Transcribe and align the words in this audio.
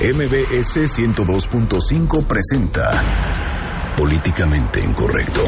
MBS 0.00 0.90
102.5 0.98 2.26
presenta 2.26 3.00
Políticamente 3.96 4.80
Incorrecto. 4.80 5.40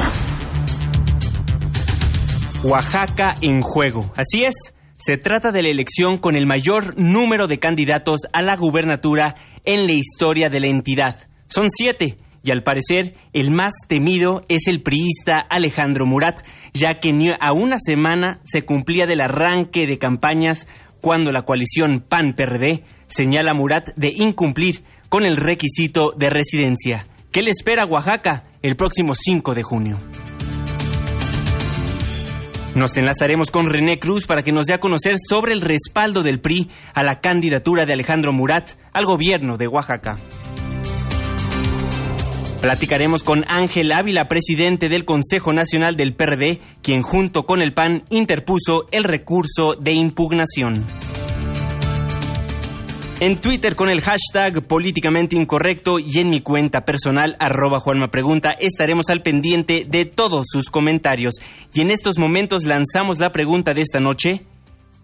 Oaxaca 2.62 3.34
en 3.40 3.60
juego. 3.60 4.12
Así 4.14 4.44
es, 4.44 4.72
se 4.98 5.16
trata 5.16 5.50
de 5.50 5.62
la 5.62 5.70
elección 5.70 6.18
con 6.18 6.36
el 6.36 6.46
mayor 6.46 6.96
número 6.96 7.48
de 7.48 7.58
candidatos 7.58 8.20
a 8.32 8.40
la 8.42 8.54
gubernatura 8.54 9.34
en 9.64 9.86
la 9.86 9.92
historia 9.94 10.48
de 10.48 10.60
la 10.60 10.68
entidad. 10.68 11.28
Son 11.48 11.68
siete. 11.68 12.18
Y 12.44 12.52
al 12.52 12.62
parecer, 12.62 13.14
el 13.32 13.50
más 13.50 13.72
temido 13.88 14.44
es 14.48 14.68
el 14.68 14.80
priista 14.80 15.38
Alejandro 15.38 16.06
Murat, 16.06 16.46
ya 16.72 17.00
que 17.00 17.12
ni 17.12 17.30
a 17.30 17.52
una 17.52 17.80
semana 17.80 18.40
se 18.44 18.62
cumplía 18.62 19.06
del 19.06 19.22
arranque 19.22 19.88
de 19.88 19.98
campañas 19.98 20.68
cuando 21.00 21.32
la 21.32 21.42
coalición 21.42 22.04
PAN-PRD 22.08 22.84
señala 23.06 23.54
Murat 23.54 23.88
de 23.96 24.12
incumplir 24.14 24.84
con 25.08 25.24
el 25.24 25.36
requisito 25.36 26.12
de 26.16 26.30
residencia. 26.30 27.06
¿Qué 27.30 27.42
le 27.42 27.50
espera 27.50 27.82
a 27.82 27.86
Oaxaca 27.86 28.44
el 28.62 28.76
próximo 28.76 29.14
5 29.14 29.54
de 29.54 29.62
junio? 29.62 29.98
Nos 32.74 32.96
enlazaremos 32.98 33.50
con 33.50 33.70
René 33.70 33.98
Cruz 33.98 34.26
para 34.26 34.42
que 34.42 34.52
nos 34.52 34.66
dé 34.66 34.74
a 34.74 34.80
conocer 34.80 35.16
sobre 35.18 35.54
el 35.54 35.62
respaldo 35.62 36.22
del 36.22 36.40
PRI 36.40 36.68
a 36.92 37.02
la 37.02 37.20
candidatura 37.20 37.86
de 37.86 37.94
Alejandro 37.94 38.32
Murat 38.32 38.72
al 38.92 39.06
gobierno 39.06 39.56
de 39.56 39.66
Oaxaca. 39.66 40.18
Platicaremos 42.60 43.22
con 43.22 43.44
Ángel 43.48 43.92
Ávila, 43.92 44.28
presidente 44.28 44.88
del 44.88 45.04
Consejo 45.04 45.52
Nacional 45.52 45.96
del 45.96 46.14
PRD, 46.14 46.60
quien 46.82 47.00
junto 47.00 47.44
con 47.44 47.62
el 47.62 47.72
PAN 47.72 48.04
interpuso 48.10 48.86
el 48.90 49.04
recurso 49.04 49.74
de 49.74 49.92
impugnación. 49.92 50.84
En 53.18 53.38
Twitter 53.38 53.76
con 53.76 53.88
el 53.88 54.02
hashtag 54.02 54.66
políticamente 54.66 55.36
incorrecto 55.36 55.98
y 55.98 56.18
en 56.18 56.28
mi 56.28 56.42
cuenta 56.42 56.84
personal 56.84 57.34
arroba 57.40 57.80
Juanma 57.80 58.08
Pregunta 58.08 58.50
estaremos 58.50 59.08
al 59.08 59.22
pendiente 59.22 59.86
de 59.88 60.04
todos 60.04 60.44
sus 60.50 60.68
comentarios. 60.68 61.36
Y 61.72 61.80
en 61.80 61.90
estos 61.90 62.18
momentos 62.18 62.64
lanzamos 62.64 63.18
la 63.18 63.32
pregunta 63.32 63.72
de 63.72 63.80
esta 63.80 64.00
noche. 64.00 64.40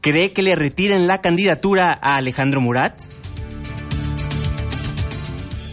¿Cree 0.02 0.34
que 0.34 0.42
le 0.42 0.56
retiren 0.56 1.06
la 1.06 1.22
candidatura 1.22 1.98
a 2.02 2.16
Alejandro 2.16 2.60
Murat? 2.60 3.00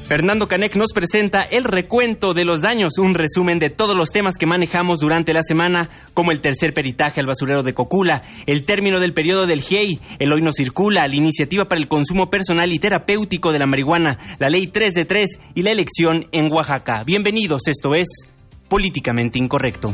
Fernando 0.10 0.48
Canek 0.48 0.76
nos 0.76 0.92
presenta 0.92 1.44
el 1.44 1.64
recuento 1.64 2.34
de 2.34 2.44
los 2.44 2.62
daños, 2.62 2.98
un 2.98 3.14
resumen 3.14 3.60
de 3.60 3.70
todos 3.70 3.96
los 3.96 4.10
temas 4.10 4.38
que 4.40 4.48
manejamos 4.48 4.98
durante 4.98 5.34
la 5.34 5.44
semana, 5.44 5.92
como 6.16 6.32
el 6.32 6.42
tercer 6.42 6.74
peritaje 6.74 7.20
al 7.20 7.28
basurero 7.28 7.62
de 7.62 7.76
Cocula, 7.76 8.24
el 8.48 8.66
término 8.66 9.00
del 9.00 9.14
periodo 9.14 9.46
del 9.46 9.62
GIEI, 9.62 10.00
el 10.18 10.34
hoy 10.34 10.42
no 10.42 10.52
circula, 10.52 11.08
la 11.08 11.16
iniciativa 11.16 11.66
para 11.66 11.80
el 11.80 11.88
consumo 11.88 12.32
personal 12.32 12.74
y 12.74 12.80
terapéutico 12.80 13.52
de 13.52 13.60
la 13.60 13.68
marihuana, 13.68 14.18
la 14.40 14.50
ley 14.50 14.66
3 14.66 14.96
de 14.96 15.06
3 15.06 15.30
y 15.54 15.62
la 15.62 15.70
elección 15.70 16.26
en 16.32 16.52
Oaxaca. 16.52 17.04
Bienvenidos, 17.06 17.68
esto 17.68 17.94
es 17.94 18.08
Políticamente 18.68 19.38
Incorrecto. 19.38 19.94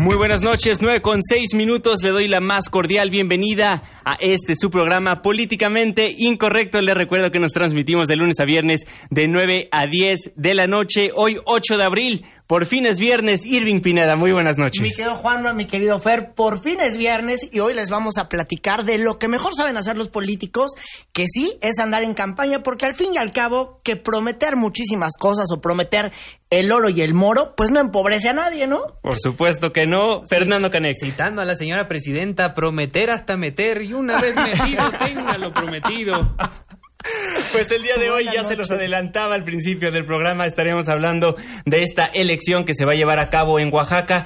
Muy 0.00 0.16
buenas 0.16 0.40
noches, 0.40 0.80
9 0.80 1.02
con 1.02 1.22
6 1.22 1.52
minutos. 1.54 2.02
Le 2.02 2.08
doy 2.08 2.26
la 2.26 2.40
más 2.40 2.70
cordial 2.70 3.10
bienvenida 3.10 3.82
a 4.02 4.16
este 4.18 4.56
su 4.56 4.70
programa 4.70 5.20
Políticamente 5.20 6.14
Incorrecto. 6.16 6.80
Le 6.80 6.94
recuerdo 6.94 7.30
que 7.30 7.38
nos 7.38 7.52
transmitimos 7.52 8.08
de 8.08 8.16
lunes 8.16 8.40
a 8.40 8.46
viernes 8.46 8.86
de 9.10 9.28
9 9.28 9.68
a 9.70 9.86
10 9.90 10.32
de 10.36 10.54
la 10.54 10.66
noche. 10.66 11.10
Hoy 11.14 11.36
8 11.44 11.76
de 11.76 11.84
abril, 11.84 12.24
por 12.50 12.66
fin 12.66 12.84
es 12.84 12.98
viernes. 12.98 13.46
Irving 13.46 13.80
Pineda, 13.80 14.16
muy 14.16 14.32
buenas 14.32 14.58
noches. 14.58 14.82
Mi 14.82 14.90
querido 14.90 15.14
Juanma, 15.18 15.52
mi 15.52 15.68
querido 15.68 16.00
Fer, 16.00 16.34
por 16.34 16.60
fin 16.60 16.80
es 16.80 16.96
viernes 16.96 17.48
y 17.52 17.60
hoy 17.60 17.74
les 17.74 17.90
vamos 17.90 18.18
a 18.18 18.28
platicar 18.28 18.82
de 18.82 18.98
lo 18.98 19.20
que 19.20 19.28
mejor 19.28 19.54
saben 19.54 19.76
hacer 19.76 19.96
los 19.96 20.08
políticos, 20.08 20.72
que 21.12 21.26
sí 21.28 21.56
es 21.62 21.78
andar 21.78 22.02
en 22.02 22.12
campaña, 22.12 22.64
porque 22.64 22.86
al 22.86 22.94
fin 22.94 23.14
y 23.14 23.18
al 23.18 23.30
cabo 23.30 23.80
que 23.84 23.94
prometer 23.94 24.56
muchísimas 24.56 25.12
cosas 25.16 25.46
o 25.52 25.60
prometer 25.60 26.10
el 26.50 26.72
oro 26.72 26.88
y 26.88 27.02
el 27.02 27.14
moro, 27.14 27.54
pues 27.56 27.70
no 27.70 27.78
empobrece 27.78 28.30
a 28.30 28.32
nadie, 28.32 28.66
¿no? 28.66 28.80
Por 29.00 29.16
supuesto 29.16 29.70
que 29.70 29.86
no. 29.86 30.22
Fernando 30.28 30.72
Canex. 30.72 30.98
Citando 31.04 31.42
a 31.42 31.44
la 31.44 31.54
señora 31.54 31.86
presidenta, 31.86 32.52
prometer 32.52 33.10
hasta 33.10 33.36
meter 33.36 33.80
y 33.82 33.92
una 33.92 34.20
vez 34.20 34.34
metido, 34.34 34.90
tenga 34.98 35.38
lo 35.38 35.52
prometido. 35.52 36.34
Pues 37.52 37.70
el 37.70 37.82
día 37.82 37.96
de 37.98 38.10
hoy 38.10 38.26
ya 38.32 38.44
se 38.44 38.56
los 38.56 38.70
adelantaba 38.70 39.34
al 39.34 39.44
principio 39.44 39.90
del 39.90 40.04
programa, 40.04 40.44
estaremos 40.46 40.88
hablando 40.88 41.34
de 41.64 41.82
esta 41.82 42.04
elección 42.04 42.64
que 42.64 42.74
se 42.74 42.84
va 42.84 42.92
a 42.92 42.96
llevar 42.96 43.18
a 43.18 43.28
cabo 43.28 43.58
en 43.58 43.72
Oaxaca. 43.72 44.24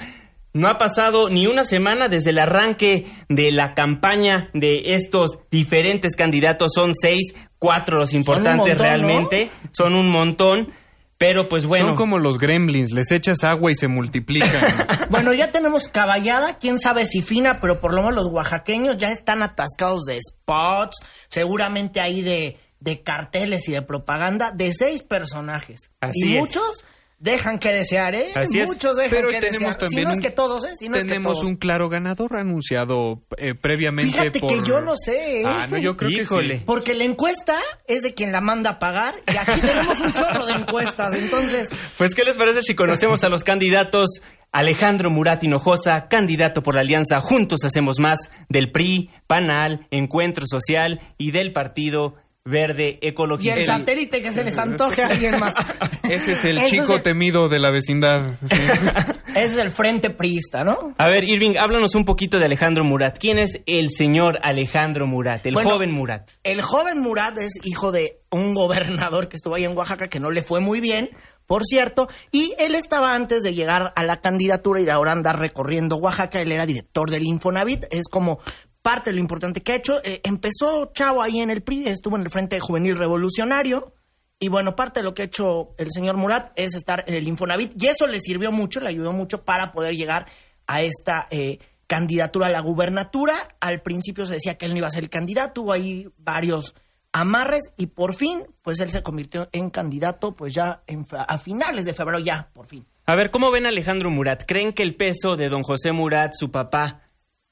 No 0.53 0.69
ha 0.69 0.79
pasado 0.79 1.31
ni 1.31 1.47
una 1.47 1.65
semana 1.65 2.09
desde 2.09 2.31
el 2.31 2.39
arranque 2.39 3.07
de 3.29 3.51
la 3.51 3.75
campaña 3.75 4.51
de 4.55 4.95
estos 4.95 5.39
diferentes 5.51 6.15
candidatos. 6.15 6.73
Son 6.75 6.93
seis, 6.95 7.35
cuatro 7.59 7.99
los 7.99 8.15
importantes 8.15 8.69
montón, 8.69 8.79
realmente. 8.79 9.51
Son 9.73 9.97
un 9.97 10.09
montón. 10.11 10.73
Pero 11.19 11.49
pues 11.49 11.65
bueno. 11.65 11.89
Son 11.89 11.97
como 11.97 12.19
los 12.19 12.39
gremlins, 12.39 12.93
les 12.93 13.11
echas 13.11 13.45
agua 13.45 13.71
y 13.71 13.75
se 13.75 13.89
multiplican. 13.89 14.61
Bueno, 15.11 15.33
ya 15.33 15.53
tenemos 15.53 15.89
caballada, 15.89 16.57
quién 16.59 16.79
sabe 16.79 17.07
si 17.07 17.23
fina, 17.23 17.59
pero 17.61 17.81
por 17.81 17.95
lo 17.95 18.03
menos 18.03 18.17
los 18.17 18.29
oaxaqueños 18.33 18.97
ya 18.97 19.09
están 19.09 19.45
atascados 19.45 20.05
de 20.07 20.19
spots, 20.21 20.97
seguramente 21.29 22.01
ahí 22.01 22.21
de, 22.23 22.59
de 22.85 23.03
carteles 23.03 23.69
y 23.69 23.73
de 23.73 23.83
propaganda 23.83 24.53
de 24.55 24.73
seis 24.73 25.03
personajes. 25.03 25.91
Así 26.01 26.21
y 26.29 26.37
es. 26.37 26.41
muchos 26.41 26.85
dejan 27.19 27.59
que 27.59 27.73
desear, 27.73 28.15
¿eh? 28.15 28.33
Así 28.35 28.61
es. 28.61 28.69
Muchos 28.69 28.97
dejan 28.97 29.11
Pero 29.11 29.29
que 29.31 29.41
tenemos 29.41 29.59
desear. 29.61 29.77
también 29.79 30.05
si 30.05 30.05
no 30.05 30.13
es 30.13 30.21
que 30.21 30.31
todos, 30.31 30.65
¿eh? 30.67 30.77
Si 30.77 30.89
no 30.91 30.97
es 30.97 31.05
que 31.05 31.09
Tenemos 31.09 31.37
todos. 31.37 31.47
un 31.47 31.57
claro 31.57 31.89
ganador 31.89 32.37
anunciado 32.37 33.23
eh, 33.39 33.55
previamente 33.55 34.13
Fíjate 34.19 34.41
por... 34.41 34.49
que 34.51 34.69
yo 34.69 34.83
no 34.83 34.95
sé, 34.97 35.41
¿eh? 35.41 35.45
Ah, 35.47 35.67
no, 35.67 35.79
yo 35.79 35.97
creo 35.97 36.11
Híjole. 36.11 36.53
que 36.55 36.59
sí. 36.59 36.65
Porque 36.67 36.95
la 36.95 37.05
encuesta 37.05 37.59
es 37.87 38.03
de 38.03 38.13
quien 38.13 38.31
la 38.31 38.43
manda 38.43 38.73
a 38.73 38.79
pagar 38.79 39.15
y 39.27 39.37
aquí 39.37 39.61
tenemos 39.63 39.99
un 40.01 40.13
chorro 40.13 40.45
de 40.45 40.53
encuestas, 40.53 41.15
entonces... 41.15 41.71
Pues, 41.97 42.15
¿qué 42.15 42.25
les 42.25 42.37
parece 42.37 42.63
si 42.63 42.75
conocemos 42.75 43.25
a 43.25 43.31
los 43.31 43.43
candidatos? 43.43 44.21
Alejandro 44.53 45.11
Murat 45.11 45.43
Hinojosa, 45.43 46.07
candidato 46.09 46.63
por 46.63 46.75
la 46.77 46.83
Alianza 46.83 47.19
Juntos 47.21 47.65
Hacemos 47.65 47.99
Más, 47.99 48.31
del 48.49 48.71
PRI, 48.71 49.11
PANAL, 49.27 49.89
Encuentro 49.91 50.45
Social 50.47 51.01
y 51.19 51.33
del 51.33 51.53
Partido 51.53 52.15
Verde 52.55 52.99
Y 53.01 53.09
Ecologista. 53.09 53.59
el 53.59 53.67
satélite 53.67 54.21
que 54.21 54.31
se 54.31 54.45
les 54.45 54.59
antoje 54.59 55.03
a 55.03 55.07
alguien 55.07 55.41
más. 55.41 55.57
Ese 56.03 56.33
es 56.33 56.45
el 56.45 56.63
chico 56.65 56.83
es 56.85 56.91
el- 56.91 57.03
temido 57.03 57.49
de 57.49 57.59
la 57.59 57.71
vecindad. 57.71 58.27
sí. 58.47 58.57
Ese 59.35 59.45
es 59.47 59.59
el 59.59 59.71
frente 59.71 60.11
priista, 60.11 60.63
¿no? 60.63 60.93
A 60.99 61.09
ver, 61.09 61.25
Irving, 61.25 61.55
háblanos 61.59 61.95
un 61.95 62.05
poquito 62.05 62.39
de 62.39 62.45
Alejandro 62.45 62.85
Murat. 62.85 63.19
¿Quién 63.19 63.39
es 63.39 63.63
el 63.67 63.91
señor 63.91 64.39
Alejandro 64.43 65.07
Murat, 65.07 65.45
el 65.47 65.55
Bueno, 65.55 65.71
joven 65.71 65.91
Murat? 65.91 66.31
El 66.45 66.61
joven 66.63 67.01
Murat 67.01 67.39
es 67.39 67.53
hijo 67.65 67.91
de 67.91 68.21
un 68.31 68.55
gobernador 68.55 69.29
que 69.29 69.37
estuvo 69.37 69.55
ahí 69.57 69.65
en 69.65 69.77
Oaxaca 69.77 70.09
que 70.09 70.21
no 70.21 70.31
le 70.31 70.43
fue 70.43 70.61
muy 70.61 70.81
bien, 70.81 71.11
por 71.47 71.65
cierto, 71.65 72.09
y 72.31 72.55
él 72.59 72.75
estaba 72.77 73.13
antes 73.15 73.43
de 73.43 73.55
llegar 73.55 73.93
a 73.97 74.05
la 74.05 74.21
candidatura 74.21 74.81
y 74.81 74.85
de 74.85 74.93
ahora 74.93 75.13
andar 75.13 75.39
recorriendo 75.41 75.97
Oaxaca, 75.97 76.41
él 76.41 76.53
era 76.53 76.65
director 76.65 77.11
del 77.11 77.25
Infonavit, 77.25 77.87
es 77.91 78.07
como 78.09 78.39
parte 78.85 79.09
de 79.09 79.17
lo 79.17 79.23
importante 79.23 79.63
que 79.63 79.73
ha 79.73 79.77
hecho. 79.77 80.05
Eh, 80.05 80.21
empezó 80.25 80.93
chavo 80.93 81.23
ahí 81.23 81.41
en 81.41 81.49
el 81.49 81.63
PRI, 81.63 81.89
estuvo 81.89 82.17
en 82.17 82.23
el 82.23 82.31
Frente 82.31 82.61
Juvenil 82.61 82.97
Revolucionario, 82.97 83.95
y 84.39 84.49
bueno, 84.49 84.77
parte 84.77 85.01
de 85.01 85.05
lo 85.05 85.15
que 85.15 85.23
ha 85.23 85.25
hecho 85.25 85.75
el 85.79 85.91
señor 85.91 86.19
Murat 86.19 86.53
es 86.55 86.75
estar 86.75 87.03
en 87.07 87.15
el 87.15 87.27
Infonavit, 87.27 87.83
y 87.83 87.87
eso 87.87 88.07
le 88.07 88.21
sirvió 88.21 88.53
mucho, 88.53 88.81
le 88.81 88.91
ayudó 88.91 89.13
mucho 89.13 89.43
para 89.43 89.73
poder 89.73 89.95
llegar 89.95 90.27
a 90.67 90.83
esta 90.83 91.27
eh, 91.31 91.59
candidatura 91.87 92.49
a 92.49 92.51
la 92.51 92.61
gubernatura. 92.61 93.35
Al 93.59 93.81
principio 93.81 94.27
se 94.27 94.35
decía 94.35 94.59
que 94.59 94.67
él 94.67 94.73
no 94.73 94.79
iba 94.79 94.87
a 94.87 94.91
ser 94.91 95.05
el 95.05 95.11
candidato, 95.11 95.63
hubo 95.63 95.73
ahí 95.73 96.07
varios 96.19 96.75
amarres 97.11 97.73
y 97.79 97.87
por 97.87 98.15
fin, 98.15 98.43
pues 98.61 98.81
él 98.81 98.91
se 98.91 99.03
convirtió 99.03 99.49
en 99.53 99.71
candidato, 99.71 100.37
pues 100.37 100.53
ya 100.53 100.83
en 100.87 101.07
a 101.27 101.39
finales 101.39 101.87
de 101.87 101.95
febrero, 101.95 102.19
ya, 102.19 102.51
por 102.53 102.67
fin. 102.67 102.85
A 103.07 103.17
ver, 103.17 103.31
¿cómo 103.31 103.51
ven 103.51 103.65
Alejandro 103.65 104.11
Murat? 104.11 104.43
¿Creen 104.47 104.75
que 104.75 104.83
el 104.83 104.95
peso 104.97 105.37
de 105.37 105.49
don 105.49 105.63
José 105.63 105.93
Murat, 105.93 106.33
su 106.35 106.51
papá, 106.51 107.04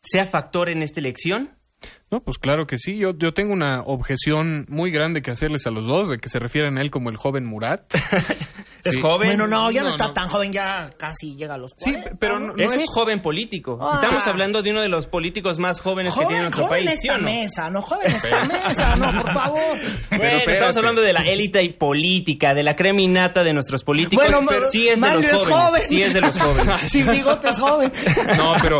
sea 0.02 0.26
factor 0.26 0.68
en 0.68 0.82
esta 0.82 1.00
elección? 1.00 1.50
No, 2.12 2.20
pues 2.20 2.38
claro 2.38 2.66
que 2.66 2.76
sí. 2.78 2.96
Yo, 2.98 3.12
yo 3.16 3.32
tengo 3.32 3.52
una 3.54 3.80
objeción 3.82 4.66
muy 4.68 4.90
grande 4.90 5.22
que 5.22 5.30
hacerles 5.32 5.66
a 5.66 5.70
los 5.70 5.86
dos, 5.86 6.10
de 6.10 6.18
que 6.18 6.28
se 6.28 6.38
refieren 6.38 6.76
a 6.78 6.82
él 6.82 6.90
como 6.90 7.08
el 7.10 7.16
joven 7.16 7.44
Murat. 7.46 7.82
Es 8.84 8.94
Sí. 8.94 9.00
joven. 9.00 9.28
Bueno, 9.28 9.46
no, 9.46 9.70
ya 9.70 9.82
no, 9.82 9.90
No, 9.90 9.94
está 9.94 10.08
no. 10.08 10.12
tan 10.12 10.28
joven, 10.28 10.52
ya 10.52 10.90
casi 10.98 11.36
llega 11.36 11.54
a 11.54 11.56
los 11.56 11.70
Sí, 11.76 11.92
40, 11.92 12.16
pero 12.18 12.40
¿no? 12.40 12.48
no- 12.52 12.54
es 12.64 12.72
un 12.72 12.84
joven 12.86 13.22
político. 13.22 13.78
Ah. 13.80 13.92
Estamos 13.94 14.26
hablando 14.26 14.60
de 14.60 14.72
uno 14.72 14.82
de 14.82 14.88
los 14.88 15.06
políticos 15.06 15.60
más 15.60 15.80
jóvenes 15.80 16.12
que 16.16 16.24
tiene 16.26 16.42
nuestro 16.42 16.66
joven 16.66 16.84
país, 16.86 17.00
¿sí 17.00 17.08
o 17.08 17.12
esta 17.12 17.18
no? 17.24 17.24
mesa, 17.32 17.70
no 17.70 17.80
joven 17.82 18.06
esta 18.10 18.44
mesa, 18.44 18.96
no, 18.96 19.22
por 19.22 19.32
favor. 19.32 19.60
Bueno, 20.10 20.24
espérate. 20.24 20.52
estamos 20.52 20.76
hablando 20.76 21.00
de 21.00 21.12
la 21.12 21.20
élite 21.22 21.62
y 21.62 21.74
política, 21.74 22.54
de 22.54 22.64
la 22.64 22.74
creminata 22.74 23.44
de 23.44 23.52
nuestros 23.52 23.84
políticos. 23.84 24.26
Bueno, 24.28 24.44
pero 24.48 24.66
sí 24.66 24.88
es 24.88 24.96
de 24.96 25.00
Mario 25.00 25.20
los 25.20 25.26
es 25.42 25.48
jóvenes. 25.48 25.62
joven. 25.68 25.82
Sí 25.88 26.02
es 26.02 26.14
de 26.14 26.20
los 26.20 26.38
jóvenes. 26.40 26.80
Sin 26.90 27.10
bigote 27.12 27.48
es 27.50 27.60
joven. 27.60 27.92
No, 28.36 28.52
pero, 28.60 28.78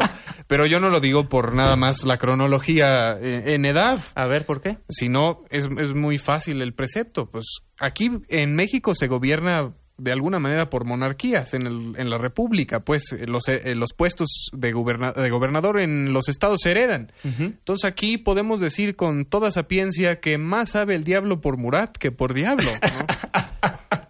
pero 0.52 0.66
yo 0.66 0.80
no 0.80 0.90
lo 0.90 1.00
digo 1.00 1.30
por 1.30 1.54
nada 1.54 1.76
más 1.76 2.04
la 2.04 2.18
cronología 2.18 3.12
eh, 3.18 3.54
en 3.54 3.64
edad, 3.64 4.00
A 4.14 4.26
ver, 4.26 4.44
¿por 4.44 4.60
qué? 4.60 4.76
sino 4.90 5.44
es, 5.48 5.66
es 5.78 5.94
muy 5.94 6.18
fácil 6.18 6.60
el 6.60 6.74
precepto. 6.74 7.24
Pues 7.24 7.46
aquí 7.80 8.10
en 8.28 8.54
México 8.54 8.94
se 8.94 9.06
gobierna 9.06 9.72
de 9.96 10.12
alguna 10.12 10.38
manera 10.38 10.68
por 10.68 10.84
monarquías 10.84 11.54
en, 11.54 11.66
el- 11.66 11.94
en 11.96 12.10
la 12.10 12.18
república, 12.18 12.80
pues 12.80 13.12
eh, 13.12 13.24
los, 13.26 13.48
eh, 13.48 13.74
los 13.74 13.94
puestos 13.96 14.50
de, 14.52 14.72
goberna- 14.72 15.12
de 15.12 15.30
gobernador 15.30 15.80
en 15.80 16.12
los 16.12 16.28
estados 16.28 16.60
se 16.62 16.72
heredan. 16.72 17.12
Entonces 17.24 17.90
aquí 17.90 18.18
podemos 18.18 18.60
decir 18.60 18.94
con 18.94 19.24
toda 19.24 19.50
sapiencia 19.50 20.16
que 20.20 20.36
más 20.36 20.72
sabe 20.72 20.96
el 20.96 21.04
diablo 21.04 21.40
por 21.40 21.56
Murat 21.56 21.96
que 21.96 22.10
por 22.10 22.34
diablo. 22.34 22.70
¿no? 22.82 23.06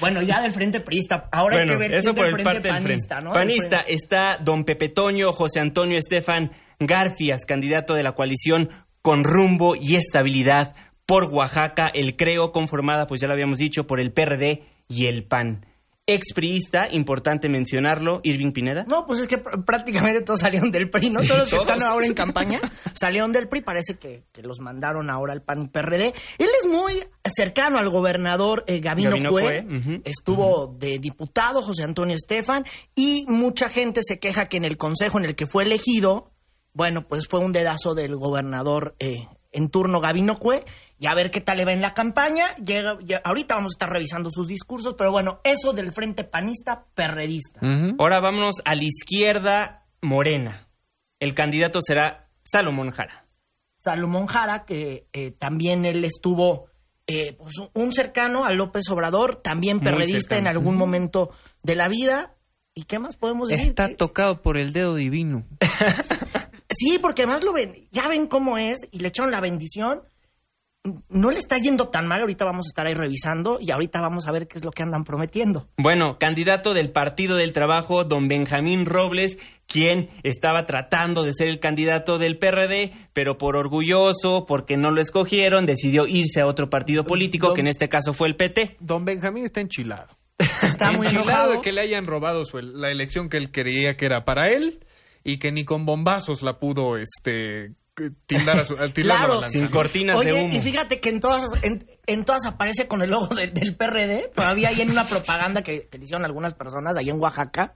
Bueno, 0.00 0.22
ya 0.22 0.42
del 0.42 0.52
frente 0.52 0.80
priista. 0.80 1.28
Ahora 1.32 1.58
hay 1.58 1.66
que 1.66 1.76
ver 1.76 1.94
eso 1.94 2.12
quién 2.12 2.16
por 2.16 2.24
del 2.26 2.34
el 2.34 2.42
frente 2.42 2.44
parte 2.44 2.68
del 2.68 2.82
panista, 2.82 3.16
frente. 3.16 3.28
¿no? 3.28 3.32
Panista 3.32 3.80
está 3.80 4.38
don 4.38 4.64
Pepe 4.64 4.88
Toño, 4.88 5.32
José 5.32 5.60
Antonio 5.60 5.98
Estefan 5.98 6.50
Garfias, 6.80 7.44
candidato 7.46 7.94
de 7.94 8.02
la 8.02 8.12
coalición 8.12 8.70
con 9.02 9.22
rumbo 9.22 9.76
y 9.76 9.96
estabilidad 9.96 10.74
por 11.06 11.24
Oaxaca, 11.24 11.90
el 11.92 12.16
creo 12.16 12.52
conformada, 12.52 13.06
pues 13.06 13.20
ya 13.20 13.26
lo 13.26 13.34
habíamos 13.34 13.58
dicho, 13.58 13.86
por 13.86 14.00
el 14.00 14.12
PRD 14.12 14.62
y 14.88 15.06
el 15.06 15.24
PAN. 15.24 15.66
Expriista, 16.06 16.86
importante 16.90 17.48
mencionarlo, 17.48 18.20
Irving 18.24 18.52
Pineda. 18.52 18.84
No, 18.86 19.06
pues 19.06 19.20
es 19.20 19.26
que 19.26 19.42
pr- 19.42 19.64
prácticamente 19.64 20.20
todos 20.20 20.40
salieron 20.40 20.70
del 20.70 20.90
PRI, 20.90 21.08
¿no? 21.08 21.22
Todos 21.22 21.38
los 21.38 21.48
que 21.50 21.56
están 21.56 21.82
ahora 21.82 22.04
en 22.04 22.12
campaña 22.12 22.60
salieron 22.92 23.32
del 23.32 23.48
PRI. 23.48 23.62
Parece 23.62 23.94
que, 23.98 24.24
que 24.30 24.42
los 24.42 24.60
mandaron 24.60 25.08
ahora 25.08 25.32
al 25.32 25.42
PAN 25.42 25.70
PRD. 25.70 26.12
Él 26.38 26.48
es 26.62 26.68
muy 26.68 26.92
cercano 27.24 27.78
al 27.78 27.88
gobernador 27.88 28.64
eh, 28.66 28.80
Gabino, 28.80 29.10
Gabino 29.12 29.30
Cue. 29.30 29.42
Cue, 29.64 29.76
ujú, 29.78 30.02
Estuvo 30.04 30.66
de 30.78 30.98
diputado 30.98 31.62
José 31.62 31.84
Antonio 31.84 32.14
Estefan 32.16 32.64
y 32.94 33.24
mucha 33.26 33.70
gente 33.70 34.00
se 34.04 34.18
queja 34.18 34.44
que 34.44 34.58
en 34.58 34.64
el 34.66 34.76
consejo 34.76 35.18
en 35.18 35.24
el 35.24 35.34
que 35.34 35.46
fue 35.46 35.64
elegido, 35.64 36.32
bueno, 36.74 37.06
pues 37.08 37.28
fue 37.28 37.40
un 37.40 37.52
dedazo 37.52 37.94
del 37.94 38.16
gobernador 38.16 38.94
eh, 38.98 39.14
en 39.52 39.70
turno 39.70 40.00
Gabino 40.00 40.34
Cue. 40.34 40.64
Y 40.98 41.06
a 41.06 41.14
ver 41.14 41.30
qué 41.30 41.40
tal 41.40 41.58
le 41.58 41.64
va 41.64 41.72
en 41.72 41.82
la 41.82 41.92
campaña. 41.92 42.54
Llega, 42.56 42.98
ya- 43.04 43.20
ahorita 43.24 43.56
vamos 43.56 43.72
a 43.72 43.76
estar 43.76 43.90
revisando 43.90 44.30
sus 44.30 44.46
discursos, 44.46 44.94
pero 44.96 45.10
bueno, 45.10 45.40
eso 45.44 45.72
del 45.72 45.92
frente 45.92 46.24
panista 46.24 46.86
perredista. 46.94 47.60
Ahora 47.98 48.20
vámonos 48.20 48.56
a 48.64 48.74
la 48.74 48.84
izquierda 48.84 49.86
morena. 50.00 50.68
El 51.18 51.34
candidato 51.34 51.80
será 51.82 52.28
Salomón 52.42 52.90
Jara. 52.90 53.26
Salomón 53.76 54.26
Jara, 54.26 54.64
que 54.64 55.08
eh, 55.12 55.32
también 55.32 55.84
él 55.84 56.04
estuvo 56.04 56.66
eh, 57.06 57.34
pues, 57.36 57.54
un 57.74 57.92
cercano 57.92 58.44
a 58.46 58.52
López 58.52 58.84
Obrador, 58.90 59.42
también 59.42 59.76
Muy 59.78 59.84
perredista 59.84 60.36
en 60.38 60.46
algún 60.46 60.76
momento 60.76 61.30
de 61.62 61.74
la 61.74 61.88
vida. 61.88 62.34
¿Y 62.74 62.84
qué 62.84 62.98
más 62.98 63.16
podemos 63.16 63.48
decir? 63.50 63.68
Está 63.68 63.94
tocado 63.94 64.42
por 64.42 64.56
el 64.56 64.72
dedo 64.72 64.94
divino. 64.94 65.46
sí, 66.70 66.98
porque 67.00 67.22
además 67.22 67.44
lo 67.44 67.52
ven, 67.52 67.88
ya 67.92 68.08
ven 68.08 68.26
cómo 68.26 68.58
es 68.58 68.78
y 68.90 69.00
le 69.00 69.08
echaron 69.08 69.30
la 69.30 69.40
bendición. 69.40 70.02
No 71.08 71.30
le 71.30 71.38
está 71.38 71.56
yendo 71.58 71.88
tan 71.88 72.06
mal, 72.06 72.20
ahorita 72.20 72.44
vamos 72.44 72.66
a 72.66 72.68
estar 72.70 72.86
ahí 72.86 72.92
revisando 72.92 73.56
y 73.58 73.70
ahorita 73.70 74.02
vamos 74.02 74.28
a 74.28 74.32
ver 74.32 74.46
qué 74.46 74.58
es 74.58 74.64
lo 74.66 74.70
que 74.70 74.82
andan 74.82 75.04
prometiendo. 75.04 75.66
Bueno, 75.78 76.18
candidato 76.18 76.74
del 76.74 76.92
Partido 76.92 77.36
del 77.36 77.54
Trabajo, 77.54 78.04
don 78.04 78.28
Benjamín 78.28 78.84
Robles, 78.84 79.38
quien 79.66 80.10
estaba 80.24 80.66
tratando 80.66 81.22
de 81.22 81.32
ser 81.32 81.48
el 81.48 81.58
candidato 81.58 82.18
del 82.18 82.36
PRD, 82.38 82.92
pero 83.14 83.38
por 83.38 83.56
orgulloso, 83.56 84.44
porque 84.46 84.76
no 84.76 84.90
lo 84.90 85.00
escogieron, 85.00 85.64
decidió 85.64 86.06
irse 86.06 86.42
a 86.42 86.46
otro 86.46 86.68
partido 86.68 87.02
político, 87.04 87.46
Don- 87.46 87.54
que 87.56 87.60
en 87.62 87.68
este 87.68 87.88
caso 87.88 88.12
fue 88.12 88.28
el 88.28 88.36
PT. 88.36 88.76
Don 88.80 89.06
Benjamín 89.06 89.44
está 89.44 89.62
enchilado. 89.62 90.08
Está 90.62 90.90
muy 90.96 91.06
enchilado 91.06 91.52
de 91.52 91.60
que 91.62 91.72
le 91.72 91.80
hayan 91.80 92.04
robado 92.04 92.44
su- 92.44 92.58
la 92.58 92.90
elección 92.90 93.30
que 93.30 93.38
él 93.38 93.50
creía 93.50 93.96
que 93.96 94.04
era 94.04 94.26
para 94.26 94.52
él 94.52 94.80
y 95.22 95.38
que 95.38 95.50
ni 95.50 95.64
con 95.64 95.86
bombazos 95.86 96.42
la 96.42 96.58
pudo 96.58 96.98
este 96.98 97.72
tildar 98.26 98.60
a 98.60 98.64
su 98.64 98.74
al 98.76 98.92
tildar 98.92 99.14
la 99.14 99.18
Claro. 99.20 99.34
balanza, 99.36 99.52
Sin 99.58 99.64
¿no? 99.66 99.70
cortinas 99.70 100.20
de 100.24 100.32
Oye, 100.32 100.44
humo. 100.44 100.54
y 100.54 100.60
fíjate 100.60 101.00
que 101.00 101.08
en 101.10 101.20
todas, 101.20 101.64
en, 101.64 101.86
en 102.06 102.24
todas 102.24 102.44
aparece 102.46 102.88
con 102.88 103.02
el 103.02 103.10
logo 103.10 103.28
de- 103.28 103.48
del 103.48 103.76
PRD. 103.76 104.30
Todavía 104.34 104.68
hay 104.68 104.80
en 104.80 104.90
una 104.90 105.04
propaganda 105.06 105.62
que, 105.62 105.88
que 105.88 105.98
le 105.98 106.04
hicieron 106.04 106.24
algunas 106.24 106.54
personas 106.54 106.96
ahí 106.96 107.10
en 107.10 107.20
Oaxaca. 107.20 107.72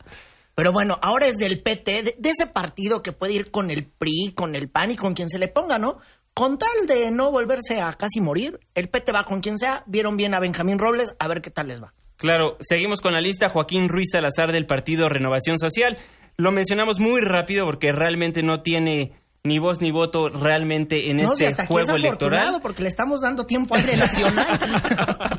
Pero 0.55 0.73
bueno, 0.73 0.99
ahora 1.03 1.27
es 1.27 1.37
del 1.39 1.63
PT, 1.63 2.03
de, 2.03 2.15
de 2.19 2.31
ese 2.31 2.47
partido 2.49 3.01
que 3.03 3.13
puede 3.13 3.33
ir 3.35 3.51
con 3.51 3.71
el 3.71 3.85
PRI, 3.87 4.33
con 4.35 4.57
el 4.57 4.69
PAN 4.69 4.91
y 4.91 4.97
con 4.97 5.15
quien 5.15 5.29
se 5.29 5.39
le 5.39 5.47
ponga, 5.49 5.79
¿no? 5.79 5.99
Con 6.35 6.59
tal 6.59 6.87
de 6.89 7.11
no 7.13 7.31
volverse 7.31 7.81
a 7.81 7.93
casi 7.95 8.21
morir, 8.21 8.59
el 8.75 8.89
PT 8.89 9.13
va 9.13 9.25
con 9.25 9.41
quien 9.41 9.57
sea. 9.59 9.85
Vieron 9.87 10.17
bien 10.17 10.35
a 10.35 10.41
Benjamín 10.41 10.79
Robles, 10.79 11.15
a 11.21 11.29
ver 11.29 11.41
qué 11.43 11.51
tal 11.51 11.69
les 11.69 11.81
va. 11.83 11.95
Claro, 12.17 12.57
seguimos 12.59 13.01
con 13.01 13.13
la 13.13 13.21
lista. 13.21 13.49
Joaquín 13.49 13.89
Ruiz 13.89 14.09
Salazar 14.11 14.51
del 14.51 14.67
Partido 14.67 15.09
Renovación 15.09 15.59
Social. 15.61 15.97
Lo 16.37 16.51
mencionamos 16.51 16.99
muy 16.99 17.21
rápido 17.21 17.65
porque 17.65 17.93
realmente 17.93 18.43
no 18.43 18.63
tiene 18.63 19.13
ni 19.45 19.59
voz 19.59 19.81
ni 19.81 19.91
voto 19.91 20.29
realmente 20.29 21.11
en 21.11 21.19
no, 21.19 21.33
este 21.33 21.47
hasta 21.47 21.63
aquí 21.63 21.73
juego 21.73 21.97
es 21.97 22.05
afortunado 22.05 22.39
electoral. 22.39 22.63
porque 22.63 22.83
le 22.83 22.89
estamos 22.89 23.21
dando 23.21 23.47
tiempo 23.47 23.75
al 23.75 23.87
de 23.87 23.97
Nacional. 23.97 24.47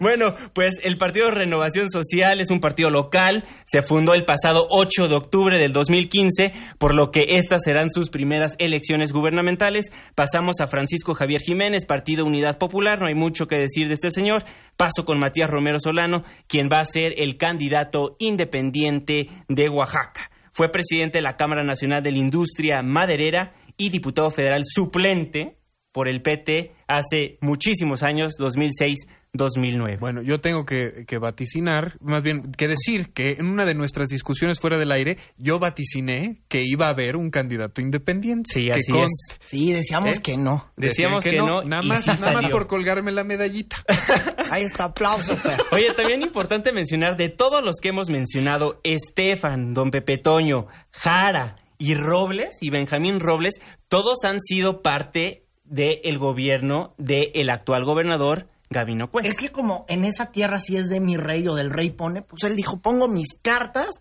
Bueno, 0.00 0.34
pues 0.52 0.74
el 0.82 0.98
Partido 0.98 1.30
Renovación 1.30 1.88
Social 1.88 2.40
es 2.40 2.50
un 2.50 2.60
partido 2.60 2.90
local, 2.90 3.44
se 3.64 3.82
fundó 3.82 4.14
el 4.14 4.24
pasado 4.24 4.66
8 4.68 5.08
de 5.08 5.14
octubre 5.14 5.58
del 5.58 5.72
2015, 5.72 6.52
por 6.78 6.94
lo 6.94 7.10
que 7.10 7.26
estas 7.30 7.62
serán 7.62 7.90
sus 7.90 8.10
primeras 8.10 8.54
elecciones 8.58 9.12
gubernamentales. 9.12 9.92
Pasamos 10.14 10.60
a 10.60 10.66
Francisco 10.66 11.14
Javier 11.14 11.40
Jiménez, 11.42 11.84
Partido 11.86 12.24
Unidad 12.24 12.58
Popular, 12.58 12.98
no 13.00 13.06
hay 13.08 13.14
mucho 13.14 13.46
que 13.46 13.60
decir 13.60 13.86
de 13.88 13.94
este 13.94 14.10
señor. 14.10 14.44
Paso 14.76 15.04
con 15.04 15.20
Matías 15.20 15.48
Romero 15.48 15.78
Solano, 15.78 16.24
quien 16.48 16.68
va 16.68 16.80
a 16.80 16.84
ser 16.84 17.14
el 17.16 17.36
candidato 17.36 18.16
independiente 18.18 19.28
de 19.48 19.68
Oaxaca. 19.68 20.30
Fue 20.56 20.70
presidente 20.70 21.18
de 21.18 21.22
la 21.22 21.36
Cámara 21.36 21.64
Nacional 21.64 22.00
de 22.00 22.12
la 22.12 22.18
Industria 22.18 22.80
Maderera 22.80 23.52
y 23.76 23.90
diputado 23.90 24.30
federal 24.30 24.62
suplente 24.64 25.58
por 25.94 26.08
el 26.08 26.22
PT 26.22 26.72
hace 26.88 27.38
muchísimos 27.40 28.02
años, 28.02 28.32
2006-2009. 28.40 30.00
Bueno, 30.00 30.22
yo 30.22 30.40
tengo 30.40 30.64
que, 30.64 31.04
que 31.06 31.18
vaticinar, 31.18 31.96
más 32.00 32.24
bien 32.24 32.50
que 32.50 32.66
decir 32.66 33.12
que 33.12 33.36
en 33.38 33.46
una 33.46 33.64
de 33.64 33.74
nuestras 33.74 34.08
discusiones 34.08 34.58
fuera 34.58 34.76
del 34.76 34.90
aire, 34.90 35.18
yo 35.38 35.60
vaticiné 35.60 36.42
que 36.48 36.64
iba 36.64 36.88
a 36.88 36.90
haber 36.90 37.14
un 37.14 37.30
candidato 37.30 37.80
independiente. 37.80 38.50
Sí, 38.52 38.70
así 38.70 38.92
es. 38.92 39.38
sí, 39.44 39.72
decíamos 39.72 40.18
¿Eh? 40.18 40.20
que 40.20 40.36
no. 40.36 40.68
Decíamos 40.76 41.22
que, 41.22 41.36
no, 41.36 41.62
nada 41.62 41.82
más, 41.86 42.02
sí 42.02 42.10
nada 42.10 42.32
más 42.32 42.46
por 42.48 42.66
colgarme 42.66 43.12
la 43.12 43.22
medallita. 43.22 43.76
Ahí 44.50 44.64
está, 44.64 44.86
aplauso, 44.86 45.36
Fer. 45.36 45.58
Oye, 45.70 45.94
también 45.96 46.22
importante 46.22 46.72
mencionar 46.72 47.16
de 47.16 47.28
todos 47.28 47.62
los 47.62 47.76
que 47.80 47.90
hemos 47.90 48.10
mencionado, 48.10 48.80
Estefan, 48.82 49.72
Don 49.72 49.92
Pepe 49.92 50.18
Toño, 50.18 50.66
Jara 50.90 51.54
y 51.78 51.94
Robles 51.94 52.58
y 52.60 52.70
Benjamín 52.70 53.20
Robles, 53.20 53.54
todos 53.86 54.24
han 54.24 54.40
sido 54.40 54.82
parte 54.82 55.43
del 55.74 56.18
gobierno 56.18 56.94
del 56.98 57.50
actual 57.50 57.84
gobernador 57.84 58.48
Gabino 58.70 59.10
Cue. 59.10 59.26
Es 59.26 59.38
que 59.38 59.50
como 59.50 59.84
en 59.88 60.04
esa 60.04 60.30
tierra 60.30 60.58
si 60.58 60.76
es 60.76 60.86
de 60.86 61.00
mi 61.00 61.16
rey 61.16 61.46
o 61.48 61.54
del 61.54 61.70
rey 61.70 61.90
pone, 61.90 62.22
pues 62.22 62.44
él 62.44 62.54
dijo, 62.54 62.80
pongo 62.80 63.08
mis 63.08 63.34
cartas 63.42 64.00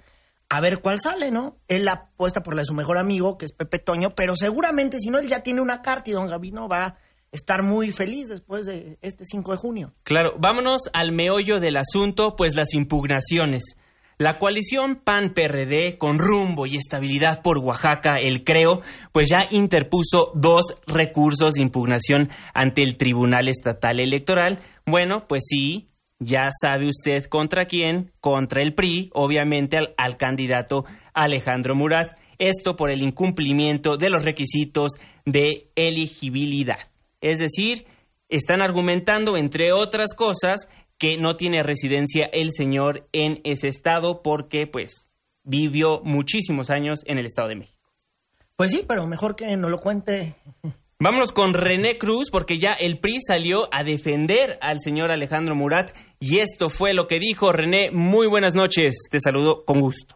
a 0.49 0.61
ver 0.61 0.81
cuál 0.81 0.99
sale, 0.99 1.31
¿no? 1.31 1.57
Él 1.67 1.85
la 1.85 1.93
apuesta 1.93 2.43
por 2.43 2.55
la 2.55 2.61
de 2.61 2.65
su 2.65 2.75
mejor 2.75 2.99
amigo, 2.99 3.37
que 3.39 3.45
es 3.45 3.53
Pepe 3.53 3.79
Toño, 3.79 4.11
pero 4.11 4.35
seguramente 4.35 4.99
si 4.99 5.09
no, 5.09 5.17
él 5.17 5.27
ya 5.27 5.41
tiene 5.41 5.61
una 5.61 5.81
carta 5.81 6.11
y 6.11 6.13
don 6.13 6.27
Gabino 6.27 6.67
va 6.67 6.85
a 6.85 6.97
estar 7.31 7.63
muy 7.63 7.91
feliz 7.91 8.27
después 8.27 8.67
de 8.67 8.99
este 9.01 9.25
5 9.25 9.51
de 9.53 9.57
junio. 9.57 9.93
Claro, 10.03 10.35
vámonos 10.37 10.83
al 10.93 11.11
meollo 11.11 11.59
del 11.59 11.77
asunto, 11.77 12.35
pues 12.35 12.53
las 12.53 12.75
impugnaciones. 12.75 13.63
La 14.23 14.37
coalición 14.37 15.01
PAN-PRD 15.03 15.97
con 15.97 16.17
rumbo 16.17 16.65
y 16.65 16.77
estabilidad 16.77 17.41
por 17.41 17.57
Oaxaca, 17.57 18.15
el 18.15 18.45
Creo, 18.45 18.79
pues 19.11 19.27
ya 19.29 19.47
interpuso 19.51 20.31
dos 20.33 20.77
recursos 20.87 21.55
de 21.55 21.61
impugnación 21.61 22.29
ante 22.53 22.83
el 22.83 22.95
Tribunal 22.95 23.49
Estatal 23.49 23.99
Electoral. 23.99 24.59
Bueno, 24.85 25.25
pues 25.27 25.43
sí, 25.49 25.89
ya 26.19 26.43
sabe 26.61 26.87
usted 26.87 27.25
contra 27.25 27.65
quién, 27.65 28.13
contra 28.21 28.61
el 28.61 28.73
PRI, 28.73 29.09
obviamente 29.13 29.75
al, 29.75 29.93
al 29.97 30.15
candidato 30.15 30.85
Alejandro 31.13 31.75
Murat. 31.75 32.17
Esto 32.39 32.77
por 32.77 32.91
el 32.91 33.03
incumplimiento 33.03 33.97
de 33.97 34.09
los 34.09 34.23
requisitos 34.23 34.93
de 35.25 35.67
elegibilidad. 35.75 36.79
Es 37.19 37.39
decir, 37.39 37.87
están 38.29 38.61
argumentando, 38.61 39.35
entre 39.35 39.73
otras 39.73 40.13
cosas, 40.15 40.69
que 40.97 41.17
no 41.17 41.35
tiene 41.35 41.63
residencia 41.63 42.29
el 42.31 42.51
señor 42.51 43.07
en 43.11 43.41
ese 43.43 43.67
estado 43.67 44.21
porque, 44.21 44.67
pues, 44.67 45.09
vivió 45.43 46.01
muchísimos 46.03 46.69
años 46.69 47.01
en 47.05 47.17
el 47.17 47.25
Estado 47.25 47.49
de 47.49 47.55
México. 47.55 47.91
Pues 48.55 48.71
sí, 48.71 48.85
pero 48.87 49.07
mejor 49.07 49.35
que 49.35 49.57
no 49.57 49.69
lo 49.69 49.77
cuente 49.77 50.35
Vámonos 51.03 51.33
con 51.33 51.53
René 51.53 51.97
Cruz 51.97 52.29
porque 52.31 52.59
ya 52.59 52.71
el 52.79 52.99
PRI 52.99 53.17
salió 53.19 53.67
a 53.73 53.83
defender 53.83 54.57
al 54.61 54.79
señor 54.79 55.11
Alejandro 55.11 55.53
Murat 55.53 55.91
y 56.21 56.39
esto 56.39 56.69
fue 56.69 56.93
lo 56.93 57.07
que 57.07 57.19
dijo 57.19 57.51
René. 57.51 57.91
Muy 57.91 58.29
buenas 58.29 58.55
noches, 58.55 59.03
te 59.11 59.19
saludo 59.19 59.65
con 59.65 59.81
gusto. 59.81 60.15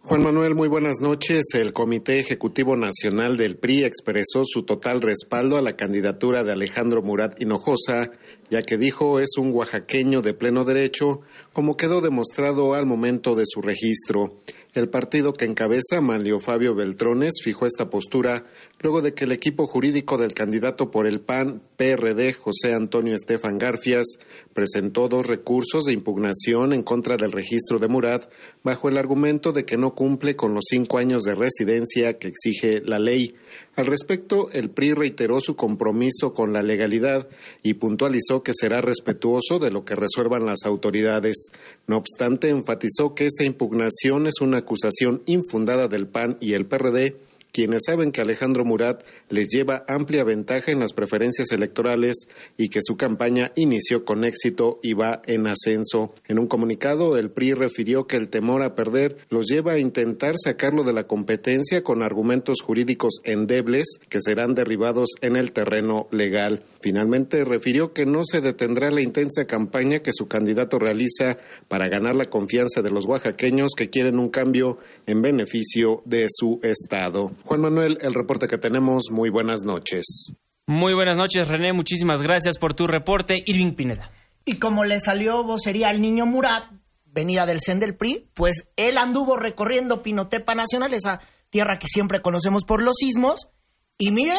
Juan 0.00 0.22
Manuel, 0.22 0.54
muy 0.54 0.68
buenas 0.68 1.00
noches. 1.00 1.44
El 1.54 1.72
Comité 1.72 2.18
Ejecutivo 2.20 2.76
Nacional 2.76 3.38
del 3.38 3.56
PRI 3.56 3.84
expresó 3.84 4.42
su 4.44 4.64
total 4.64 5.00
respaldo 5.00 5.56
a 5.56 5.62
la 5.62 5.76
candidatura 5.76 6.44
de 6.44 6.52
Alejandro 6.52 7.00
Murat 7.02 7.40
Hinojosa, 7.40 8.10
ya 8.50 8.62
que 8.62 8.78
dijo 8.78 9.20
es 9.20 9.36
un 9.38 9.52
oaxaqueño 9.52 10.22
de 10.22 10.34
pleno 10.34 10.64
derecho, 10.64 11.20
como 11.52 11.76
quedó 11.76 12.00
demostrado 12.00 12.74
al 12.74 12.86
momento 12.86 13.34
de 13.34 13.44
su 13.46 13.60
registro. 13.60 14.38
El 14.74 14.90
partido 14.90 15.32
que 15.32 15.44
encabeza 15.44 16.00
Manlio 16.00 16.38
Fabio 16.38 16.74
Beltrones 16.74 17.40
fijó 17.42 17.66
esta 17.66 17.88
postura 17.88 18.44
luego 18.80 19.02
de 19.02 19.12
que 19.12 19.24
el 19.24 19.32
equipo 19.32 19.66
jurídico 19.66 20.18
del 20.18 20.34
candidato 20.34 20.90
por 20.90 21.06
el 21.06 21.20
PAN, 21.20 21.62
PRD, 21.76 22.34
José 22.34 22.74
Antonio 22.74 23.14
Estefan 23.14 23.58
Garfias, 23.58 24.06
presentó 24.52 25.08
dos 25.08 25.26
recursos 25.26 25.84
de 25.84 25.94
impugnación 25.94 26.72
en 26.74 26.82
contra 26.82 27.16
del 27.16 27.32
registro 27.32 27.78
de 27.78 27.88
Murat 27.88 28.30
bajo 28.62 28.88
el 28.88 28.98
argumento 28.98 29.52
de 29.52 29.64
que 29.64 29.76
no 29.76 29.94
cumple 29.94 30.36
con 30.36 30.54
los 30.54 30.64
cinco 30.68 30.98
años 30.98 31.22
de 31.22 31.34
residencia 31.34 32.18
que 32.18 32.28
exige 32.28 32.82
la 32.84 32.98
ley. 32.98 33.34
Al 33.78 33.86
respecto, 33.86 34.50
el 34.50 34.70
PRI 34.70 34.92
reiteró 34.92 35.40
su 35.40 35.54
compromiso 35.54 36.32
con 36.32 36.52
la 36.52 36.64
legalidad 36.64 37.28
y 37.62 37.74
puntualizó 37.74 38.42
que 38.42 38.50
será 38.52 38.80
respetuoso 38.80 39.60
de 39.60 39.70
lo 39.70 39.84
que 39.84 39.94
resuelvan 39.94 40.46
las 40.46 40.64
autoridades. 40.64 41.52
No 41.86 41.98
obstante, 41.98 42.50
enfatizó 42.50 43.14
que 43.14 43.26
esa 43.26 43.44
impugnación 43.44 44.26
es 44.26 44.40
una 44.40 44.58
acusación 44.58 45.22
infundada 45.26 45.86
del 45.86 46.08
PAN 46.08 46.38
y 46.40 46.54
el 46.54 46.66
PRD 46.66 47.27
quienes 47.52 47.82
saben 47.86 48.10
que 48.10 48.20
Alejandro 48.20 48.64
Murat 48.64 49.02
les 49.28 49.48
lleva 49.48 49.84
amplia 49.88 50.24
ventaja 50.24 50.70
en 50.70 50.80
las 50.80 50.92
preferencias 50.92 51.50
electorales 51.52 52.28
y 52.56 52.68
que 52.68 52.80
su 52.82 52.96
campaña 52.96 53.52
inició 53.56 54.04
con 54.04 54.24
éxito 54.24 54.78
y 54.82 54.94
va 54.94 55.22
en 55.26 55.46
ascenso. 55.46 56.14
En 56.26 56.38
un 56.38 56.46
comunicado, 56.46 57.16
el 57.16 57.30
PRI 57.30 57.54
refirió 57.54 58.06
que 58.06 58.16
el 58.16 58.28
temor 58.28 58.62
a 58.62 58.74
perder 58.74 59.16
los 59.30 59.46
lleva 59.46 59.72
a 59.72 59.78
intentar 59.78 60.34
sacarlo 60.42 60.84
de 60.84 60.92
la 60.92 61.04
competencia 61.04 61.82
con 61.82 62.02
argumentos 62.02 62.60
jurídicos 62.62 63.20
endebles 63.24 63.98
que 64.08 64.20
serán 64.20 64.54
derribados 64.54 65.10
en 65.20 65.36
el 65.36 65.52
terreno 65.52 66.08
legal. 66.10 66.64
Finalmente, 66.80 67.44
refirió 67.44 67.92
que 67.92 68.06
no 68.06 68.22
se 68.24 68.40
detendrá 68.40 68.90
la 68.90 69.02
intensa 69.02 69.46
campaña 69.46 70.00
que 70.00 70.12
su 70.12 70.28
candidato 70.28 70.78
realiza 70.78 71.38
para 71.68 71.88
ganar 71.88 72.14
la 72.14 72.26
confianza 72.26 72.82
de 72.82 72.90
los 72.90 73.06
oaxaqueños 73.06 73.72
que 73.76 73.90
quieren 73.90 74.18
un 74.18 74.28
cambio 74.28 74.78
en 75.06 75.22
beneficio 75.22 76.02
de 76.04 76.26
su 76.28 76.60
Estado. 76.62 77.32
Juan 77.44 77.60
Manuel, 77.60 77.98
el 78.00 78.14
reporte 78.14 78.46
que 78.46 78.58
tenemos, 78.58 79.04
muy 79.10 79.30
buenas 79.30 79.62
noches. 79.62 80.32
Muy 80.66 80.92
buenas 80.94 81.16
noches, 81.16 81.48
René, 81.48 81.72
muchísimas 81.72 82.20
gracias 82.20 82.58
por 82.58 82.74
tu 82.74 82.86
reporte. 82.86 83.36
Irving 83.46 83.72
Pineda. 83.72 84.10
Y 84.44 84.58
como 84.58 84.84
le 84.84 85.00
salió 85.00 85.42
vocería 85.44 85.88
al 85.88 86.00
niño 86.00 86.26
Murat, 86.26 86.64
venida 87.06 87.46
del 87.46 87.60
CEN 87.64 87.80
del 87.80 87.96
PRI, 87.96 88.30
pues 88.34 88.68
él 88.76 88.98
anduvo 88.98 89.36
recorriendo 89.36 90.02
Pinotepa 90.02 90.54
Nacional, 90.54 90.92
esa 90.94 91.20
tierra 91.50 91.78
que 91.78 91.86
siempre 91.88 92.20
conocemos 92.20 92.64
por 92.64 92.82
los 92.82 92.96
sismos, 92.96 93.48
y 93.96 94.10
miren, 94.10 94.38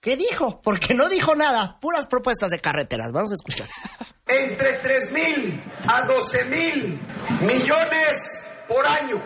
¿qué 0.00 0.16
dijo? 0.16 0.60
Porque 0.62 0.94
no 0.94 1.08
dijo 1.08 1.34
nada, 1.34 1.78
puras 1.80 2.06
propuestas 2.06 2.50
de 2.50 2.58
carreteras. 2.58 3.10
Vamos 3.12 3.32
a 3.32 3.34
escuchar. 3.34 3.68
Entre 4.26 4.74
3 4.74 5.12
mil 5.12 5.62
a 5.86 6.02
12 6.06 6.44
mil 6.46 6.98
millones 7.40 8.50
por 8.68 8.84
año. 8.86 9.20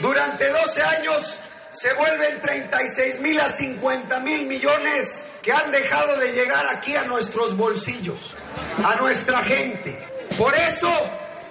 Durante 0.00 0.48
12 0.48 0.82
años 0.82 1.40
se 1.72 1.92
vuelven 1.94 2.40
36 2.40 3.20
mil 3.20 3.40
a 3.40 3.48
50 3.48 4.20
mil 4.20 4.46
millones 4.46 5.26
que 5.42 5.52
han 5.52 5.72
dejado 5.72 6.18
de 6.18 6.32
llegar 6.32 6.66
aquí 6.70 6.94
a 6.94 7.04
nuestros 7.04 7.56
bolsillos, 7.56 8.36
a 8.84 8.96
nuestra 8.96 9.42
gente. 9.42 9.98
Por 10.38 10.54
eso 10.54 10.90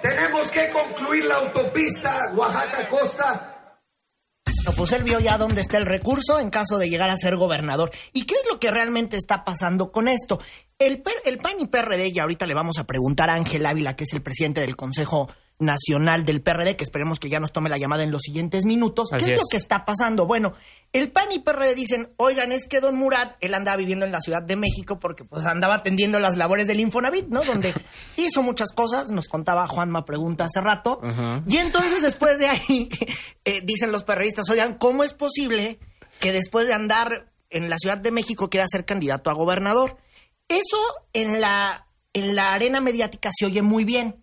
tenemos 0.00 0.50
que 0.50 0.70
concluir 0.70 1.24
la 1.24 1.36
autopista 1.36 2.32
Oaxaca-Costa 2.34 3.52
no, 4.64 4.72
pues 4.76 4.92
él 4.92 5.02
vio 5.02 5.18
ya 5.18 5.38
dónde 5.38 5.60
está 5.60 5.78
el 5.78 5.86
recurso 5.86 6.38
en 6.38 6.48
caso 6.48 6.78
de 6.78 6.88
llegar 6.88 7.10
a 7.10 7.16
ser 7.16 7.36
gobernador. 7.36 7.90
¿Y 8.12 8.26
qué 8.26 8.36
es 8.36 8.46
lo 8.48 8.60
que 8.60 8.70
realmente 8.70 9.16
está 9.16 9.44
pasando 9.44 9.90
con 9.90 10.06
esto? 10.06 10.38
El, 10.78 11.02
el 11.24 11.38
PAN 11.38 11.54
y 11.58 11.66
PRD, 11.66 12.12
y 12.14 12.18
ahorita 12.20 12.46
le 12.46 12.54
vamos 12.54 12.78
a 12.78 12.84
preguntar 12.84 13.28
a 13.28 13.34
Ángel 13.34 13.66
Ávila, 13.66 13.96
que 13.96 14.04
es 14.04 14.12
el 14.12 14.22
presidente 14.22 14.60
del 14.60 14.76
Consejo 14.76 15.28
Nacional 15.62 16.24
del 16.24 16.42
PRD, 16.42 16.76
que 16.76 16.84
esperemos 16.84 17.18
que 17.18 17.28
ya 17.28 17.40
nos 17.40 17.52
tome 17.52 17.70
la 17.70 17.78
llamada 17.78 18.02
en 18.02 18.10
los 18.10 18.22
siguientes 18.22 18.64
minutos. 18.64 19.08
¿Qué 19.16 19.24
es, 19.24 19.40
lo 19.40 19.46
que 19.50 19.56
está 19.56 19.84
pasando? 19.84 20.26
Bueno, 20.26 20.52
el 20.92 21.10
PAN 21.10 21.32
y 21.32 21.38
PRD 21.38 21.74
dicen, 21.74 22.12
oigan, 22.16 22.52
es 22.52 22.66
que 22.68 22.80
don 22.80 22.96
Murat, 22.96 23.36
él 23.40 23.54
andaba 23.54 23.76
viviendo 23.76 24.04
en 24.04 24.12
la 24.12 24.20
Ciudad 24.20 24.42
de 24.42 24.56
México 24.56 24.98
porque 24.98 25.24
pues 25.24 25.44
andaba 25.46 25.76
atendiendo 25.76 26.18
las 26.18 26.36
labores 26.36 26.66
del 26.66 26.80
Infonavit, 26.80 27.28
¿no? 27.28 27.42
Donde 27.42 27.72
hizo 28.16 28.42
muchas 28.42 28.72
cosas, 28.72 29.10
nos 29.10 29.28
contaba 29.28 29.66
Juanma 29.66 30.04
Pregunta 30.04 30.44
hace 30.44 30.60
rato. 30.60 31.00
Y 31.46 31.56
entonces 31.56 32.02
después 32.02 32.38
de 32.38 32.48
ahí, 32.48 32.88
eh, 33.44 33.60
dicen 33.64 33.92
los 33.92 34.04
perredistas, 34.04 34.50
oigan, 34.50 34.76
¿cómo 34.76 35.04
es 35.04 35.14
posible 35.14 35.78
que 36.20 36.32
después 36.32 36.66
de 36.66 36.74
andar 36.74 37.32
en 37.50 37.70
la 37.70 37.78
Ciudad 37.78 37.98
de 37.98 38.10
México 38.10 38.50
quiera 38.50 38.66
ser 38.66 38.84
candidato 38.84 39.30
a 39.30 39.34
gobernador? 39.34 39.98
Eso 40.48 40.78
en 41.12 41.40
la, 41.40 41.86
en 42.12 42.34
la 42.34 42.52
arena 42.52 42.80
mediática 42.80 43.30
se 43.32 43.46
oye 43.46 43.62
muy 43.62 43.84
bien. 43.84 44.21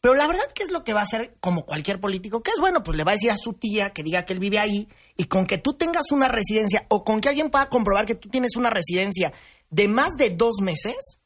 Pero 0.00 0.14
la 0.14 0.26
verdad, 0.26 0.44
¿qué 0.54 0.62
es 0.62 0.70
lo 0.70 0.84
que 0.84 0.92
va 0.92 1.00
a 1.00 1.04
hacer 1.04 1.36
como 1.40 1.64
cualquier 1.64 2.00
político? 2.00 2.42
Que 2.42 2.52
es 2.52 2.60
bueno, 2.60 2.82
pues 2.82 2.96
le 2.96 3.04
va 3.04 3.12
a 3.12 3.14
decir 3.14 3.30
a 3.30 3.36
su 3.36 3.54
tía 3.54 3.90
que 3.90 4.02
diga 4.02 4.24
que 4.24 4.34
él 4.34 4.38
vive 4.38 4.58
ahí 4.58 4.88
y 5.16 5.24
con 5.24 5.46
que 5.46 5.58
tú 5.58 5.74
tengas 5.74 6.12
una 6.12 6.28
residencia 6.28 6.86
o 6.88 7.02
con 7.02 7.20
que 7.20 7.28
alguien 7.28 7.50
pueda 7.50 7.68
comprobar 7.68 8.06
que 8.06 8.14
tú 8.14 8.28
tienes 8.28 8.56
una 8.56 8.70
residencia 8.70 9.32
de 9.70 9.88
más 9.88 10.14
de 10.16 10.30
dos 10.30 10.56
meses, 10.62 11.20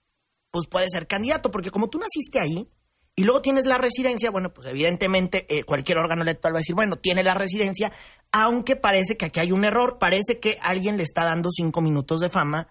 pues 0.51 0.67
puede 0.69 0.87
ser 0.89 1.07
candidato, 1.07 1.51
porque 1.51 1.71
como 1.71 1.89
tú 1.89 1.99
naciste 1.99 2.41
ahí 2.41 2.69
y 3.17 3.25
luego 3.25 3.43
tienes 3.43 3.67
la 3.67 3.77
residencia, 3.77 4.31
bueno, 4.31 4.53
pues 4.53 4.67
evidentemente 4.69 5.47
eh, 5.49 5.65
cualquier 5.65 5.99
órgano 5.99 6.23
electoral 6.23 6.55
va 6.55 6.59
a 6.59 6.61
decir, 6.65 6.75
bueno, 6.75 6.97
tiene 6.97 7.23
la 7.23 7.35
residencia, 7.35 7.93
aunque 8.33 8.77
parece 8.77 9.17
que 9.17 9.27
aquí 9.27 9.41
hay 9.41 9.53
un 9.53 9.65
error, 9.65 9.99
parece 9.99 10.39
que 10.41 10.57
alguien 10.63 10.97
le 10.97 11.03
está 11.03 11.25
dando 11.25 11.51
cinco 11.51 11.81
minutos 11.81 12.21
de 12.21 12.31
fama 12.31 12.69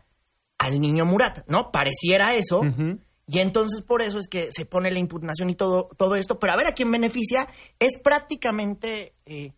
al 0.58 0.80
niño 0.80 1.06
Murat, 1.06 1.48
¿no? 1.48 1.72
Pareciera 1.72 2.34
eso. 2.34 2.62
Y 3.32 3.40
entonces 3.40 3.84
por 3.84 4.02
eso 4.02 4.18
es 4.18 4.28
que 4.28 4.52
se 4.52 4.66
pone 4.66 4.90
la 4.90 4.98
impugnación 4.98 5.52
y 5.52 5.56
todo, 5.56 5.90
todo 5.98 6.16
esto. 6.16 6.40
Pero 6.40 6.54
a 6.54 6.58
ver 6.58 6.66
a 6.66 6.72
quién 6.72 6.90
beneficia 6.90 7.48
es 7.78 8.00
prácticamente 8.02 9.14
eh, 9.28 9.54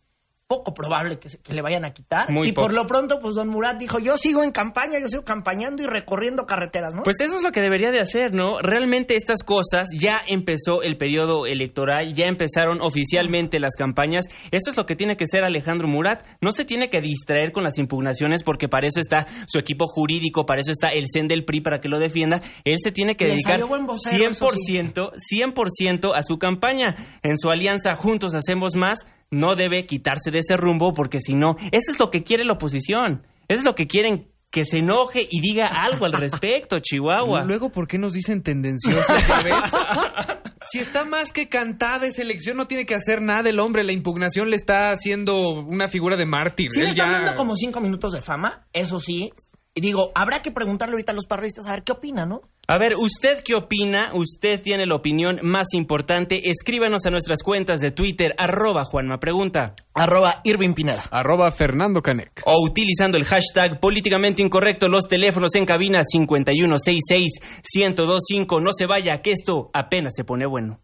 poco 0.51 0.73
probable 0.73 1.17
que, 1.17 1.29
que, 1.41 1.53
le 1.53 1.61
vayan 1.61 1.85
a 1.85 1.91
quitar. 1.91 2.27
y 2.43 2.51
por 2.51 2.73
lo 2.73 2.85
pronto, 2.85 3.21
pues 3.21 3.35
don 3.35 3.47
Murat 3.47 3.77
dijo, 3.77 3.99
yo 3.99 4.17
sigo 4.17 4.43
en 4.43 4.51
campaña, 4.51 4.99
yo 4.99 5.07
sigo 5.07 5.23
campañando 5.23 5.81
y 5.81 5.85
recorriendo 5.85 6.45
carreteras, 6.45 6.93
¿no? 6.93 7.03
Pues 7.03 7.21
eso 7.21 7.37
es 7.37 7.43
lo 7.43 7.53
que 7.53 7.61
debería 7.61 7.89
de 7.91 8.01
hacer, 8.01 8.33
¿no? 8.33 8.59
Realmente 8.59 9.15
estas 9.15 9.43
cosas, 9.43 9.85
ya 9.97 10.15
empezó 10.27 10.83
el 10.83 10.97
periodo 10.97 11.45
electoral, 11.45 12.13
ya 12.13 12.25
empezaron 12.25 12.81
oficialmente 12.81 13.61
las 13.61 13.77
campañas. 13.77 14.25
Eso 14.51 14.71
es 14.71 14.75
lo 14.75 14.85
que 14.85 14.97
tiene 14.97 15.15
que 15.15 15.25
ser 15.25 15.45
Alejandro 15.45 15.87
Murat. 15.87 16.25
No 16.41 16.51
se 16.51 16.65
tiene 16.65 16.89
que 16.89 16.99
distraer 16.99 17.53
con 17.53 17.63
las 17.63 17.77
impugnaciones 17.77 18.43
porque 18.43 18.67
para 18.67 18.87
eso 18.87 18.99
está 18.99 19.27
su 19.47 19.57
equipo 19.57 19.87
jurídico, 19.87 20.45
para 20.45 20.59
eso 20.59 20.73
está 20.73 20.89
el 20.89 21.05
CEN 21.09 21.29
del 21.29 21.45
PRI 21.45 21.61
para 21.61 21.79
que 21.79 21.87
lo 21.87 21.97
defienda. 21.97 22.41
Él 22.65 22.75
se 22.83 22.91
tiene 22.91 23.15
que 23.15 23.27
dedicar 23.27 23.61
100%, 23.61 25.11
100% 25.31 26.11
a 26.13 26.21
su 26.23 26.37
campaña. 26.37 26.95
En 27.23 27.37
su 27.37 27.49
alianza 27.49 27.95
Juntos 27.95 28.33
Hacemos 28.33 28.75
Más 28.75 29.05
no 29.31 29.55
debe 29.55 29.85
quitarse 29.85 30.29
de 30.29 30.39
ese 30.39 30.57
rumbo 30.57 30.93
porque 30.93 31.19
si 31.21 31.33
no, 31.33 31.55
eso 31.71 31.91
es 31.91 31.99
lo 31.99 32.11
que 32.11 32.23
quiere 32.23 32.45
la 32.45 32.53
oposición. 32.53 33.25
Eso 33.47 33.59
es 33.59 33.65
lo 33.65 33.75
que 33.75 33.87
quieren 33.87 34.27
que 34.51 34.65
se 34.65 34.79
enoje 34.79 35.27
y 35.29 35.39
diga 35.39 35.67
algo 35.67 36.05
al 36.05 36.13
respecto, 36.13 36.77
Chihuahua. 36.81 37.45
Luego, 37.45 37.71
¿por 37.71 37.87
qué 37.87 37.97
nos 37.97 38.13
dicen 38.13 38.43
tendenciosos 38.43 39.05
si 40.69 40.79
está 40.79 41.05
más 41.05 41.31
que 41.31 41.49
cantada 41.49 42.05
esa 42.05 42.21
elección, 42.21 42.57
no 42.57 42.67
tiene 42.67 42.85
que 42.85 42.95
hacer 42.95 43.21
nada 43.21 43.49
el 43.49 43.59
hombre. 43.59 43.83
La 43.83 43.93
impugnación 43.93 44.49
le 44.49 44.57
está 44.57 44.89
haciendo 44.89 45.61
una 45.61 45.87
figura 45.87 46.17
de 46.17 46.25
mártir. 46.25 46.69
Sí, 46.73 46.81
le 46.81 46.89
está 46.89 47.05
dando 47.09 47.33
como 47.33 47.55
cinco 47.55 47.79
minutos 47.79 48.11
de 48.11 48.21
fama, 48.21 48.67
eso 48.73 48.99
sí. 48.99 49.31
Y 49.73 49.81
digo, 49.81 50.11
habrá 50.15 50.41
que 50.41 50.51
preguntarle 50.51 50.93
ahorita 50.93 51.13
a 51.13 51.15
los 51.15 51.27
parristas 51.27 51.65
a 51.65 51.71
ver 51.71 51.83
qué 51.83 51.93
opina, 51.93 52.25
¿no? 52.25 52.41
A 52.71 52.77
ver, 52.77 52.93
¿usted 52.95 53.43
qué 53.43 53.53
opina? 53.53 54.11
Usted 54.13 54.61
tiene 54.61 54.85
la 54.85 54.95
opinión 54.95 55.41
más 55.43 55.73
importante. 55.73 56.49
Escríbanos 56.49 57.05
a 57.05 57.09
nuestras 57.09 57.43
cuentas 57.43 57.81
de 57.81 57.91
Twitter, 57.91 58.33
arroba 58.37 58.85
Juanma 58.85 59.19
Pregunta. 59.19 59.75
Arroba 59.93 60.39
Irving 60.45 60.73
Pineda. 60.73 61.03
Arroba 61.11 61.51
Fernando 61.51 62.01
Canec. 62.01 62.43
O 62.45 62.65
utilizando 62.65 63.17
el 63.17 63.25
hashtag 63.25 63.81
políticamente 63.81 64.41
incorrecto, 64.41 64.87
los 64.87 65.09
teléfonos 65.09 65.53
en 65.55 65.65
cabina 65.65 65.99
5166-1025. 65.99 68.63
No 68.63 68.71
se 68.71 68.85
vaya, 68.85 69.21
que 69.21 69.31
esto 69.31 69.69
apenas 69.73 70.13
se 70.15 70.23
pone 70.23 70.45
bueno. 70.45 70.79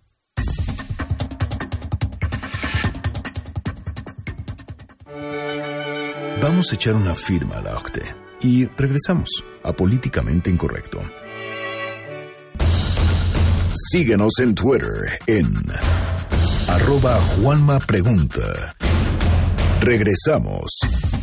Vamos 6.42 6.70
a 6.70 6.76
echar 6.76 6.96
una 6.96 7.16
firma 7.16 7.60
a 7.60 7.62
la 7.62 7.78
OCTE 7.78 8.14
y 8.42 8.66
regresamos 8.66 9.30
a 9.64 9.72
Políticamente 9.72 10.50
Incorrecto. 10.50 11.00
Síguenos 13.78 14.34
en 14.40 14.56
Twitter 14.56 15.20
en 15.28 15.54
arroba 16.68 17.16
Juanma 17.22 17.80
Pregunta. 17.80 18.76
Regresamos. 19.82 21.17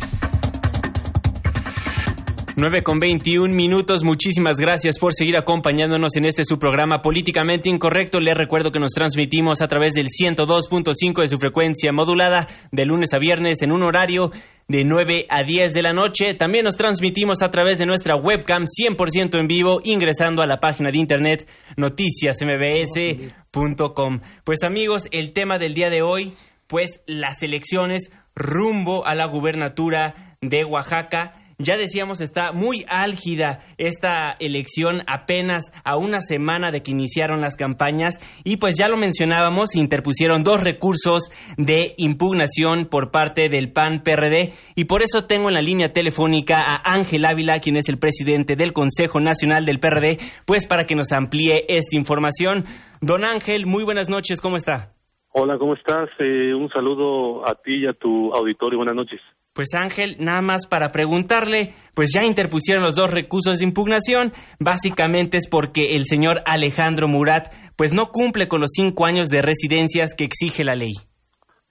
9 2.57 2.83
con 2.83 2.99
21 2.99 3.53
minutos. 3.53 4.05
Muchísimas 4.05 4.55
gracias 4.57 4.97
por 4.97 5.13
seguir 5.13 5.35
acompañándonos 5.35 6.15
en 6.15 6.23
este 6.23 6.45
su 6.45 6.57
programa 6.57 7.01
Políticamente 7.01 7.67
Incorrecto. 7.67 8.21
Les 8.21 8.33
recuerdo 8.33 8.71
que 8.71 8.79
nos 8.79 8.93
transmitimos 8.93 9.61
a 9.61 9.67
través 9.67 9.91
del 9.91 10.07
102.5 10.07 11.21
de 11.21 11.27
su 11.27 11.37
frecuencia 11.37 11.91
modulada 11.91 12.47
de 12.71 12.85
lunes 12.85 13.13
a 13.13 13.19
viernes 13.19 13.61
en 13.61 13.73
un 13.73 13.83
horario 13.83 14.31
de 14.69 14.85
9 14.85 15.25
a 15.29 15.43
10 15.43 15.73
de 15.73 15.81
la 15.81 15.91
noche. 15.91 16.33
También 16.33 16.63
nos 16.63 16.77
transmitimos 16.77 17.43
a 17.43 17.51
través 17.51 17.77
de 17.77 17.85
nuestra 17.85 18.15
webcam 18.15 18.63
100% 18.63 19.37
en 19.37 19.47
vivo 19.47 19.81
ingresando 19.83 20.41
a 20.41 20.47
la 20.47 20.61
página 20.61 20.91
de 20.91 20.99
internet 20.99 21.49
noticiasmbs.com. 21.75 24.21
Pues 24.45 24.63
amigos, 24.63 25.09
el 25.11 25.33
tema 25.33 25.59
del 25.59 25.73
día 25.73 25.89
de 25.89 26.03
hoy, 26.03 26.35
pues 26.67 27.01
las 27.05 27.43
elecciones 27.43 28.11
rumbo 28.33 29.05
a 29.05 29.13
la 29.13 29.27
gubernatura 29.27 30.37
de 30.39 30.63
Oaxaca 30.63 31.33
ya 31.57 31.77
decíamos, 31.77 32.21
está 32.21 32.51
muy 32.51 32.85
álgida 32.87 33.59
esta 33.77 34.35
elección 34.39 35.01
apenas 35.07 35.71
a 35.83 35.97
una 35.97 36.19
semana 36.19 36.71
de 36.71 36.81
que 36.81 36.91
iniciaron 36.91 37.41
las 37.41 37.55
campañas 37.55 38.19
y 38.43 38.57
pues 38.57 38.75
ya 38.77 38.89
lo 38.89 38.97
mencionábamos, 38.97 39.75
interpusieron 39.75 40.43
dos 40.43 40.63
recursos 40.63 41.29
de 41.57 41.93
impugnación 41.97 42.85
por 42.85 43.11
parte 43.11 43.49
del 43.49 43.71
PAN 43.71 44.01
PRD 44.03 44.53
y 44.75 44.85
por 44.85 45.01
eso 45.01 45.25
tengo 45.25 45.47
en 45.47 45.55
la 45.55 45.61
línea 45.61 45.91
telefónica 45.91 46.59
a 46.59 46.93
Ángel 46.93 47.25
Ávila, 47.25 47.59
quien 47.59 47.77
es 47.77 47.89
el 47.89 47.99
presidente 47.99 48.55
del 48.55 48.73
Consejo 48.73 49.19
Nacional 49.19 49.65
del 49.65 49.79
PRD, 49.79 50.17
pues 50.45 50.67
para 50.67 50.85
que 50.85 50.95
nos 50.95 51.11
amplíe 51.11 51.65
esta 51.69 51.97
información. 51.97 52.65
Don 53.01 53.23
Ángel, 53.23 53.65
muy 53.65 53.83
buenas 53.83 54.09
noches, 54.09 54.41
¿cómo 54.41 54.57
está? 54.57 54.91
Hola, 55.37 55.57
¿cómo 55.57 55.73
estás? 55.73 56.09
Eh, 56.19 56.53
un 56.53 56.69
saludo 56.69 57.43
a 57.45 57.55
ti 57.55 57.83
y 57.83 57.87
a 57.87 57.93
tu 57.93 58.33
auditorio. 58.33 58.77
Buenas 58.77 58.95
noches. 58.95 59.19
Pues 59.55 59.73
Ángel, 59.73 60.17
nada 60.19 60.41
más 60.41 60.67
para 60.67 60.91
preguntarle, 60.91 61.75
pues 61.93 62.11
ya 62.13 62.25
interpusieron 62.25 62.83
los 62.83 62.93
dos 62.93 63.09
recursos 63.09 63.59
de 63.59 63.65
impugnación, 63.65 64.33
básicamente 64.59 65.37
es 65.37 65.47
porque 65.47 65.95
el 65.95 66.03
señor 66.03 66.41
Alejandro 66.45 67.07
Murat 67.07 67.47
pues 67.77 67.93
no 67.93 68.07
cumple 68.07 68.49
con 68.49 68.59
los 68.59 68.71
cinco 68.73 69.05
años 69.05 69.29
de 69.29 69.41
residencias 69.41 70.13
que 70.13 70.25
exige 70.25 70.65
la 70.65 70.75
ley. 70.75 70.91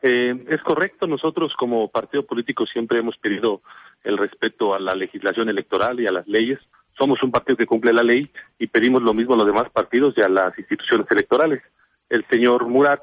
Eh, 0.01 0.33
es 0.49 0.63
correcto, 0.63 1.07
nosotros 1.07 1.53
como 1.59 1.91
partido 1.91 2.25
político 2.25 2.65
siempre 2.65 3.01
hemos 3.01 3.19
pedido 3.19 3.61
el 4.03 4.17
respeto 4.17 4.75
a 4.75 4.81
la 4.81 4.95
legislación 4.95 5.51
electoral 5.51 6.01
y 6.01 6.07
a 6.07 6.13
las 6.13 6.27
leyes. 6.27 6.61
Somos 6.97 7.23
un 7.23 7.33
partido 7.33 7.59
que 7.59 7.67
cumple 7.67 7.93
la 7.93 8.03
ley 8.03 8.31
y 8.59 8.67
pedimos 8.67 9.03
lo 9.03 9.13
mismo 9.13 9.35
a 9.35 9.37
los 9.37 9.47
demás 9.47 9.69
partidos 9.71 10.15
y 10.17 10.23
a 10.23 10.29
las 10.31 10.59
instituciones 10.59 11.07
electorales. 11.11 11.63
El 12.09 12.25
señor 12.31 12.67
Murat 12.67 13.03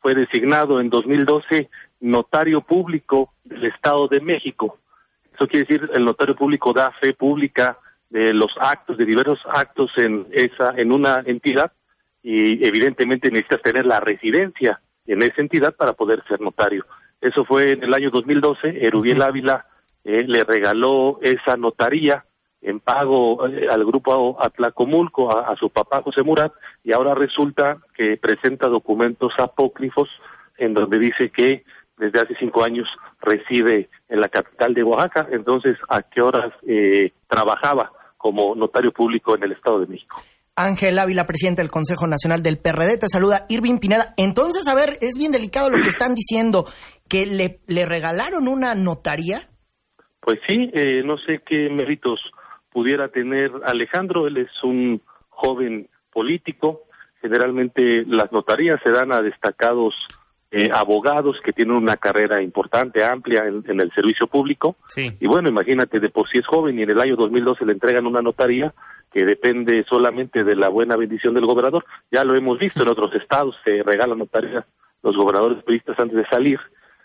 fue 0.00 0.14
designado 0.14 0.80
en 0.80 0.88
2012 0.88 1.68
notario 2.02 2.60
público 2.60 3.32
del 3.44 3.64
Estado 3.66 4.08
de 4.08 4.20
México. 4.20 4.78
Eso 5.34 5.46
quiere 5.46 5.66
decir 5.66 5.90
el 5.94 6.04
notario 6.04 6.34
público 6.36 6.72
da 6.72 6.90
fe 7.00 7.14
pública 7.14 7.78
de 8.10 8.34
los 8.34 8.50
actos, 8.60 8.98
de 8.98 9.06
diversos 9.06 9.40
actos 9.48 9.90
en 9.96 10.26
esa, 10.32 10.74
en 10.76 10.92
una 10.92 11.22
entidad 11.24 11.72
y 12.22 12.66
evidentemente 12.66 13.30
necesitas 13.30 13.62
tener 13.62 13.86
la 13.86 14.00
residencia 14.00 14.80
en 15.06 15.22
esa 15.22 15.40
entidad 15.40 15.74
para 15.74 15.94
poder 15.94 16.22
ser 16.28 16.40
notario. 16.40 16.84
Eso 17.20 17.44
fue 17.44 17.72
en 17.72 17.84
el 17.84 17.94
año 17.94 18.10
2012. 18.10 18.84
Erubiel 18.84 19.22
Ávila 19.22 19.66
eh, 20.04 20.24
le 20.26 20.44
regaló 20.44 21.18
esa 21.22 21.56
notaría 21.56 22.24
en 22.60 22.80
pago 22.80 23.46
eh, 23.48 23.68
al 23.70 23.84
grupo 23.84 24.36
Atlacomulco, 24.40 25.36
a, 25.36 25.52
a, 25.52 25.56
su 25.56 25.70
papá 25.70 26.02
José 26.02 26.22
Murat, 26.22 26.52
y 26.84 26.92
ahora 26.92 27.14
resulta 27.14 27.78
que 27.94 28.16
presenta 28.16 28.68
documentos 28.68 29.32
apócrifos 29.38 30.08
en 30.58 30.74
donde 30.74 30.98
dice 30.98 31.30
que 31.30 31.64
desde 32.02 32.20
hace 32.20 32.34
cinco 32.38 32.64
años 32.64 32.88
reside 33.20 33.88
en 34.08 34.20
la 34.20 34.28
capital 34.28 34.74
de 34.74 34.82
Oaxaca, 34.82 35.28
entonces 35.30 35.76
a 35.88 36.02
qué 36.02 36.20
horas 36.20 36.52
eh, 36.66 37.12
trabajaba 37.28 37.92
como 38.16 38.56
notario 38.56 38.92
público 38.92 39.36
en 39.36 39.44
el 39.44 39.52
Estado 39.52 39.80
de 39.80 39.86
México. 39.86 40.20
Ángel 40.56 40.98
Ávila, 40.98 41.26
presidente 41.26 41.62
del 41.62 41.70
Consejo 41.70 42.06
Nacional 42.06 42.42
del 42.42 42.58
PRD, 42.58 42.98
te 42.98 43.08
saluda 43.08 43.46
Irving 43.48 43.78
Pineda. 43.78 44.14
Entonces, 44.16 44.66
a 44.68 44.74
ver, 44.74 44.90
es 45.00 45.16
bien 45.16 45.32
delicado 45.32 45.70
lo 45.70 45.78
que 45.80 45.88
están 45.88 46.14
diciendo, 46.14 46.64
que 47.08 47.24
le, 47.24 47.60
le 47.68 47.86
regalaron 47.86 48.48
una 48.48 48.74
notaría. 48.74 49.38
Pues 50.20 50.40
sí, 50.46 50.70
eh, 50.74 51.02
no 51.04 51.16
sé 51.18 51.40
qué 51.46 51.70
méritos 51.70 52.20
pudiera 52.70 53.08
tener 53.08 53.50
Alejandro, 53.64 54.26
él 54.26 54.38
es 54.38 54.50
un 54.62 55.00
joven 55.28 55.88
político, 56.12 56.82
generalmente 57.20 58.04
las 58.06 58.30
notarías 58.32 58.80
se 58.84 58.90
dan 58.90 59.12
a 59.12 59.22
destacados 59.22 59.94
eh, 60.54 60.68
abogados 60.70 61.38
que 61.42 61.54
tienen 61.54 61.74
una 61.74 61.96
carrera 61.96 62.42
importante, 62.42 63.02
amplia 63.02 63.44
en, 63.46 63.80
el 63.80 63.90
servicio 63.92 64.26
público. 64.26 64.76
Y 64.96 65.26
bueno, 65.26 65.48
imagínate, 65.48 65.98
de 65.98 66.10
por 66.10 66.28
sí 66.28 66.38
es 66.40 66.46
joven 66.46 66.78
y 66.78 66.82
en 66.82 66.90
el 66.90 67.00
año 67.00 67.16
2012 67.16 67.64
le 67.64 67.72
entregan 67.72 68.06
una 68.06 68.20
notaría 68.20 68.74
que 69.10 69.24
depende 69.24 69.82
solamente 69.88 70.44
de 70.44 70.54
la 70.54 70.68
buena 70.68 70.96
bendición 70.96 71.32
del 71.32 71.46
gobernador. 71.46 71.86
Ya 72.10 72.22
lo 72.22 72.36
hemos 72.36 72.58
visto 72.58 72.82
en 72.82 72.90
otros 72.90 73.14
estados, 73.14 73.56
se 73.64 73.82
regalan 73.82 74.18
notarías 74.18 74.66
los 75.02 75.16
gobernadores 75.16 75.64
periodistas 75.64 75.98
antes 75.98 76.18
de 76.18 76.26
salir. 76.26 76.60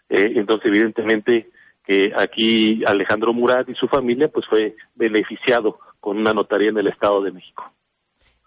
Eh, 0.10 0.34
entonces, 0.36 0.68
evidentemente, 0.68 1.50
que 1.86 2.12
aquí 2.18 2.84
Alejandro 2.86 3.32
Murat 3.32 3.70
y 3.70 3.76
su 3.76 3.88
familia 3.88 4.28
pues 4.28 4.46
fue 4.46 4.76
beneficiado 4.96 5.80
con 6.02 6.18
una 6.18 6.34
notaría 6.34 6.70
en 6.70 6.80
el 6.80 6.88
Estado 6.88 7.22
de 7.22 7.32
México. 7.32 7.72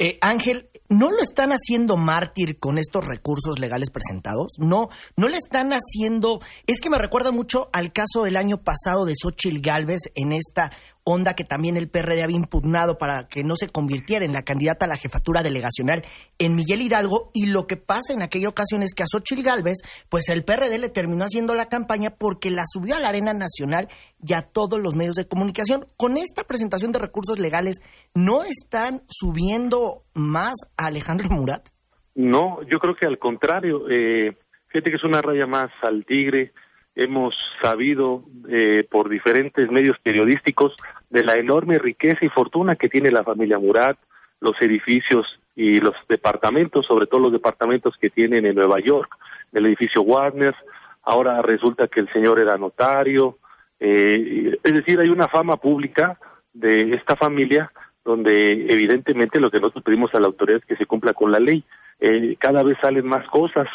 Eh, 0.03 0.17
Ángel, 0.23 0.71
¿no 0.89 1.11
lo 1.11 1.21
están 1.21 1.51
haciendo 1.51 1.99
mártir 1.99 2.59
con 2.59 2.79
estos 2.79 3.07
recursos 3.07 3.59
legales 3.59 3.91
presentados? 3.91 4.53
No, 4.59 4.89
no 5.15 5.29
le 5.29 5.37
están 5.37 5.73
haciendo. 5.75 6.39
Es 6.67 6.81
que 6.81 6.89
me 6.89 6.97
recuerda 6.97 7.33
mucho 7.33 7.69
al 7.75 7.93
caso 7.93 8.25
del 8.25 8.39
año 8.39 8.63
pasado 8.63 9.05
de 9.05 9.13
Xochitl 9.15 9.61
Galvez 9.61 10.01
en 10.15 10.33
esta 10.33 10.73
onda 11.05 11.35
que 11.35 11.45
también 11.45 11.77
el 11.77 11.89
PRD 11.89 12.23
había 12.23 12.37
impugnado 12.37 12.99
para 12.99 13.27
que 13.29 13.43
no 13.43 13.57
se 13.57 13.69
convirtiera 13.69 14.25
en 14.25 14.33
la 14.33 14.43
candidata 14.43 14.85
a 14.85 14.89
la 14.89 14.97
jefatura 14.97 15.43
delegacional 15.43 16.03
en 16.39 16.55
Miguel 16.55 16.83
Hidalgo. 16.83 17.31
Y 17.33 17.47
lo 17.47 17.67
que 17.67 17.77
pasa 17.77 18.13
en 18.13 18.23
aquella 18.23 18.49
ocasión 18.49 18.83
es 18.83 18.95
que 18.95 19.03
a 19.03 19.07
Xochitl 19.07 19.43
Galvez, 19.43 19.79
pues 20.09 20.29
el 20.29 20.45
PRD 20.45 20.79
le 20.79 20.89
terminó 20.89 21.25
haciendo 21.25 21.55
la 21.55 21.67
campaña 21.67 22.11
porque 22.11 22.51
la 22.51 22.63
subió 22.67 22.97
a 22.97 23.01
la 23.01 23.09
arena 23.09 23.33
nacional 23.33 23.89
y 24.23 24.35
a 24.35 24.43
todos 24.43 24.81
los 24.81 24.95
medios 24.95 25.15
de 25.15 25.27
comunicación. 25.27 25.85
Con 25.97 26.17
esta 26.17 26.45
presentación 26.45 26.93
de 26.93 26.99
recursos 26.99 27.39
legales, 27.39 27.77
¿no 28.15 28.43
están 28.43 29.03
subiendo 29.09 30.03
más 30.15 30.55
a 30.77 30.87
Alejandro 30.87 31.29
Murat? 31.31 31.69
No, 32.15 32.63
yo 32.71 32.79
creo 32.79 32.95
que 32.95 33.07
al 33.07 33.19
contrario. 33.19 33.89
Eh, 33.89 34.37
fíjate 34.69 34.91
que 34.91 34.97
es 34.97 35.05
una 35.05 35.23
raya 35.23 35.47
más 35.47 35.71
al 35.83 36.05
tigre 36.05 36.53
hemos 37.01 37.35
sabido 37.63 38.23
eh, 38.49 38.87
por 38.91 39.09
diferentes 39.09 39.71
medios 39.71 39.97
periodísticos 40.03 40.75
de 41.09 41.25
la 41.25 41.35
enorme 41.37 41.79
riqueza 41.79 42.25
y 42.25 42.29
fortuna 42.29 42.77
que 42.77 42.91
tiene 42.91 43.11
la 43.11 43.25
familia 43.25 43.59
Murat, 43.59 43.97
los 44.41 44.55
edificios 44.61 45.27
y 45.57 45.81
los 45.81 45.95
departamentos, 46.09 46.85
sobre 46.87 47.07
todo 47.07 47.21
los 47.23 47.33
departamentos 47.33 47.95
que 47.99 48.11
tienen 48.11 48.45
en 48.45 48.55
Nueva 48.55 48.81
York, 48.81 49.11
el 49.53 49.67
edificio 49.67 50.03
Warner, 50.03 50.55
ahora 51.03 51.41
resulta 51.41 51.89
que 51.89 52.01
el 52.01 52.13
señor 52.13 52.39
era 52.39 52.59
notario, 52.59 53.39
eh, 53.81 54.59
es 54.63 54.75
decir, 54.75 55.01
hay 55.01 55.09
una 55.09 55.29
fama 55.29 55.57
pública 55.57 56.19
de 56.53 56.95
esta 56.95 57.17
familia 57.17 57.73
donde 58.05 58.67
evidentemente 58.69 59.41
lo 59.41 59.51
que 59.51 59.59
nosotros 59.59 59.85
pedimos 59.85 60.15
a 60.15 60.21
la 60.21 60.27
autoridad 60.27 60.59
es 60.59 60.67
que 60.67 60.77
se 60.77 60.87
cumpla 60.87 61.15
con 61.15 61.33
la 61.33 61.41
ley. 61.41 61.65
Eh, 61.99 62.37
cada 62.39 62.63
vez 62.63 62.77
salen 62.81 63.07
más 63.07 63.27
cosas, 63.29 63.69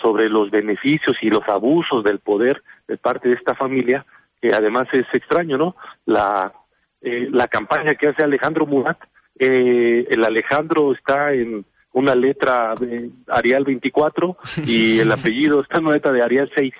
sobre 0.00 0.28
los 0.28 0.50
beneficios 0.50 1.16
y 1.22 1.30
los 1.30 1.46
abusos 1.48 2.04
del 2.04 2.18
poder 2.18 2.62
de 2.88 2.96
parte 2.96 3.28
de 3.28 3.34
esta 3.34 3.54
familia, 3.54 4.04
que 4.40 4.50
además 4.54 4.88
es 4.92 5.06
extraño, 5.12 5.56
¿no? 5.56 5.76
La, 6.06 6.52
eh, 7.02 7.28
la 7.30 7.48
campaña 7.48 7.94
que 7.94 8.08
hace 8.08 8.22
Alejandro 8.22 8.66
Murat, 8.66 8.98
eh, 9.38 10.06
el 10.10 10.24
Alejandro 10.24 10.92
está 10.92 11.32
en 11.32 11.64
una 11.92 12.14
letra 12.14 12.74
de 12.78 13.10
Arial 13.28 13.64
24 13.64 14.36
y 14.64 14.98
el 14.98 15.10
apellido 15.10 15.60
está 15.60 15.78
en 15.78 15.86
una 15.86 15.94
letra 15.94 16.12
de 16.12 16.22
Arial 16.22 16.50
6, 16.54 16.72